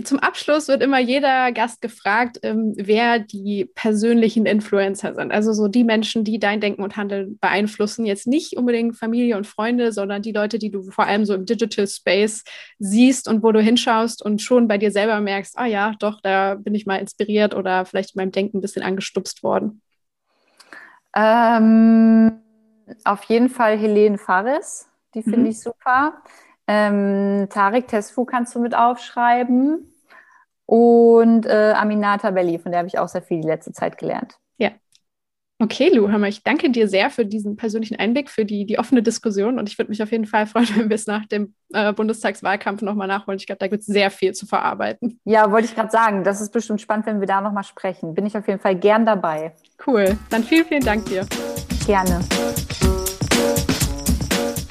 zum 0.05 0.19
Abschluss 0.19 0.69
wird 0.69 0.83
immer 0.83 0.99
jeder 0.99 1.51
Gast 1.53 1.81
gefragt, 1.81 2.39
ähm, 2.43 2.75
wer 2.77 3.19
die 3.19 3.65
persönlichen 3.75 4.45
Influencer 4.45 5.15
sind. 5.15 5.33
Also 5.33 5.53
so 5.53 5.67
die 5.67 5.85
Menschen, 5.85 6.25
die 6.25 6.39
dein 6.39 6.61
Denken 6.61 6.83
und 6.83 6.97
Handeln 6.97 7.39
beeinflussen. 7.39 8.05
Jetzt 8.05 8.27
nicht 8.27 8.57
unbedingt 8.57 8.97
Familie 8.97 9.37
und 9.37 9.47
Freunde, 9.47 9.93
sondern 9.93 10.21
die 10.21 10.33
Leute, 10.33 10.59
die 10.59 10.71
du 10.71 10.83
vor 10.91 11.07
allem 11.07 11.25
so 11.25 11.35
im 11.35 11.47
Digital 11.47 11.87
Space 11.87 12.45
siehst 12.79 13.29
und 13.29 13.43
wo 13.43 13.51
du 13.51 13.61
hinschaust 13.61 14.23
und 14.23 14.43
schon 14.43 14.69
bei 14.69 14.77
dir 14.77 14.91
selber 14.91 15.21
merkst, 15.21 15.57
ah 15.59 15.67
ja, 15.67 15.95
doch, 15.99 16.21
da 16.21 16.55
bin 16.55 16.75
ich 16.75 16.85
mal 16.85 16.97
inspiriert 16.97 17.55
oder 17.55 17.87
vielleicht 17.87 18.15
in 18.15 18.21
meinem 18.21 18.33
Denken 18.33 18.59
ein 18.59 18.63
bisschen 18.63 18.83
angestupst 18.83 19.43
worden. 19.43 19.81
Ähm, 21.15 22.43
auf 23.05 23.25
jeden 23.25 23.49
Fall 23.49 23.79
Helene 23.79 24.19
Fares, 24.19 24.89
die 25.15 25.23
finde 25.23 25.41
mhm. 25.41 25.47
ich 25.47 25.61
super. 25.61 26.23
Ähm, 26.69 27.49
Tarek 27.49 27.89
Tesfu 27.89 28.27
kannst 28.27 28.55
du 28.55 28.61
mit 28.61 28.77
aufschreiben. 28.77 29.93
Und 30.67 31.47
äh, 31.47 31.73
Aminata 31.75 32.31
Belli, 32.31 32.59
von 32.59 32.73
der 32.73 32.81
habe 32.81 32.89
ich 32.89 32.99
auch 32.99 33.09
sehr 33.09 33.23
viel 33.23 33.41
die 33.41 33.49
letzte 33.49 33.73
Zeit 33.73 33.97
gelernt. 33.97 34.37
Ja. 34.59 34.73
Okay, 35.59 35.89
Lu, 35.89 36.09
hör 36.11 36.19
mal, 36.19 36.29
ich 36.29 36.45
danke 36.45 36.69
dir 36.71 36.87
sehr 36.89 37.09
für 37.09 37.25
diesen 37.25 37.57
persönlichen 37.57 37.97
Einblick, 37.99 38.29
für 38.29 38.45
die, 38.45 38.67
die 38.67 38.79
offene 38.79 39.03
Diskussion. 39.03 39.59
Und 39.59 39.71
ich 39.71 39.79
würde 39.79 39.89
mich 39.89 40.03
auf 40.03 40.13
jeden 40.13 40.27
Fall 40.27 40.47
freuen, 40.47 40.69
wenn 40.77 40.91
wir 40.91 40.95
es 40.95 41.07
nach 41.07 41.25
dem 41.25 41.55
äh, 41.73 41.95
Bundestagswahlkampf 41.95 42.83
nochmal 42.83 43.09
nachholen. 43.09 43.39
Ich 43.39 43.47
glaube, 43.47 43.61
da 43.61 43.69
gibt 43.69 43.81
es 43.81 43.87
sehr 43.87 44.11
viel 44.11 44.35
zu 44.35 44.45
verarbeiten. 44.45 45.19
Ja, 45.25 45.51
wollte 45.51 45.69
ich 45.69 45.75
gerade 45.75 45.91
sagen. 45.91 46.23
Das 46.23 46.43
ist 46.43 46.53
bestimmt 46.53 46.83
spannend, 46.83 47.07
wenn 47.07 47.21
wir 47.21 47.27
da 47.27 47.41
nochmal 47.41 47.65
sprechen. 47.65 48.15
Bin 48.15 48.27
ich 48.27 48.37
auf 48.37 48.47
jeden 48.47 48.61
Fall 48.61 48.77
gern 48.77 49.07
dabei. 49.07 49.55
Cool. 49.87 50.19
Dann 50.29 50.45
vielen, 50.45 50.67
vielen 50.67 50.85
Dank 50.85 51.07
dir. 51.07 51.27
Gerne. 51.87 52.21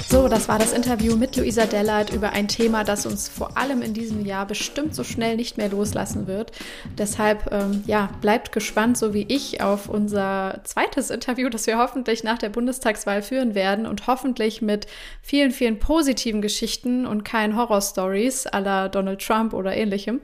So, 0.10 0.30
das 0.30 0.48
war 0.48 0.58
das 0.58 0.72
Interview 0.72 1.18
mit 1.18 1.36
Luisa 1.36 1.66
Dellert 1.66 2.14
über 2.14 2.30
ein 2.30 2.48
Thema, 2.48 2.86
das 2.86 3.06
uns 3.06 3.28
vor 3.28 3.58
allem 3.58 3.82
in 3.82 3.94
diesem 3.94 4.26
Jahr 4.26 4.46
bestimmt 4.46 4.96
so 4.96 5.04
schnell 5.04 5.36
nicht 5.36 5.58
mehr 5.58 5.68
loslassen 5.68 6.28
wird. 6.28 6.54
Deshalb, 6.98 7.52
ähm, 7.52 7.84
ja, 7.86 8.10
bleibt 8.22 8.54
gespannt, 8.54 8.98
so 8.98 9.14
wie 9.14 9.26
ich, 9.28 9.60
auf 9.60 9.90
unser 9.90 10.62
zweites 10.64 11.10
Interview, 11.10 11.50
das 11.50 11.68
wir 11.68 11.78
hoffentlich 11.78 12.24
nach 12.24 12.38
der 12.38 12.48
Bundestagswahl 12.48 13.22
führen 13.22 13.54
werden 13.54 13.86
und 13.86 14.08
hoffentlich 14.08 14.62
mit 14.62 14.88
vielen, 15.22 15.52
vielen 15.52 15.78
positiven 15.78 16.42
Geschichten 16.42 17.06
und 17.06 17.26
keinen 17.26 17.58
Horror-Stories 17.58 18.48
aller 18.48 18.88
Donald 18.88 19.22
Trump 19.22 19.54
oder 19.54 19.76
ähnlichem. 19.76 20.22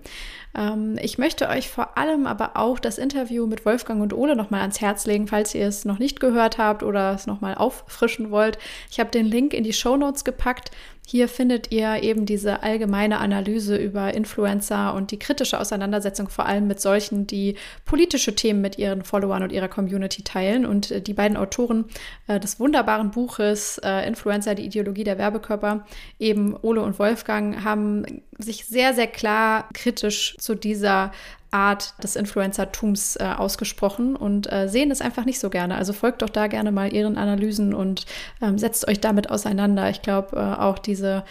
Ähm, 0.56 0.98
ich 1.02 1.18
möchte 1.18 1.50
euch 1.50 1.70
vor 1.70 1.98
allem 1.98 2.28
aber 2.28 2.52
auch 2.56 2.80
das 2.80 2.98
Interview 2.98 3.48
mit 3.48 3.66
Wolfgang 3.66 4.02
und 4.02 4.14
Ole 4.14 4.36
nochmal 4.36 4.62
ans 4.62 4.82
Herz 4.82 5.06
legen, 5.06 5.28
falls 5.28 5.56
ihr 5.56 5.68
es 5.68 5.86
noch 5.86 6.00
nicht 6.00 6.20
gehört 6.20 6.58
habt 6.58 6.84
oder 6.84 7.14
es 7.14 7.28
nochmal 7.28 7.56
auffrischen 7.56 8.32
wollt. 8.32 8.58
Ich 8.90 9.00
habe 9.00 9.12
den 9.12 9.26
Link 9.26 9.54
in 9.54 9.64
die 9.64 9.74
Show 9.74 9.98
Notes 9.98 10.24
gepackt. 10.24 10.72
Hier 11.06 11.28
findet 11.28 11.72
ihr 11.72 12.02
eben 12.02 12.26
diese 12.26 12.64
allgemeine 12.64 13.20
Analyse 13.20 13.76
über 13.76 14.14
Influencer 14.14 14.94
und 14.94 15.12
die 15.12 15.20
kritische 15.20 15.60
Auseinandersetzung 15.60 16.30
vor 16.30 16.46
allem 16.46 16.66
mit 16.66 16.80
solchen, 16.80 17.28
die 17.28 17.56
politische 17.84 18.36
Themen 18.36 18.62
mit 18.62 18.78
ihren 18.78 19.04
Followern 19.04 19.44
und 19.44 19.52
ihrer 19.52 19.68
Community 19.68 20.24
teilen. 20.24 20.66
Und 20.66 20.92
äh, 20.92 21.02
die 21.02 21.14
beiden 21.14 21.36
Autoren 21.36 21.86
äh, 22.28 22.40
des 22.40 22.60
wunderbaren 22.60 23.12
Buches 23.12 23.80
äh, 23.84 24.08
Influencer, 24.08 24.56
die 24.56 24.66
Ideologie 24.66 25.04
der 25.04 25.18
Werbekörper, 25.18 25.86
eben 26.20 26.56
Ole 26.62 26.82
und 26.82 26.98
Wolfgang, 27.00 27.66
haben 27.66 28.24
sich 28.40 28.66
sehr, 28.66 28.94
sehr 28.94 29.08
klar 29.08 29.68
kritisch 29.74 30.38
zu 30.40 30.56
dieser 30.56 31.12
Art 31.54 31.94
des 32.04 32.16
Influencertums 32.16 33.16
äh, 33.16 33.24
ausgesprochen 33.24 34.16
und 34.16 34.52
äh, 34.52 34.68
sehen 34.68 34.92
es 34.92 35.02
einfach 35.02 35.26
nicht 35.26 35.40
so 35.40 35.50
gerne. 35.50 35.76
Also 35.76 35.94
folgt 35.94 36.22
doch 36.22 36.30
da 36.30 36.48
gerne 36.48 36.72
mal 36.72 36.92
ihren 36.92 37.18
Analysen 37.18 37.74
und 37.74 38.06
ähm, 38.42 38.58
setzt 38.58 38.88
euch 38.88 39.00
damit 39.00 39.30
auseinander. 39.30 39.90
Ich 39.90 40.02
glaube, 40.02 40.36
äh, 40.36 40.62
auch 40.62 40.80
diese 40.80 41.24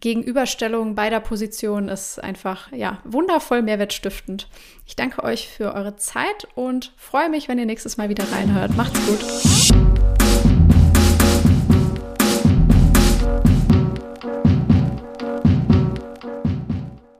Gegenüberstellung 0.00 0.94
beider 0.94 1.20
Positionen 1.20 1.88
ist 1.88 2.22
einfach 2.22 2.70
ja 2.72 2.98
wundervoll 3.04 3.62
mehrwertstiftend. 3.62 4.48
Ich 4.84 4.96
danke 4.96 5.22
euch 5.22 5.48
für 5.48 5.74
eure 5.74 5.96
Zeit 5.96 6.48
und 6.54 6.92
freue 6.96 7.30
mich, 7.30 7.48
wenn 7.48 7.58
ihr 7.58 7.66
nächstes 7.66 7.96
Mal 7.96 8.08
wieder 8.08 8.24
reinhört. 8.32 8.76
Macht's 8.76 9.00
gut. 9.06 9.91